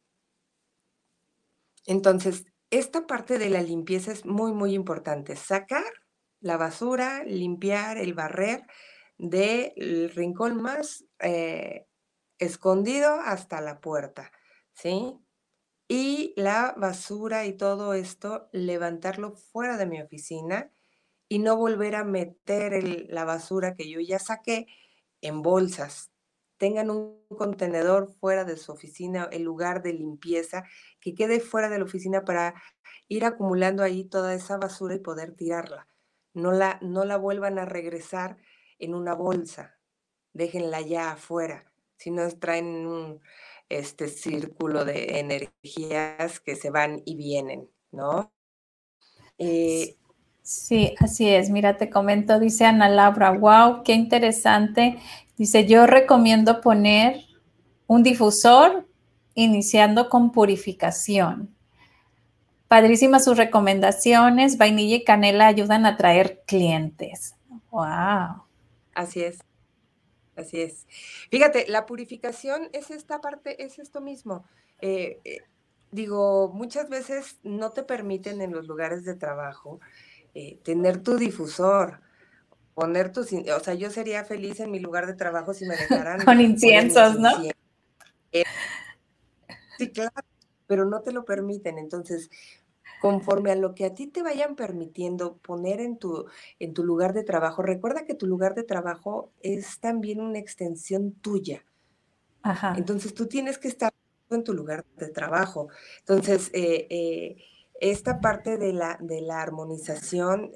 entonces, 1.85 2.45
esta 2.69 3.07
parte 3.07 3.37
de 3.37 3.49
la 3.49 3.61
limpieza 3.61 4.11
es 4.11 4.25
muy, 4.25 4.53
muy 4.53 4.73
importante. 4.73 5.35
Sacar 5.35 5.83
la 6.41 6.57
basura, 6.57 7.23
limpiar, 7.23 7.97
el 7.97 8.13
barrer 8.13 8.65
del 9.17 10.09
rincón 10.13 10.61
más 10.61 11.05
eh, 11.19 11.87
escondido 12.39 13.13
hasta 13.13 13.61
la 13.61 13.79
puerta, 13.79 14.31
¿sí? 14.73 15.17
Y 15.87 16.33
la 16.37 16.73
basura 16.77 17.45
y 17.45 17.53
todo 17.53 17.93
esto, 17.93 18.49
levantarlo 18.51 19.33
fuera 19.33 19.77
de 19.77 19.85
mi 19.85 20.01
oficina 20.01 20.71
y 21.31 21.39
no 21.39 21.55
volver 21.55 21.95
a 21.95 22.03
meter 22.03 22.83
la 23.09 23.23
basura 23.23 23.73
que 23.73 23.89
yo 23.89 24.01
ya 24.01 24.19
saqué 24.19 24.67
en 25.21 25.41
bolsas, 25.41 26.11
tengan 26.57 26.89
un 26.89 27.23
contenedor 27.37 28.13
fuera 28.19 28.43
de 28.43 28.57
su 28.57 28.73
oficina, 28.73 29.29
el 29.31 29.43
lugar 29.43 29.81
de 29.81 29.93
limpieza, 29.93 30.65
que 30.99 31.15
quede 31.15 31.39
fuera 31.39 31.69
de 31.69 31.77
la 31.77 31.85
oficina 31.85 32.25
para 32.25 32.61
ir 33.07 33.23
acumulando 33.23 33.81
ahí 33.81 34.03
toda 34.03 34.33
esa 34.33 34.57
basura 34.57 34.95
y 34.95 34.99
poder 34.99 35.33
tirarla. 35.33 35.87
No 36.33 36.51
la, 36.51 36.79
no 36.81 37.05
la 37.05 37.15
vuelvan 37.15 37.59
a 37.59 37.65
regresar 37.65 38.35
en 38.77 38.93
una 38.93 39.13
bolsa, 39.13 39.79
déjenla 40.33 40.81
ya 40.81 41.13
afuera, 41.13 41.71
si 41.95 42.11
no 42.11 42.29
traen 42.39 42.85
un 42.85 43.21
este 43.69 44.09
círculo 44.09 44.83
de 44.83 45.17
energías 45.19 46.41
que 46.41 46.57
se 46.57 46.71
van 46.71 47.01
y 47.05 47.15
vienen, 47.15 47.71
¿no? 47.93 48.33
Eh, 49.37 49.97
sí, 50.51 50.95
así 50.99 51.29
es. 51.29 51.49
Mira, 51.49 51.77
te 51.77 51.89
comento, 51.89 52.39
dice 52.39 52.65
Ana 52.65 52.89
Laura, 52.89 53.31
wow, 53.31 53.83
qué 53.83 53.93
interesante 53.93 54.97
Dice, 55.41 55.65
yo 55.65 55.87
recomiendo 55.87 56.61
poner 56.61 57.25
un 57.87 58.03
difusor 58.03 58.87
iniciando 59.33 60.07
con 60.07 60.31
purificación. 60.31 61.55
Padrísimas 62.67 63.23
sus 63.23 63.37
recomendaciones. 63.37 64.59
Vainilla 64.59 64.97
y 64.97 65.03
canela 65.03 65.47
ayudan 65.47 65.87
a 65.87 65.89
atraer 65.89 66.43
clientes. 66.45 67.33
Wow. 67.71 68.43
Así 68.93 69.23
es. 69.23 69.39
Así 70.35 70.61
es. 70.61 70.85
Fíjate, 71.31 71.65
la 71.69 71.87
purificación 71.87 72.69
es 72.71 72.91
esta 72.91 73.19
parte, 73.19 73.63
es 73.63 73.79
esto 73.79 73.99
mismo. 73.99 74.45
Eh, 74.79 75.21
eh, 75.25 75.39
digo, 75.89 76.51
muchas 76.53 76.87
veces 76.87 77.39
no 77.41 77.71
te 77.71 77.81
permiten 77.81 78.41
en 78.41 78.51
los 78.51 78.67
lugares 78.67 79.05
de 79.05 79.15
trabajo 79.15 79.79
eh, 80.33 80.59
tener 80.63 81.01
tu 81.03 81.17
difusor 81.17 81.99
poner 82.73 83.11
tus, 83.11 83.31
o 83.33 83.59
sea, 83.59 83.73
yo 83.73 83.89
sería 83.89 84.23
feliz 84.23 84.59
en 84.59 84.71
mi 84.71 84.79
lugar 84.79 85.07
de 85.07 85.13
trabajo 85.13 85.53
si 85.53 85.65
me 85.65 85.75
dejaran. 85.75 86.19
Con 86.25 86.41
inciensos, 86.41 87.19
¿no? 87.19 87.29
Eh, 88.31 88.43
sí, 89.77 89.91
claro, 89.91 90.11
pero 90.67 90.85
no 90.85 91.01
te 91.01 91.11
lo 91.11 91.25
permiten. 91.25 91.77
Entonces, 91.77 92.29
conforme 93.01 93.51
a 93.51 93.55
lo 93.55 93.75
que 93.75 93.85
a 93.85 93.93
ti 93.93 94.07
te 94.07 94.23
vayan 94.23 94.55
permitiendo 94.55 95.37
poner 95.37 95.81
en 95.81 95.97
tu, 95.97 96.25
en 96.59 96.73
tu 96.73 96.83
lugar 96.83 97.13
de 97.13 97.23
trabajo, 97.23 97.61
recuerda 97.61 98.05
que 98.05 98.15
tu 98.15 98.25
lugar 98.25 98.55
de 98.55 98.63
trabajo 98.63 99.31
es 99.41 99.79
también 99.79 100.21
una 100.21 100.39
extensión 100.39 101.11
tuya. 101.11 101.65
Ajá. 102.41 102.73
Entonces, 102.77 103.13
tú 103.13 103.27
tienes 103.27 103.57
que 103.57 103.67
estar 103.67 103.93
en 104.29 104.43
tu 104.43 104.53
lugar 104.53 104.85
de 104.95 105.09
trabajo. 105.09 105.67
Entonces, 105.99 106.49
eh, 106.53 106.87
eh, 106.89 107.35
esta 107.81 108.21
parte 108.21 108.57
de 108.57 108.71
la, 108.71 108.97
de 109.01 109.19
la 109.19 109.41
armonización, 109.41 110.51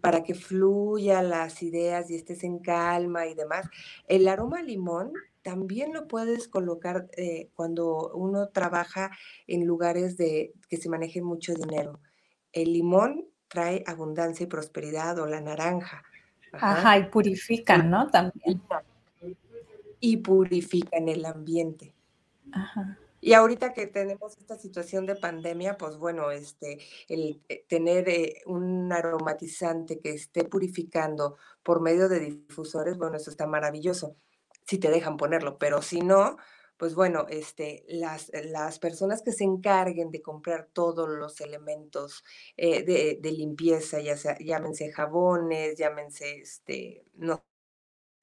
para 0.00 0.22
que 0.22 0.34
fluya 0.34 1.20
las 1.20 1.62
ideas 1.62 2.10
y 2.10 2.14
estés 2.14 2.44
en 2.44 2.60
calma 2.60 3.26
y 3.26 3.34
demás. 3.34 3.68
El 4.06 4.28
aroma 4.28 4.62
limón 4.62 5.12
también 5.42 5.92
lo 5.92 6.08
puedes 6.08 6.48
colocar 6.48 7.08
eh, 7.16 7.50
cuando 7.54 8.12
uno 8.14 8.48
trabaja 8.48 9.10
en 9.46 9.64
lugares 9.64 10.16
de 10.16 10.52
que 10.68 10.76
se 10.76 10.88
maneje 10.88 11.22
mucho 11.22 11.54
dinero. 11.54 12.00
El 12.52 12.72
limón 12.72 13.26
trae 13.48 13.84
abundancia 13.86 14.44
y 14.44 14.48
prosperidad 14.48 15.18
o 15.18 15.26
la 15.26 15.40
naranja. 15.40 16.02
Ajá, 16.52 16.98
y 16.98 17.04
purifican, 17.10 17.90
¿no? 17.90 18.08
También. 18.08 18.62
Y 20.00 20.16
purifican 20.18 21.08
el 21.08 21.24
ambiente. 21.24 21.94
Ajá. 22.52 22.98
Y 23.26 23.34
ahorita 23.34 23.72
que 23.72 23.88
tenemos 23.88 24.38
esta 24.38 24.56
situación 24.56 25.04
de 25.04 25.16
pandemia, 25.16 25.76
pues 25.76 25.96
bueno, 25.96 26.30
este, 26.30 26.78
el 27.08 27.42
eh, 27.48 27.64
tener 27.68 28.08
eh, 28.08 28.40
un 28.46 28.92
aromatizante 28.92 29.98
que 29.98 30.10
esté 30.10 30.44
purificando 30.44 31.36
por 31.64 31.80
medio 31.80 32.08
de 32.08 32.20
difusores, 32.20 32.96
bueno, 32.96 33.16
eso 33.16 33.30
está 33.32 33.48
maravilloso, 33.48 34.16
si 34.64 34.78
te 34.78 34.90
dejan 34.92 35.16
ponerlo, 35.16 35.58
pero 35.58 35.82
si 35.82 36.02
no, 36.02 36.36
pues 36.76 36.94
bueno, 36.94 37.26
este, 37.28 37.84
las, 37.88 38.30
las 38.44 38.78
personas 38.78 39.22
que 39.22 39.32
se 39.32 39.42
encarguen 39.42 40.12
de 40.12 40.22
comprar 40.22 40.68
todos 40.72 41.08
los 41.08 41.40
elementos 41.40 42.22
eh, 42.56 42.84
de, 42.84 43.32
limpieza, 43.32 43.98
ya 44.00 44.16
sea, 44.16 44.38
llámense 44.38 44.92
jabones, 44.92 45.76
llámense, 45.76 46.38
este, 46.38 47.04
no, 47.14 47.44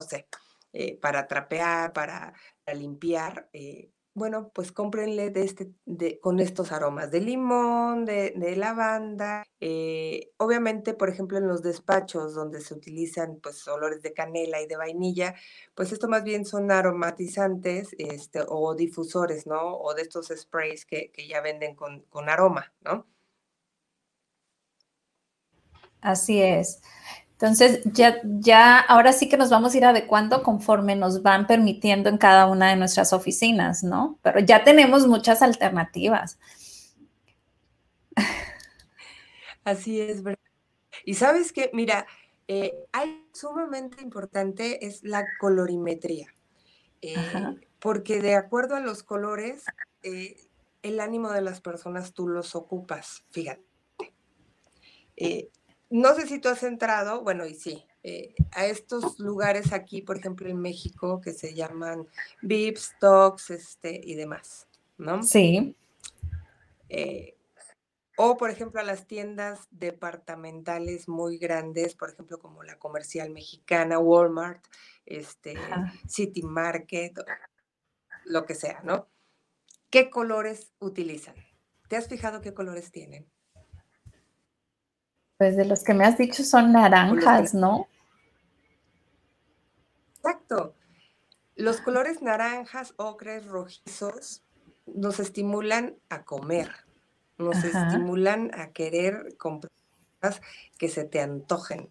sé, 0.00 0.28
para 1.02 1.26
trapear, 1.26 1.92
para, 1.92 2.32
limpiar, 2.74 3.50
bueno, 4.14 4.50
pues 4.54 4.72
cómprenle 4.72 5.30
de 5.30 5.42
este, 5.44 5.72
de, 5.86 6.20
con 6.20 6.40
estos 6.40 6.72
aromas 6.72 7.10
de 7.10 7.20
limón, 7.20 8.04
de, 8.04 8.32
lavanda. 8.56 9.44
Eh, 9.60 10.30
obviamente, 10.38 10.94
por 10.94 11.08
ejemplo, 11.08 11.38
en 11.38 11.48
los 11.48 11.62
despachos 11.62 12.34
donde 12.34 12.60
se 12.60 12.74
utilizan 12.74 13.40
pues 13.42 13.66
olores 13.68 14.02
de 14.02 14.14
canela 14.14 14.60
y 14.62 14.66
de 14.66 14.76
vainilla, 14.76 15.34
pues 15.74 15.92
esto 15.92 16.08
más 16.08 16.24
bien 16.24 16.44
son 16.44 16.70
aromatizantes 16.70 17.94
este, 17.98 18.40
o 18.46 18.74
difusores, 18.74 19.46
¿no? 19.46 19.76
O 19.78 19.94
de 19.94 20.02
estos 20.02 20.28
sprays 20.28 20.86
que, 20.86 21.12
ya 21.28 21.40
venden 21.40 21.74
con 21.74 22.28
aroma, 22.28 22.72
¿no? 22.82 23.06
Así 26.04 26.40
es. 26.42 26.82
Entonces, 27.44 27.82
ya, 27.84 28.22
ya, 28.24 28.78
ahora 28.78 29.12
sí 29.12 29.28
que 29.28 29.36
nos 29.36 29.50
vamos 29.50 29.74
a 29.74 29.76
ir 29.76 29.84
adecuando 29.84 30.42
conforme 30.42 30.96
nos 30.96 31.22
van 31.22 31.46
permitiendo 31.46 32.08
en 32.08 32.16
cada 32.16 32.46
una 32.46 32.70
de 32.70 32.76
nuestras 32.76 33.12
oficinas, 33.12 33.84
¿no? 33.84 34.18
Pero 34.22 34.40
ya 34.40 34.64
tenemos 34.64 35.06
muchas 35.06 35.42
alternativas. 35.42 36.38
Así 39.62 40.00
es, 40.00 40.22
¿verdad? 40.22 40.40
Y 41.04 41.16
sabes 41.16 41.52
que, 41.52 41.68
mira, 41.74 42.06
eh, 42.48 42.72
hay 42.92 43.28
sumamente 43.34 44.02
importante 44.02 44.86
es 44.86 45.04
la 45.04 45.26
colorimetría, 45.38 46.34
eh, 47.02 47.14
porque 47.78 48.22
de 48.22 48.36
acuerdo 48.36 48.74
a 48.74 48.80
los 48.80 49.02
colores, 49.02 49.64
eh, 50.02 50.40
el 50.80 50.98
ánimo 50.98 51.30
de 51.30 51.42
las 51.42 51.60
personas 51.60 52.14
tú 52.14 52.26
los 52.26 52.54
ocupas, 52.54 53.26
fíjate 53.32 53.62
no 55.94 56.12
sé 56.16 56.26
si 56.26 56.40
tú 56.40 56.48
has 56.48 56.64
entrado, 56.64 57.22
bueno, 57.22 57.46
y 57.46 57.54
sí, 57.54 57.86
eh, 58.02 58.34
a 58.50 58.66
estos 58.66 59.20
lugares 59.20 59.72
aquí, 59.72 60.02
por 60.02 60.18
ejemplo, 60.18 60.48
en 60.48 60.60
México, 60.60 61.20
que 61.20 61.32
se 61.32 61.54
llaman 61.54 62.08
Vips, 62.42 62.96
Talks, 62.98 63.50
este, 63.50 64.00
y 64.02 64.16
demás, 64.16 64.66
¿no? 64.98 65.22
Sí. 65.22 65.76
Eh, 66.88 67.36
o, 68.16 68.36
por 68.36 68.50
ejemplo, 68.50 68.80
a 68.80 68.82
las 68.82 69.06
tiendas 69.06 69.68
departamentales 69.70 71.06
muy 71.06 71.38
grandes, 71.38 71.94
por 71.94 72.10
ejemplo, 72.10 72.40
como 72.40 72.64
la 72.64 72.76
comercial 72.76 73.30
mexicana, 73.30 74.00
Walmart, 74.00 74.66
este, 75.06 75.54
City 76.08 76.42
Market, 76.42 77.20
lo 78.24 78.44
que 78.46 78.56
sea, 78.56 78.80
¿no? 78.82 79.06
¿Qué 79.90 80.10
colores 80.10 80.72
utilizan? 80.80 81.36
¿Te 81.86 81.94
has 81.94 82.08
fijado 82.08 82.40
qué 82.40 82.52
colores 82.52 82.90
tienen? 82.90 83.32
Pues 85.38 85.56
de 85.56 85.64
los 85.64 85.82
que 85.82 85.94
me 85.94 86.04
has 86.04 86.16
dicho 86.16 86.44
son 86.44 86.72
naranjas, 86.72 87.54
¿no? 87.54 87.88
Exacto. 90.16 90.74
Los 91.56 91.80
colores 91.80 92.22
naranjas, 92.22 92.94
ocres, 92.96 93.46
rojizos 93.46 94.42
nos 94.86 95.20
estimulan 95.20 95.96
a 96.08 96.24
comer, 96.24 96.70
nos 97.38 97.62
estimulan 97.62 98.50
a 98.54 98.72
querer 98.72 99.36
comprar 99.36 99.72
que 100.78 100.88
se 100.88 101.04
te 101.04 101.20
antojen. 101.20 101.90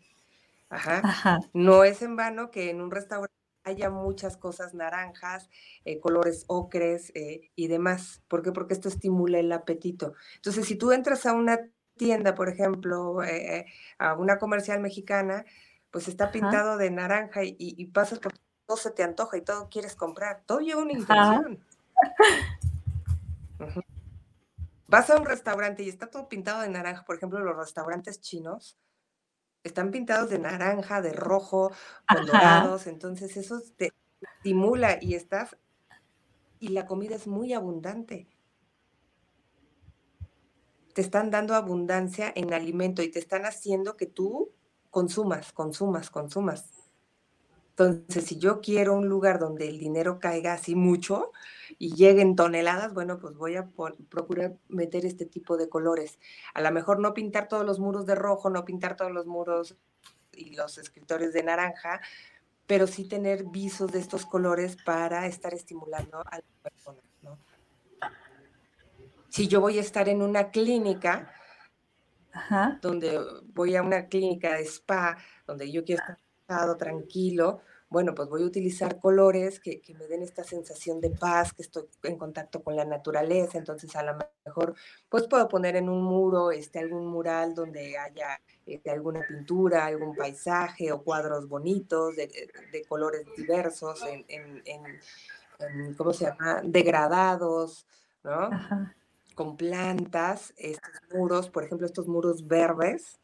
Ajá. 0.70 1.40
No 1.54 1.84
es 1.84 2.02
en 2.02 2.16
vano 2.16 2.50
que 2.50 2.70
en 2.70 2.82
un 2.82 2.92
restaurante 2.92 3.34
haya 3.64 3.90
muchas 3.90 4.38
cosas 4.38 4.74
naranjas, 4.74 5.50
eh, 5.86 6.00
colores 6.00 6.46
ocres 6.48 7.12
eh, 7.16 7.52
y 7.56 7.68
demás. 7.68 8.22
¿Por 8.28 8.42
qué? 8.42 8.52
Porque 8.52 8.74
esto 8.74 8.90
estimula 8.90 9.40
el 9.40 9.52
apetito. 9.52 10.14
Entonces, 10.36 10.66
si 10.66 10.76
tú 10.76 10.92
entras 10.92 11.26
a 11.26 11.34
una 11.34 11.60
tienda, 12.04 12.36
por 12.36 12.50
ejemplo, 12.50 13.24
eh, 13.24 13.66
a 13.98 14.14
una 14.14 14.38
comercial 14.38 14.80
mexicana, 14.80 15.46
pues 15.92 16.08
está 16.08 16.32
pintado 16.32 16.78
de 16.78 16.92
naranja 16.92 17.42
y, 17.44 17.86
pasas 17.88 18.20
por 18.20 18.34
todo 18.66 18.78
se 18.78 18.92
te 18.92 19.04
antoja 19.04 19.38
y 19.38 19.42
todo 19.42 19.70
quieres 19.70 19.96
comprar. 19.96 20.44
Todo 20.46 20.60
lleva 20.60 20.82
una 20.82 20.94
intención. 20.94 21.64
Vas 24.88 25.10
a 25.10 25.18
un 25.18 25.26
restaurante 25.26 25.84
y 25.84 25.90
está 25.90 26.08
todo 26.08 26.28
pintado 26.28 26.62
de 26.62 26.70
naranja, 26.70 27.04
por 27.06 27.16
ejemplo, 27.16 27.40
los 27.40 27.56
restaurantes 27.58 28.22
chinos 28.22 28.78
están 29.64 29.92
pintados 29.92 30.30
de 30.30 30.40
naranja, 30.40 31.02
de 31.02 31.14
rojo, 31.14 31.72
con 32.08 32.26
dorados, 32.26 32.86
entonces 32.86 33.38
eso 33.38 33.62
te 33.78 33.94
estimula 34.22 34.98
y 35.02 35.16
estás 35.16 35.56
y 36.60 36.70
la 36.70 36.86
comida 36.86 37.16
es 37.16 37.28
muy 37.28 37.54
abundante 37.54 38.28
te 40.94 41.02
están 41.02 41.32
dando 41.32 41.56
abundancia 41.56 42.32
en 42.36 42.54
alimento 42.54 43.02
y 43.02 43.10
te 43.10 43.20
están 43.20 43.46
haciendo 43.46 43.98
que 43.98 44.06
tú 44.06 44.52
consumas, 44.90 45.52
consumas, 45.52 46.10
consumas. 46.10 46.70
Entonces, 47.72 48.26
si 48.26 48.38
yo 48.38 48.62
quiero 48.62 48.94
un 48.94 49.10
lugar 49.10 49.40
donde 49.40 49.68
el 49.68 49.80
dinero 49.80 50.20
caiga 50.20 50.54
así 50.54 50.76
mucho 50.76 51.32
y 51.80 51.96
lleguen 51.96 52.36
toneladas, 52.36 52.94
bueno, 52.94 53.18
pues 53.18 53.36
voy 53.36 53.56
a 53.56 53.68
procurar 54.10 54.56
meter 54.70 55.06
este 55.08 55.26
tipo 55.26 55.58
de 55.58 55.70
colores. 55.70 56.20
A 56.54 56.62
lo 56.62 56.72
mejor 56.72 57.00
no 57.00 57.16
pintar 57.16 57.48
todos 57.48 57.66
los 57.66 57.80
muros 57.80 58.06
de 58.06 58.14
rojo, 58.14 58.52
no 58.52 58.64
pintar 58.64 58.96
todos 58.96 59.12
los 59.12 59.26
muros 59.26 59.76
y 60.34 60.56
los 60.56 60.78
escritores 60.78 61.34
de 61.34 61.42
naranja, 61.42 62.00
pero 62.68 62.86
sí 62.86 63.06
tener 63.06 63.46
visos 63.46 63.92
de 63.92 64.00
estos 64.00 64.28
colores 64.28 64.78
para 64.86 65.26
estar 65.26 65.56
estimulando 65.56 66.20
a 66.20 66.38
la 66.38 66.44
persona 66.62 67.02
si 69.34 69.48
yo 69.48 69.62
voy 69.62 69.80
a 69.80 69.82
estar 69.82 70.10
en 70.10 70.22
una 70.22 70.52
clínica, 70.52 71.34
donde 72.84 73.20
voy 73.48 73.76
a 73.76 73.82
una 73.82 74.06
clínica 74.06 74.54
de 74.54 74.62
spa, 74.62 75.18
donde 75.48 75.72
yo 75.72 75.84
quiero 75.84 76.04
estar 76.48 76.78
tranquilo, 76.78 77.62
bueno, 77.90 78.14
pues 78.14 78.30
voy 78.30 78.44
a 78.44 78.46
utilizar 78.46 79.00
colores 79.00 79.60
que, 79.60 79.82
me 79.98 80.06
den 80.06 80.22
esta 80.22 80.44
sensación 80.44 81.02
de 81.02 81.10
paz, 81.10 81.52
que 81.52 81.64
estoy 81.64 81.86
en 82.04 82.20
contacto 82.20 82.62
con 82.62 82.76
la 82.76 82.86
naturaleza, 82.86 83.58
entonces 83.58 83.96
a 83.96 84.04
lo 84.04 84.20
mejor 84.46 84.76
pues 85.10 85.28
puedo 85.28 85.50
poner 85.50 85.78
en 85.78 85.90
un 85.90 86.04
muro 86.04 86.52
este, 86.52 86.78
algún 86.78 87.08
mural 87.08 87.56
donde 87.56 87.98
haya 87.98 88.40
este, 88.68 88.92
alguna 88.92 89.26
pintura, 89.28 89.88
algún 89.88 90.16
paisaje 90.16 90.92
o 90.92 91.02
cuadros 91.02 91.50
bonitos 91.50 92.16
de, 92.16 92.86
colores 92.88 93.26
diversos, 93.36 94.00
en, 94.28 95.96
¿cómo 95.98 96.14
se 96.14 96.26
llama? 96.26 96.62
Degradados, 96.64 97.88
¿no? 98.24 98.52
Con 99.34 99.58
plantas, 99.58 100.54
estos 100.58 100.92
muros, 101.14 101.50
por 101.50 101.64
ejemplo, 101.64 101.86
estos 101.86 102.08
muros 102.08 102.48
verdes, 102.48 103.20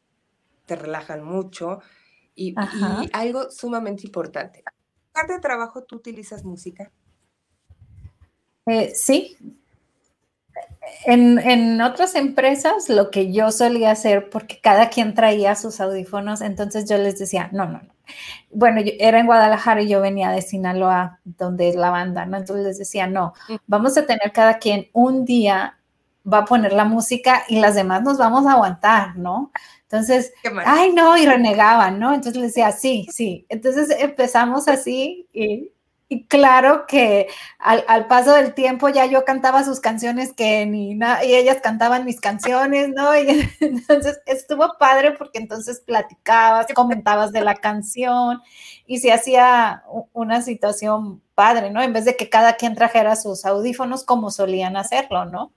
te 0.65 0.75
relajan 0.75 1.23
mucho. 1.23 1.79
Y, 2.35 2.55
algo 3.11 3.51
sumamente 3.51 4.05
importante. 4.05 4.63
¿En 5.15 5.27
de 5.27 5.39
trabajo 5.39 5.83
tú 5.83 5.97
utilizas 5.97 6.45
música? 6.45 6.91
Eh, 8.65 8.93
sí. 8.95 9.37
En, 11.05 11.39
en, 11.39 11.81
otras 11.81 12.15
empresas 12.15 12.89
lo 12.89 13.11
que 13.11 13.31
yo 13.33 13.51
solía 13.51 13.91
hacer, 13.91 14.29
porque 14.29 14.59
cada 14.61 14.89
quien 14.89 15.13
traía 15.13 15.55
sus 15.55 15.81
audífonos, 15.81 16.41
entonces 16.41 16.89
yo 16.89 16.97
les 16.97 17.19
decía, 17.19 17.49
no, 17.51 17.65
no, 17.65 17.81
no. 17.81 17.93
Bueno, 18.51 18.81
yo, 18.81 18.91
era 18.99 19.19
en 19.19 19.25
Guadalajara 19.25 19.81
y 19.81 19.89
yo 19.89 20.01
venía 20.01 20.31
de 20.31 20.41
Sinaloa, 20.41 21.19
donde 21.23 21.69
es 21.69 21.75
la 21.75 21.89
banda, 21.89 22.25
¿no? 22.25 22.37
Entonces 22.37 22.65
les 22.65 22.77
decía, 22.77 23.07
no, 23.07 23.33
vamos 23.67 23.97
a 23.97 24.05
tener 24.05 24.31
cada 24.31 24.57
quien 24.57 24.89
un 24.93 25.25
día 25.25 25.78
va 26.31 26.39
a 26.39 26.45
poner 26.45 26.73
la 26.73 26.85
música 26.85 27.43
y 27.47 27.59
las 27.59 27.75
demás 27.75 28.03
nos 28.03 28.17
vamos 28.17 28.45
a 28.45 28.53
aguantar, 28.53 29.15
¿no? 29.15 29.51
Entonces, 29.91 30.33
ay, 30.65 30.93
no, 30.93 31.17
y 31.17 31.25
renegaban, 31.25 31.97
¿no? 31.99 32.13
Entonces 32.13 32.39
le 32.39 32.47
decía, 32.47 32.71
sí, 32.71 33.07
sí. 33.11 33.47
Entonces 33.49 33.89
empezamos 33.99 34.67
así 34.67 35.27
y, 35.33 35.71
claro 36.27 36.85
que 36.87 37.27
al, 37.57 38.07
paso 38.07 38.33
del 38.33 38.53
tiempo 38.53 38.89
ya 38.89 39.07
yo 39.07 39.25
cantaba 39.25 39.63
sus 39.63 39.79
canciones 39.79 40.33
que 40.33 40.65
ni 40.67 40.95
nada, 40.95 41.23
y 41.23 41.35
ellas 41.35 41.57
cantaban 41.63 42.05
mis 42.05 42.19
canciones, 42.19 42.89
¿no? 42.89 43.17
Y 43.17 43.49
entonces 43.61 44.19
estuvo 44.27 44.77
padre 44.79 45.13
porque 45.13 45.39
entonces 45.39 45.79
platicabas, 45.79 46.67
comentabas 46.75 47.31
de 47.31 47.41
la 47.41 47.55
canción 47.55 48.41
y 48.85 48.99
se 48.99 49.11
hacía 49.11 49.83
una 50.13 50.41
situación 50.43 51.21
padre, 51.33 51.71
¿no? 51.71 51.81
En 51.81 51.93
vez 51.93 52.05
de 52.05 52.15
que 52.15 52.29
cada 52.29 52.57
quien 52.57 52.75
trajera 52.75 53.15
sus 53.15 53.45
audífonos 53.45 54.03
como 54.03 54.29
solían 54.29 54.77
hacerlo, 54.77 55.25
¿no? 55.25 55.51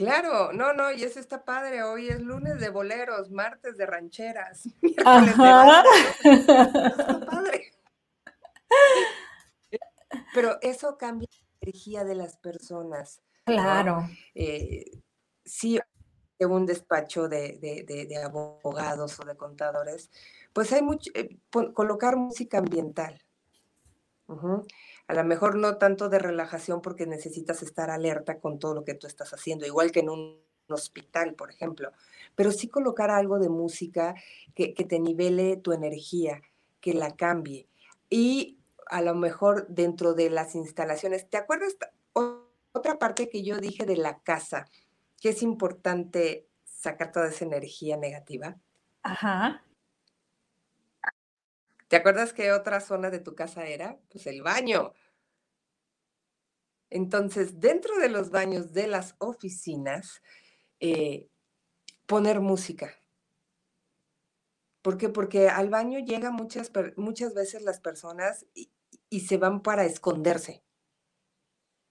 Claro, 0.00 0.50
no, 0.54 0.72
no, 0.72 0.90
y 0.90 1.04
eso 1.04 1.20
está 1.20 1.44
padre. 1.44 1.82
Hoy 1.82 2.08
es 2.08 2.22
lunes 2.22 2.58
de 2.58 2.70
boleros, 2.70 3.30
martes 3.30 3.76
de 3.76 3.84
rancheras, 3.84 4.66
miércoles 4.80 5.34
Está 6.24 7.20
padre. 7.30 7.74
Pero 10.32 10.56
eso 10.62 10.96
cambia 10.96 11.28
la 11.30 11.58
energía 11.60 12.04
de 12.04 12.14
las 12.14 12.38
personas. 12.38 13.20
Claro. 13.44 14.08
Eh, 14.34 14.90
sí, 15.44 15.78
de 16.38 16.46
un 16.46 16.64
despacho 16.64 17.28
de, 17.28 18.22
abogados 18.24 19.20
o 19.20 19.24
de 19.26 19.36
contadores, 19.36 20.10
pues 20.54 20.72
hay 20.72 20.80
mucho, 20.80 21.10
eh, 21.12 21.36
colocar 21.74 22.16
música 22.16 22.56
ambiental. 22.56 23.22
A 25.10 25.14
lo 25.14 25.24
mejor 25.24 25.56
no 25.56 25.76
tanto 25.76 26.08
de 26.08 26.20
relajación 26.20 26.80
porque 26.80 27.04
necesitas 27.04 27.64
estar 27.64 27.90
alerta 27.90 28.38
con 28.38 28.60
todo 28.60 28.74
lo 28.74 28.84
que 28.84 28.94
tú 28.94 29.08
estás 29.08 29.34
haciendo, 29.34 29.66
igual 29.66 29.90
que 29.90 29.98
en 29.98 30.08
un 30.08 30.38
hospital, 30.68 31.34
por 31.34 31.50
ejemplo, 31.50 31.90
pero 32.36 32.52
sí 32.52 32.68
colocar 32.68 33.10
algo 33.10 33.40
de 33.40 33.48
música 33.48 34.14
que, 34.54 34.72
que 34.72 34.84
te 34.84 35.00
nivele 35.00 35.56
tu 35.56 35.72
energía, 35.72 36.40
que 36.80 36.94
la 36.94 37.16
cambie. 37.16 37.66
Y 38.08 38.60
a 38.86 39.02
lo 39.02 39.16
mejor 39.16 39.66
dentro 39.66 40.14
de 40.14 40.30
las 40.30 40.54
instalaciones, 40.54 41.28
¿te 41.28 41.38
acuerdas 41.38 41.76
otra 42.12 43.00
parte 43.00 43.28
que 43.28 43.42
yo 43.42 43.58
dije 43.58 43.86
de 43.86 43.96
la 43.96 44.20
casa, 44.20 44.68
que 45.20 45.30
es 45.30 45.42
importante 45.42 46.46
sacar 46.64 47.10
toda 47.10 47.30
esa 47.30 47.44
energía 47.44 47.96
negativa? 47.96 48.58
Ajá. 49.02 49.64
¿Te 51.90 51.96
acuerdas 51.96 52.32
qué 52.32 52.52
otra 52.52 52.80
zona 52.80 53.10
de 53.10 53.18
tu 53.18 53.34
casa 53.34 53.66
era? 53.66 53.98
Pues 54.10 54.28
el 54.28 54.42
baño. 54.42 54.92
Entonces, 56.88 57.58
dentro 57.58 57.98
de 57.98 58.08
los 58.08 58.30
baños 58.30 58.72
de 58.72 58.86
las 58.86 59.16
oficinas, 59.18 60.22
eh, 60.78 61.28
poner 62.06 62.38
música. 62.38 62.94
¿Por 64.82 64.98
qué? 64.98 65.08
Porque 65.08 65.48
al 65.48 65.68
baño 65.68 65.98
llegan 65.98 66.34
muchas, 66.34 66.70
muchas 66.94 67.34
veces 67.34 67.62
las 67.62 67.80
personas 67.80 68.46
y, 68.54 68.70
y 69.08 69.22
se 69.22 69.36
van 69.36 69.60
para 69.60 69.84
esconderse 69.84 70.62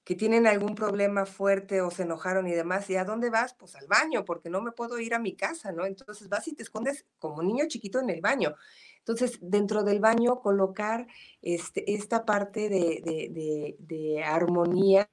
que 0.09 0.15
tienen 0.15 0.47
algún 0.47 0.73
problema 0.73 1.27
fuerte 1.27 1.81
o 1.81 1.91
se 1.91 2.01
enojaron 2.01 2.47
y 2.47 2.51
demás, 2.51 2.89
¿y 2.89 2.95
a 2.95 3.05
dónde 3.05 3.29
vas? 3.29 3.53
Pues 3.53 3.75
al 3.75 3.85
baño, 3.85 4.25
porque 4.25 4.49
no 4.49 4.59
me 4.59 4.71
puedo 4.71 4.97
ir 4.97 5.13
a 5.13 5.19
mi 5.19 5.35
casa, 5.35 5.71
¿no? 5.71 5.85
Entonces 5.85 6.27
vas 6.29 6.47
y 6.47 6.55
te 6.55 6.63
escondes 6.63 7.05
como 7.19 7.43
niño 7.43 7.65
chiquito 7.67 7.99
en 7.99 8.09
el 8.09 8.19
baño. 8.19 8.55
Entonces, 8.97 9.37
dentro 9.39 9.83
del 9.83 9.99
baño, 9.99 10.39
colocar 10.39 11.05
este, 11.43 11.93
esta 11.93 12.25
parte 12.25 12.69
de, 12.69 14.23
armonía 14.25 15.07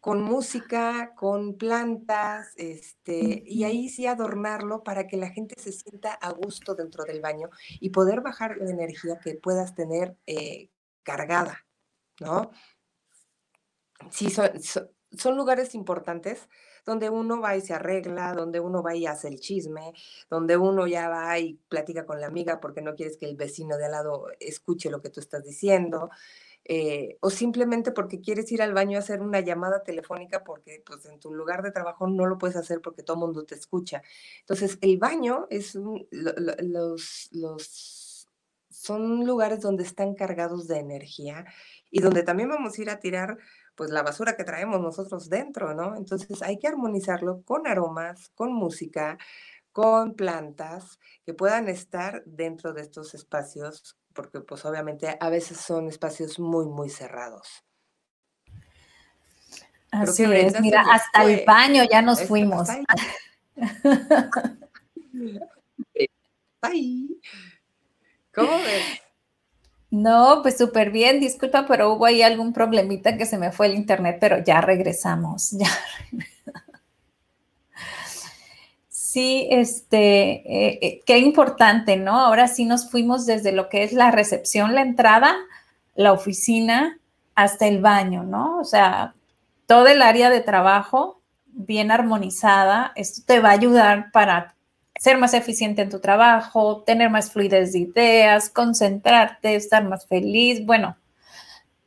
con 0.00 0.22
música, 0.22 1.12
con 1.14 1.58
plantas, 1.58 2.54
este, 2.56 3.42
y 3.44 3.64
ahí 3.64 3.90
sí 3.90 4.06
adornarlo 4.06 4.82
para 4.84 5.06
que 5.06 5.18
la 5.18 5.28
gente 5.28 5.54
se 5.60 5.70
sienta 5.70 6.14
a 6.14 6.30
gusto 6.30 6.74
dentro 6.74 7.04
del 7.04 7.20
baño 7.20 7.50
y 7.78 7.90
poder 7.90 8.22
bajar 8.22 8.56
la 8.56 8.70
energía 8.70 9.18
que 9.22 9.34
puedas 9.34 9.74
tener 9.74 10.16
eh, 10.24 10.70
cargada, 11.02 11.66
¿no? 12.18 12.52
Sí, 14.10 14.28
son, 14.30 15.36
lugares 15.36 15.74
importantes 15.74 16.48
donde 16.84 17.10
uno 17.10 17.40
va 17.40 17.56
y 17.56 17.60
se 17.60 17.74
arregla, 17.74 18.34
donde 18.34 18.60
uno 18.60 18.82
va 18.82 18.94
y 18.96 19.06
hace 19.06 19.28
el 19.28 19.38
chisme, 19.38 19.92
donde 20.28 20.56
uno 20.56 20.86
ya 20.86 21.08
va 21.08 21.38
y 21.38 21.54
platica 21.68 22.06
con 22.06 22.20
la 22.20 22.26
amiga 22.26 22.60
porque 22.60 22.82
no 22.82 22.94
quieres 22.94 23.16
que 23.16 23.26
el 23.26 23.36
vecino 23.36 23.76
de 23.76 23.84
al 23.84 23.92
lado 23.92 24.26
escuche 24.40 24.90
lo 24.90 25.00
que 25.00 25.10
tú 25.10 25.20
estás 25.20 25.44
diciendo, 25.44 26.10
eh, 26.64 27.18
o 27.20 27.30
simplemente 27.30 27.90
porque 27.90 28.20
quieres 28.20 28.50
ir 28.52 28.62
al 28.62 28.72
baño 28.72 28.96
a 28.96 29.00
hacer 29.00 29.20
una 29.20 29.40
llamada 29.40 29.82
telefónica 29.82 30.44
porque 30.44 30.82
pues, 30.86 31.04
en 31.06 31.18
tu 31.18 31.34
lugar 31.34 31.62
de 31.62 31.72
trabajo 31.72 32.06
no 32.06 32.26
lo 32.26 32.38
puedes 32.38 32.56
hacer 32.56 32.80
porque 32.80 33.02
todo 33.02 33.16
el 33.16 33.20
mundo 33.20 33.44
te 33.44 33.56
escucha. 33.56 34.02
Entonces, 34.40 34.78
el 34.80 34.98
baño 34.98 35.46
es 35.50 35.74
los, 35.74 37.28
los, 37.32 38.28
son 38.70 39.26
lugares 39.26 39.60
donde 39.60 39.82
están 39.82 40.14
cargados 40.14 40.68
de 40.68 40.78
energía 40.78 41.46
y 41.90 42.00
donde 42.00 42.22
también 42.22 42.48
vamos 42.48 42.78
a 42.78 42.82
ir 42.82 42.90
a 42.90 43.00
tirar 43.00 43.38
pues 43.74 43.90
la 43.90 44.02
basura 44.02 44.36
que 44.36 44.44
traemos 44.44 44.80
nosotros 44.80 45.28
dentro, 45.28 45.74
¿no? 45.74 45.96
Entonces 45.96 46.42
hay 46.42 46.58
que 46.58 46.68
armonizarlo 46.68 47.42
con 47.42 47.66
aromas, 47.66 48.30
con 48.34 48.52
música, 48.52 49.18
con 49.72 50.14
plantas 50.14 50.98
que 51.24 51.34
puedan 51.34 51.68
estar 51.68 52.22
dentro 52.26 52.72
de 52.72 52.82
estos 52.82 53.14
espacios, 53.14 53.96
porque 54.12 54.40
pues 54.40 54.64
obviamente 54.64 55.16
a 55.18 55.30
veces 55.30 55.58
son 55.58 55.88
espacios 55.88 56.38
muy, 56.38 56.66
muy 56.66 56.90
cerrados. 56.90 57.64
Así 59.90 60.24
es, 60.24 60.58
mira, 60.60 60.84
hasta 60.90 61.24
el 61.24 61.44
baño 61.46 61.84
ya 61.90 62.00
nos 62.02 62.22
fuimos. 62.22 62.68
Ahí. 66.62 67.20
¿Cómo 68.32 68.56
ves? 68.58 69.01
No, 69.92 70.40
pues 70.40 70.56
súper 70.56 70.90
bien, 70.90 71.20
disculpa, 71.20 71.66
pero 71.68 71.92
hubo 71.92 72.06
ahí 72.06 72.22
algún 72.22 72.54
problemita 72.54 73.18
que 73.18 73.26
se 73.26 73.36
me 73.36 73.52
fue 73.52 73.66
el 73.66 73.74
internet, 73.74 74.16
pero 74.18 74.42
ya 74.42 74.62
regresamos, 74.62 75.50
ya. 75.52 75.68
Sí, 78.88 79.46
este, 79.50 80.30
eh, 80.46 80.78
eh, 80.80 81.00
qué 81.04 81.18
importante, 81.18 81.98
¿no? 81.98 82.18
Ahora 82.18 82.48
sí 82.48 82.64
nos 82.64 82.90
fuimos 82.90 83.26
desde 83.26 83.52
lo 83.52 83.68
que 83.68 83.82
es 83.84 83.92
la 83.92 84.10
recepción, 84.10 84.74
la 84.74 84.80
entrada, 84.80 85.36
la 85.94 86.14
oficina, 86.14 86.98
hasta 87.34 87.66
el 87.66 87.82
baño, 87.82 88.24
¿no? 88.24 88.58
O 88.60 88.64
sea, 88.64 89.14
todo 89.66 89.88
el 89.88 90.00
área 90.00 90.30
de 90.30 90.40
trabajo 90.40 91.20
bien 91.46 91.90
armonizada, 91.90 92.92
esto 92.96 93.20
te 93.26 93.40
va 93.40 93.50
a 93.50 93.52
ayudar 93.52 94.10
para 94.10 94.54
ser 95.02 95.18
más 95.18 95.34
eficiente 95.34 95.82
en 95.82 95.90
tu 95.90 95.98
trabajo, 95.98 96.84
tener 96.84 97.10
más 97.10 97.32
fluidez 97.32 97.72
de 97.72 97.80
ideas, 97.80 98.48
concentrarte, 98.48 99.56
estar 99.56 99.82
más 99.82 100.06
feliz. 100.06 100.64
Bueno, 100.64 100.96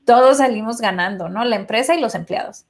todos 0.04 0.40
salimos 0.40 0.82
ganando, 0.82 1.30
¿no? 1.30 1.46
La 1.46 1.56
empresa 1.56 1.96
y 1.96 2.02
los 2.02 2.14
empleados. 2.14 2.66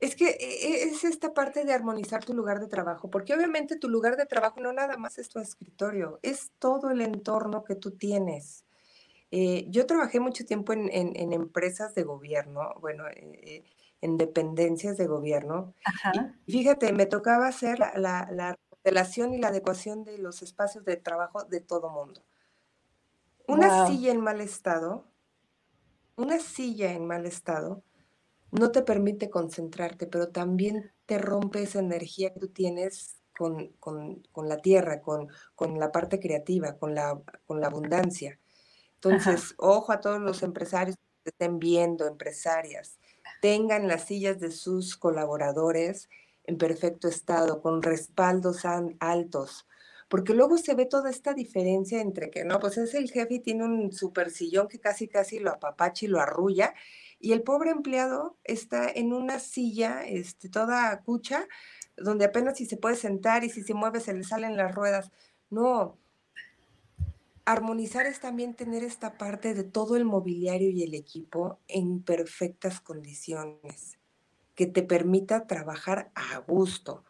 Es 0.00 0.14
que 0.16 0.28
e, 0.28 0.34
e, 0.34 0.82
es 0.82 1.02
esta 1.04 1.32
parte 1.32 1.64
de 1.64 1.72
armonizar 1.72 2.22
tu 2.22 2.34
lugar 2.34 2.60
de 2.60 2.66
trabajo, 2.66 3.08
porque 3.08 3.32
obviamente 3.32 3.78
tu 3.78 3.88
lugar 3.88 4.18
de 4.18 4.26
trabajo 4.26 4.60
no 4.60 4.74
nada 4.74 4.98
más 4.98 5.16
es 5.16 5.30
tu 5.30 5.38
escritorio, 5.38 6.20
es 6.22 6.50
todo 6.58 6.90
el 6.90 7.00
entorno 7.00 7.64
que 7.64 7.74
tú 7.74 7.92
tienes. 7.92 8.66
Eh, 9.30 9.64
yo 9.70 9.86
trabajé 9.86 10.20
mucho 10.20 10.44
tiempo 10.44 10.74
en, 10.74 10.90
empresas 11.32 11.94
de 11.94 12.02
gobierno, 12.02 12.74
bueno, 12.82 13.04
eh, 13.08 13.64
en 14.02 14.18
dependencias 14.18 14.98
de 14.98 15.06
gobierno. 15.06 15.72
Y 16.44 16.52
fíjate, 16.52 16.92
me 16.92 17.06
tocaba 17.06 17.46
hacer 17.46 17.78
la, 17.78 18.28
la, 18.30 18.58
relación 18.84 19.32
y 19.32 19.38
la 19.38 19.48
adecuación 19.48 20.02
de 20.02 20.18
los 20.18 20.42
espacios 20.42 20.84
de 20.84 20.96
trabajo 20.96 21.44
de 21.44 21.60
todo 21.60 21.88
mundo. 21.88 22.24
Una 23.46 23.86
silla 23.86 24.10
en 24.10 24.20
mal 24.20 24.40
estado, 24.40 25.04
una 26.16 26.40
silla 26.40 26.92
en 26.92 27.06
mal 27.06 27.24
estado, 27.24 27.84
no 28.50 28.72
te 28.72 28.82
permite 28.82 29.30
concentrarte, 29.30 30.08
pero 30.08 30.30
también 30.30 30.92
te 31.06 31.18
rompe 31.18 31.62
esa 31.62 31.78
energía 31.78 32.34
que 32.34 32.40
tú 32.40 32.48
tienes 32.48 33.22
con, 33.38 33.72
la 34.36 34.56
tierra, 34.58 35.00
con, 35.00 35.28
con, 35.54 35.78
la 35.78 35.92
parte 35.92 36.18
creativa, 36.18 36.76
con 36.76 36.96
la, 36.96 37.20
con 37.46 37.60
la 37.60 37.68
abundancia. 37.68 38.40
Entonces, 38.94 39.54
ojo 39.58 39.92
a 39.92 40.00
todos 40.00 40.20
los 40.20 40.42
empresarios 40.42 40.96
que 41.22 41.30
estén 41.30 41.60
viendo, 41.60 42.08
empresarias 42.08 42.98
tengan 43.42 43.88
las 43.88 44.04
sillas 44.04 44.38
de 44.38 44.52
sus 44.52 44.96
colaboradores 44.96 46.08
en 46.44 46.58
perfecto 46.58 47.08
estado, 47.08 47.60
con 47.60 47.82
respaldos 47.82 48.62
altos, 49.00 49.66
porque 50.08 50.32
luego 50.32 50.58
se 50.58 50.76
ve 50.76 50.86
toda 50.86 51.10
esta 51.10 51.34
diferencia 51.34 52.00
entre 52.00 52.30
que 52.30 52.44
no, 52.44 52.60
pues 52.60 52.78
es 52.78 52.94
el 52.94 53.10
jefe 53.10 53.34
y 53.34 53.40
tiene 53.40 53.64
un 53.64 53.92
super 53.92 54.30
sillón 54.30 54.68
que 54.68 54.78
casi 54.78 55.08
casi 55.08 55.40
lo 55.40 55.50
apapacha 55.50 56.06
y 56.06 56.08
lo 56.08 56.20
arrulla, 56.20 56.72
y 57.18 57.32
el 57.32 57.42
pobre 57.42 57.70
empleado 57.70 58.38
está 58.44 58.88
en 58.88 59.12
una 59.12 59.40
silla, 59.40 60.04
este, 60.06 60.48
toda 60.48 61.02
cucha, 61.02 61.48
donde 61.96 62.26
apenas 62.26 62.58
si 62.58 62.66
se 62.66 62.76
puede 62.76 62.94
sentar 62.94 63.42
y 63.42 63.50
si 63.50 63.64
se 63.64 63.74
mueve 63.74 63.98
se 63.98 64.14
le 64.14 64.22
salen 64.22 64.56
las 64.56 64.72
ruedas. 64.72 65.10
No, 65.50 65.98
armonizar 67.44 68.06
es 68.06 68.20
también 68.20 68.54
tener 68.54 68.84
esta 68.84 69.18
parte 69.18 69.54
de 69.54 69.64
todo 69.64 69.96
el 69.96 70.04
mobiliario 70.04 70.70
y 70.70 70.82
el 70.82 70.94
equipo 70.94 71.58
en 71.68 72.02
perfectas 72.02 72.80
condiciones, 72.80 73.98
que 74.54 74.66
te 74.66 74.82
permita 74.82 75.46
trabajar 75.46 76.10
a 76.14 76.38
gusto. 76.38 77.04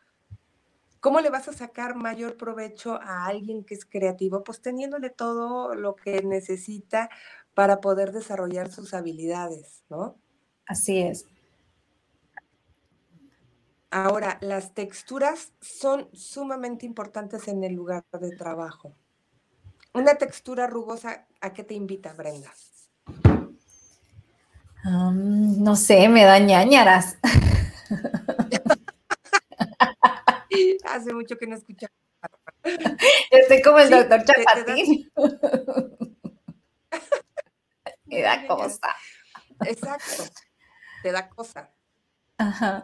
¿Cómo 1.01 1.20
le 1.20 1.30
vas 1.30 1.49
a 1.49 1.53
sacar 1.53 1.97
mayor 1.97 2.37
provecho 2.37 2.95
a 3.03 3.26
alguien 3.26 3.64
que 3.64 3.74
es 3.74 3.85
creativo? 3.85 4.45
Pues 4.45 4.62
teniéndole 4.62 5.11
todo 5.11 5.74
lo 5.74 5.97
que 5.97 6.22
necesita 6.22 7.11
para 7.55 7.80
poder 7.80 8.12
desarrollar 8.12 8.70
sus 8.70 8.95
habilidades, 8.95 9.83
¿no? 9.91 10.16
Así 10.64 11.01
es. 11.01 11.26
Ahora, 13.91 14.39
las 14.41 14.72
texturas 14.72 15.53
son 15.61 16.09
sumamente 16.14 16.87
importantes 16.87 17.49
en 17.49 17.62
el 17.64 17.74
lugar 17.74 18.05
de 18.18 18.35
trabajo. 18.37 18.95
Una 19.95 20.14
textura 20.14 20.66
rugosa, 20.66 21.26
¿a 21.40 21.53
qué 21.53 21.64
te 21.64 21.74
invita, 21.74 22.14
Brenda? 22.14 22.51
no 24.84 25.76
sé, 25.76 26.09
me 26.09 26.24
da 26.24 26.38
ñañaras. 26.38 27.18
Hace 30.84 31.14
mucho 31.14 31.38
que 31.38 31.47
no 31.47 31.57
escucho. 31.57 31.86
Estoy 33.30 33.62
como 33.62 33.78
el 33.78 33.88
doctor 33.90 34.24
Chapatín. 34.24 35.11
me 38.07 38.22
da 38.22 38.47
cosa. 38.47 38.97
Exacto, 39.66 40.24
te 41.03 41.12
da 41.12 41.28
cosa. 41.28 41.70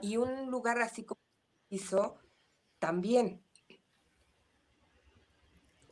Y 0.02 0.16
un 0.16 0.50
lugar 0.50 0.80
así 0.80 1.04
como 1.04 1.20
hizo 1.68 2.18
también 2.78 3.42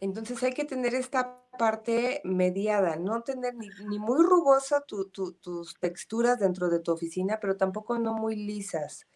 Entonces 0.01 0.43
hay 0.43 0.53
que 0.53 0.65
tener 0.65 0.95
esta 0.95 1.43
parte 1.59 2.21
mediada, 2.25 2.97
no 2.97 3.23
tener 3.23 3.55
ni, 3.55 3.99
muy 3.99 4.23
rugosa 4.23 4.83
tus 4.83 5.75
texturas 5.81 6.39
dentro 6.39 6.69
de 6.69 6.81
tu 6.81 6.93
oficina, 6.93 7.39
pero 7.41 7.57
tampoco 7.57 7.99
no 7.99 8.13
muy 8.15 8.37
lisas. 8.37 9.07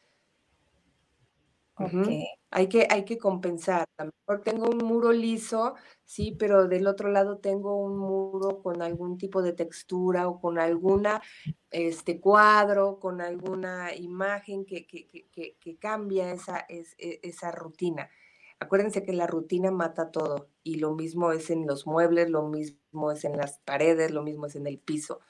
Hay 2.50 2.68
que, 2.68 2.86
hay 2.90 3.04
que 3.04 3.16
compensar. 3.16 3.86
A 3.96 4.04
lo 4.04 4.12
mejor 4.26 4.42
tengo 4.42 4.68
un 4.68 4.78
muro 4.78 5.12
liso, 5.12 5.74
sí, 6.04 6.36
pero 6.38 6.68
del 6.68 6.86
otro 6.86 7.10
lado 7.10 7.38
tengo 7.38 7.76
un 7.76 7.96
muro 7.96 8.62
con 8.62 8.82
algún 8.82 9.16
tipo 9.16 9.40
de 9.40 9.52
textura 9.52 10.28
o 10.28 10.40
con 10.40 10.58
alguna 10.58 11.22
este 11.70 12.20
cuadro, 12.20 12.98
con 12.98 13.20
alguna 13.20 13.94
imagen 13.94 14.66
que, 14.66 14.86
que, 14.86 15.76
cambia 15.78 16.32
esa, 16.32 16.66
e, 16.68 16.84
esa 17.22 17.50
rutina. 17.50 18.10
Acuérdense 18.60 19.02
que 19.02 19.14
la 19.14 19.26
rutina 19.26 19.70
mata 19.70 20.10
todo 20.10 20.50
y 20.62 20.76
lo 20.76 20.94
mismo 20.94 21.32
es 21.32 21.48
en 21.48 21.66
los 21.66 21.86
muebles, 21.86 22.28
lo 22.28 22.42
mismo 22.42 23.10
es 23.10 23.24
en 23.24 23.38
las 23.38 23.58
paredes, 23.60 24.10
lo 24.10 24.22
mismo 24.22 24.46
es 24.46 24.54
en 24.54 24.66
el 24.66 24.78
piso. 24.78 25.20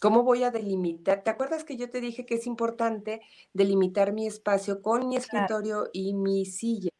¿Cómo 0.00 0.22
voy 0.22 0.44
a 0.44 0.50
delimitar? 0.50 1.22
¿Te 1.22 1.30
acuerdas 1.30 1.64
que 1.64 1.76
yo 1.76 1.90
te 1.90 2.00
dije 2.00 2.24
que 2.24 2.36
es 2.36 2.46
importante 2.46 3.20
delimitar 3.52 4.14
mi 4.14 4.26
espacio 4.26 4.80
con 4.80 5.08
mi 5.08 5.16
escritorio 5.16 5.90
y 5.92 6.14
mi 6.14 6.46
silla? 6.46 6.90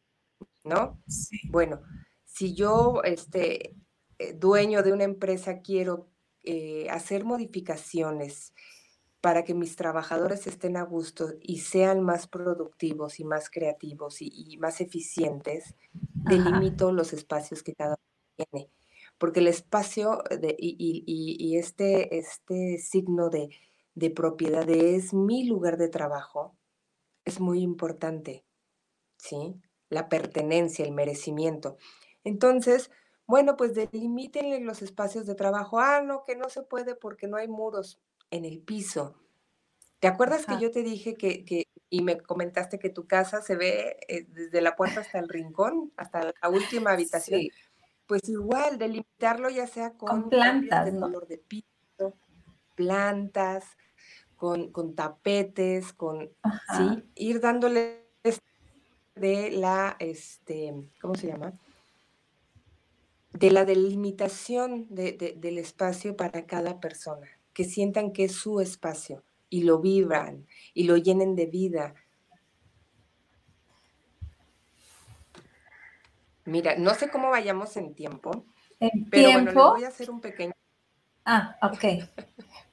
¿No? 0.63 1.01
Sí. 1.07 1.39
Bueno, 1.49 1.81
si 2.25 2.53
yo, 2.53 3.01
este, 3.03 3.75
eh, 4.19 4.33
dueño 4.33 4.83
de 4.83 4.93
una 4.93 5.03
empresa, 5.03 5.61
quiero 5.61 6.09
eh, 6.43 6.87
hacer 6.91 7.25
modificaciones 7.25 8.53
para 9.21 9.43
que 9.43 9.53
mis 9.53 9.75
trabajadores 9.75 10.47
estén 10.47 10.77
a 10.77 10.83
gusto 10.83 11.33
y 11.41 11.59
sean 11.59 12.01
más 12.01 12.27
productivos 12.27 13.19
y 13.19 13.23
más 13.23 13.49
creativos 13.49 14.17
y, 14.21 14.57
más 14.59 14.79
eficientes, 14.81 15.75
delimito 16.13 16.91
los 16.91 17.13
espacios 17.13 17.63
que 17.63 17.73
cada 17.73 17.95
uno 17.95 18.47
tiene. 18.51 18.69
Porque 19.17 19.39
el 19.39 19.47
espacio 19.47 20.21
de, 20.29 20.55
y, 20.59 21.57
este, 21.57 22.17
este 22.17 22.77
signo 22.77 23.29
de, 23.29 23.49
de 23.95 24.11
propiedad 24.11 24.69
es 24.69 25.13
mi 25.13 25.45
lugar 25.45 25.77
de 25.77 25.89
trabajo 25.89 26.55
es 27.25 27.41
muy 27.41 27.61
importante, 27.61 28.45
¿sí? 29.17 29.59
La 29.89 30.07
pertenencia, 30.07 30.85
el 30.85 30.93
merecimiento. 30.93 31.77
Entonces, 32.23 32.89
bueno, 33.25 33.57
pues 33.57 33.75
delimítenle 33.75 34.61
los 34.61 34.81
espacios 34.81 35.25
de 35.25 35.35
trabajo. 35.35 35.79
Ah, 35.79 36.01
no, 36.01 36.23
que 36.23 36.37
no 36.37 36.49
se 36.49 36.63
puede 36.63 36.95
porque 36.95 37.27
no 37.27 37.35
hay 37.35 37.49
muros 37.49 37.99
en 38.31 38.45
el 38.45 38.59
piso. 38.59 39.15
¿Te 39.99 40.07
acuerdas 40.07 40.45
que 40.45 40.59
yo 40.59 40.71
te 40.71 40.83
dije 40.83 41.15
que, 41.15 41.43
que, 41.43 41.67
y 41.89 42.01
me 42.03 42.19
comentaste 42.19 42.77
que 42.77 42.89
tu 42.89 43.07
casa 43.07 43.41
se 43.41 43.55
ve 43.55 43.97
eh, 44.07 44.25
desde 44.29 44.61
la 44.61 44.75
puerta 44.75 44.99
hasta 45.01 45.19
el 45.19 45.27
rincón, 45.27 45.91
hasta 45.97 46.23
la 46.23 46.49
última 46.49 46.91
habitación? 46.91 47.41
Pues 48.05 48.29
igual, 48.29 48.77
delimitarlo 48.77 49.49
ya 49.49 49.67
sea 49.67 49.93
con, 49.93 50.29
plantas, 50.29 50.85
de 50.85 50.99
color 50.99 51.27
de 51.27 51.39
piso, 51.39 52.13
plantas, 52.75 53.65
con, 54.35 54.71
tapetes, 54.95 55.93
con, 55.93 56.29
sí, 56.77 57.03
ir 57.15 57.41
dándole 57.41 58.05
de 59.15 59.49
la, 59.49 59.95
este, 59.99 60.75
¿cómo 61.01 61.15
se 61.15 61.27
llama? 61.27 61.53
De 63.33 63.49
la 63.49 63.65
delimitación 63.65 64.85
del 64.89 65.57
espacio 65.57 66.15
para 66.15 66.45
cada 66.45 66.79
persona 66.79 67.36
que 67.57 67.63
sientan 67.63 68.13
que 68.13 68.25
es 68.25 68.35
su 68.35 68.61
espacio 68.61 69.23
y 69.49 69.63
lo 69.63 69.79
vivan 69.79 70.45
y 70.75 70.83
lo 70.83 70.95
llenen 70.95 71.35
de 71.35 71.47
vida. 71.47 71.95
Mira, 76.45 76.75
no 76.77 76.93
sé 76.93 77.09
cómo 77.09 77.31
vayamos 77.31 77.75
en 77.75 77.95
tiempo, 77.95 78.45
pero 79.09 79.31
bueno, 79.31 79.71
voy 79.71 79.85
a 79.85 79.87
hacer 79.87 80.11
un 80.11 80.21
pequeño. 80.21 80.53
Ah, 81.25 81.57
ok. 81.63 82.03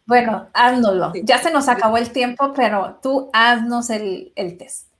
Bueno, 0.04 0.50
haznoslo. 0.52 1.14
Ya 1.22 1.38
se 1.38 1.50
nos 1.50 1.66
acabó 1.66 1.96
el 1.96 2.12
tiempo, 2.12 2.52
pero 2.52 2.98
tú 3.02 3.30
haznos 3.32 3.88
el, 3.88 4.34
test. 4.58 4.92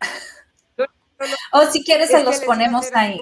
o 1.52 1.66
si 1.66 1.84
quieres, 1.84 2.08
se 2.08 2.24
los 2.24 2.40
ponemos 2.40 2.86
ahí. 2.94 3.20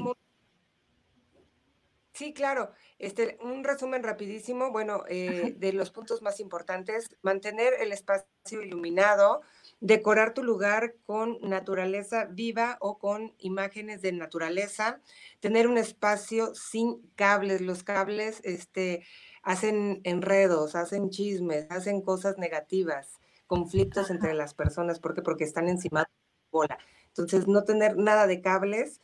Sí, 2.13 2.33
claro. 2.33 2.73
Este, 3.03 3.37
un 3.43 3.65
resumen 3.65 4.05
rapidísimo, 4.05 4.71
bueno, 4.71 5.03
eh, 5.09 5.57
de 5.59 5.73
los 5.73 5.91
puntos 5.91 6.23
más 6.23 6.39
importantes, 6.39 7.17
mantener 7.21 7.75
el 7.81 7.91
espacio 7.91 8.63
iluminado, 8.63 9.41
decorar 9.81 10.35
tu 10.35 10.45
lugar 10.45 10.95
con 11.05 11.37
naturaleza 11.41 12.27
viva 12.27 12.77
o 12.81 13.01
con 13.01 13.35
imágenes 13.39 14.03
de 14.03 14.13
naturaleza, 14.13 15.01
tener 15.41 15.67
un 15.67 15.79
espacio 15.79 16.55
sin 16.55 17.03
cables, 17.17 17.61
los 17.61 17.83
cables 17.83 18.41
este, 18.45 19.05
hacen 19.43 20.01
enredos, 20.05 20.77
hacen 20.77 21.11
chismes, 21.11 21.69
hacen 21.71 22.03
cosas 22.03 22.39
negativas, 22.39 23.19
conflictos 23.49 24.11
entre 24.11 24.33
las 24.33 24.55
personas, 24.55 25.01
¿por 25.01 25.13
qué? 25.13 25.23
Porque 25.23 25.43
están 25.43 25.69
encima 25.69 26.03
de 26.03 26.07
la 26.07 26.49
bola. 26.53 26.79
Entonces, 27.09 27.49
no 27.49 27.65
tener 27.65 27.97
nada 27.97 28.29
de 28.29 28.41
cables, 28.41 29.01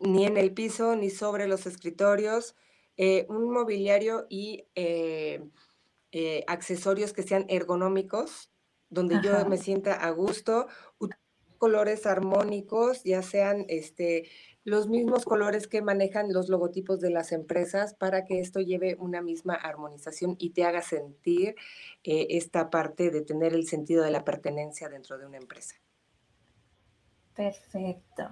ni 0.00 0.26
en 0.26 0.36
el 0.36 0.52
piso, 0.52 0.96
ni 0.96 1.08
sobre 1.08 1.46
los 1.46 1.66
escritorios, 1.66 2.56
eh, 2.96 3.26
un 3.28 3.50
mobiliario 3.50 4.26
y 4.28 4.66
eh, 4.74 5.42
eh, 6.12 6.44
accesorios 6.46 7.12
que 7.12 7.22
sean 7.22 7.46
ergonómicos, 7.48 8.50
donde 8.90 9.20
yo 9.22 9.46
me 9.46 9.56
sienta 9.56 9.94
a 9.94 10.10
gusto, 10.10 10.66
colores 11.56 12.06
armónicos, 12.06 13.02
ya 13.04 13.22
sean 13.22 13.64
este, 13.68 14.28
los 14.64 14.88
mismos 14.88 15.24
colores 15.24 15.66
que 15.66 15.80
manejan 15.80 16.30
los 16.32 16.50
logotipos 16.50 17.00
de 17.00 17.08
las 17.08 17.32
empresas 17.32 17.94
para 17.94 18.24
que 18.24 18.40
esto 18.40 18.60
lleve 18.60 18.96
una 18.98 19.22
misma 19.22 19.54
armonización 19.54 20.36
y 20.38 20.50
te 20.50 20.64
haga 20.64 20.82
sentir 20.82 21.54
esta 22.02 22.68
parte 22.68 23.10
de 23.10 23.22
tener 23.22 23.54
el 23.54 23.66
sentido 23.66 24.04
de 24.04 24.10
la 24.10 24.24
pertenencia 24.24 24.90
dentro 24.90 25.16
de 25.16 25.24
una 25.24 25.38
empresa. 25.38 25.76
Perfecto. 27.34 28.28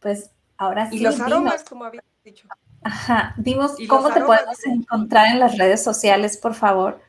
Pues 0.00 0.32
ahora 0.56 0.90
sí. 0.90 0.96
Y 0.96 1.00
los 1.00 1.20
aromas, 1.20 1.62
como 1.62 1.84
había 1.84 2.02
dicho. 2.24 2.48
Ajá, 2.84 3.34
dimos 3.38 3.76
cómo 3.88 4.12
te 4.12 4.20
podemos 4.20 4.64
encontrar 4.66 5.28
en 5.28 5.40
las 5.40 5.56
redes 5.56 5.82
sociales, 5.82 6.36
por 6.36 6.54
favor. 6.54 7.00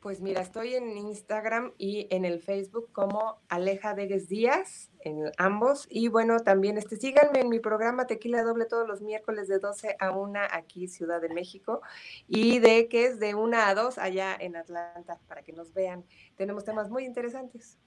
Pues 0.00 0.20
mira, 0.20 0.42
estoy 0.42 0.74
en 0.74 0.96
Instagram 0.98 1.72
y 1.78 2.06
en 2.10 2.26
el 2.26 2.40
Facebook 2.40 2.90
como 2.92 3.40
Aleja 3.48 3.94
Degues 3.94 4.28
Díaz, 4.28 4.90
en 5.00 5.30
ambos. 5.38 5.86
Y 5.88 6.08
bueno, 6.08 6.40
también 6.40 6.76
este, 6.76 6.96
síganme 6.96 7.40
en 7.40 7.48
mi 7.48 7.58
programa 7.58 8.06
Tequila 8.06 8.42
Doble 8.42 8.66
todos 8.66 8.86
los 8.86 9.00
miércoles 9.00 9.48
de 9.48 9.58
12 9.58 9.96
a 9.98 10.10
1 10.10 10.40
aquí, 10.50 10.88
Ciudad 10.88 11.22
de 11.22 11.30
México. 11.30 11.80
Y 12.28 12.58
de 12.58 12.88
que 12.88 13.06
es 13.06 13.18
de 13.18 13.34
1 13.34 13.56
a 13.56 13.74
2 13.74 13.96
allá 13.96 14.36
en 14.38 14.56
Atlanta, 14.56 15.20
para 15.26 15.42
que 15.42 15.54
nos 15.54 15.72
vean. 15.72 16.04
Tenemos 16.36 16.64
temas 16.64 16.90
muy 16.90 17.06
interesantes. 17.06 17.78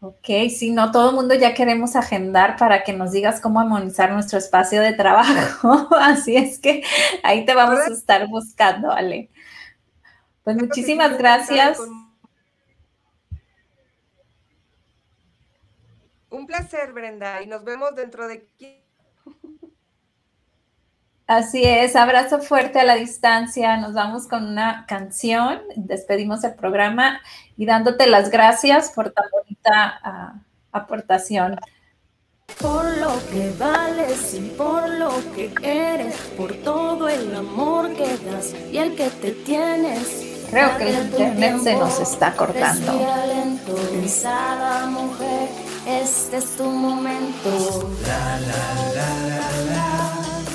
Ok, 0.00 0.26
si 0.56 0.70
no, 0.70 0.92
todo 0.92 1.10
el 1.10 1.16
mundo 1.16 1.34
ya 1.34 1.54
queremos 1.54 1.96
agendar 1.96 2.56
para 2.56 2.84
que 2.84 2.92
nos 2.92 3.10
digas 3.10 3.40
cómo 3.40 3.58
armonizar 3.58 4.12
nuestro 4.12 4.38
espacio 4.38 4.80
de 4.80 4.92
trabajo. 4.92 5.88
Así 6.00 6.36
es 6.36 6.60
que 6.60 6.84
ahí 7.24 7.44
te 7.44 7.54
vamos 7.54 7.80
a 7.80 7.92
estar 7.92 8.28
buscando, 8.28 8.92
Ale. 8.92 9.28
Pues 10.44 10.56
muchísimas 10.56 11.18
gracias. 11.18 11.80
Un 16.30 16.46
placer, 16.46 16.92
Brenda, 16.92 17.42
y 17.42 17.46
nos 17.46 17.64
vemos 17.64 17.94
dentro 17.96 18.28
de 18.28 18.46
Así 21.26 21.62
es, 21.64 21.94
abrazo 21.96 22.38
fuerte 22.38 22.80
a 22.80 22.84
la 22.84 22.94
distancia. 22.94 23.76
Nos 23.76 23.92
vamos 23.94 24.28
con 24.28 24.46
una 24.46 24.86
canción, 24.86 25.60
despedimos 25.76 26.42
el 26.44 26.54
programa 26.54 27.20
y 27.58 27.66
dándote 27.66 28.06
las 28.06 28.30
gracias 28.30 28.90
por 28.92 29.10
tan 29.10 29.26
bonita 29.30 30.00
ah, 30.02 30.34
aportación. 30.72 31.60
Por 32.60 32.96
lo 32.96 33.12
que 33.30 33.52
vales 33.58 34.32
y 34.34 34.40
por 34.56 34.88
lo 34.88 35.10
que 35.34 35.52
eres, 35.62 36.16
por 36.36 36.54
todo 36.54 37.08
el 37.08 37.34
amor 37.36 37.92
que 37.94 38.16
das 38.18 38.54
y 38.72 38.78
el 38.78 38.96
que 38.96 39.10
te 39.10 39.32
tienes. 39.32 40.24
Creo 40.50 40.78
que 40.78 40.88
el 40.88 41.06
internet 41.06 41.58
se 41.62 41.74
nos 41.74 42.00
está 42.00 42.32
cortando. 42.32 42.92
mujer, 44.90 45.48
este 45.86 46.36
es 46.38 46.56
tu 46.56 46.64
momento. 46.64 47.90
La, 48.06 48.40
la, 48.40 48.92
la, 48.94 50.47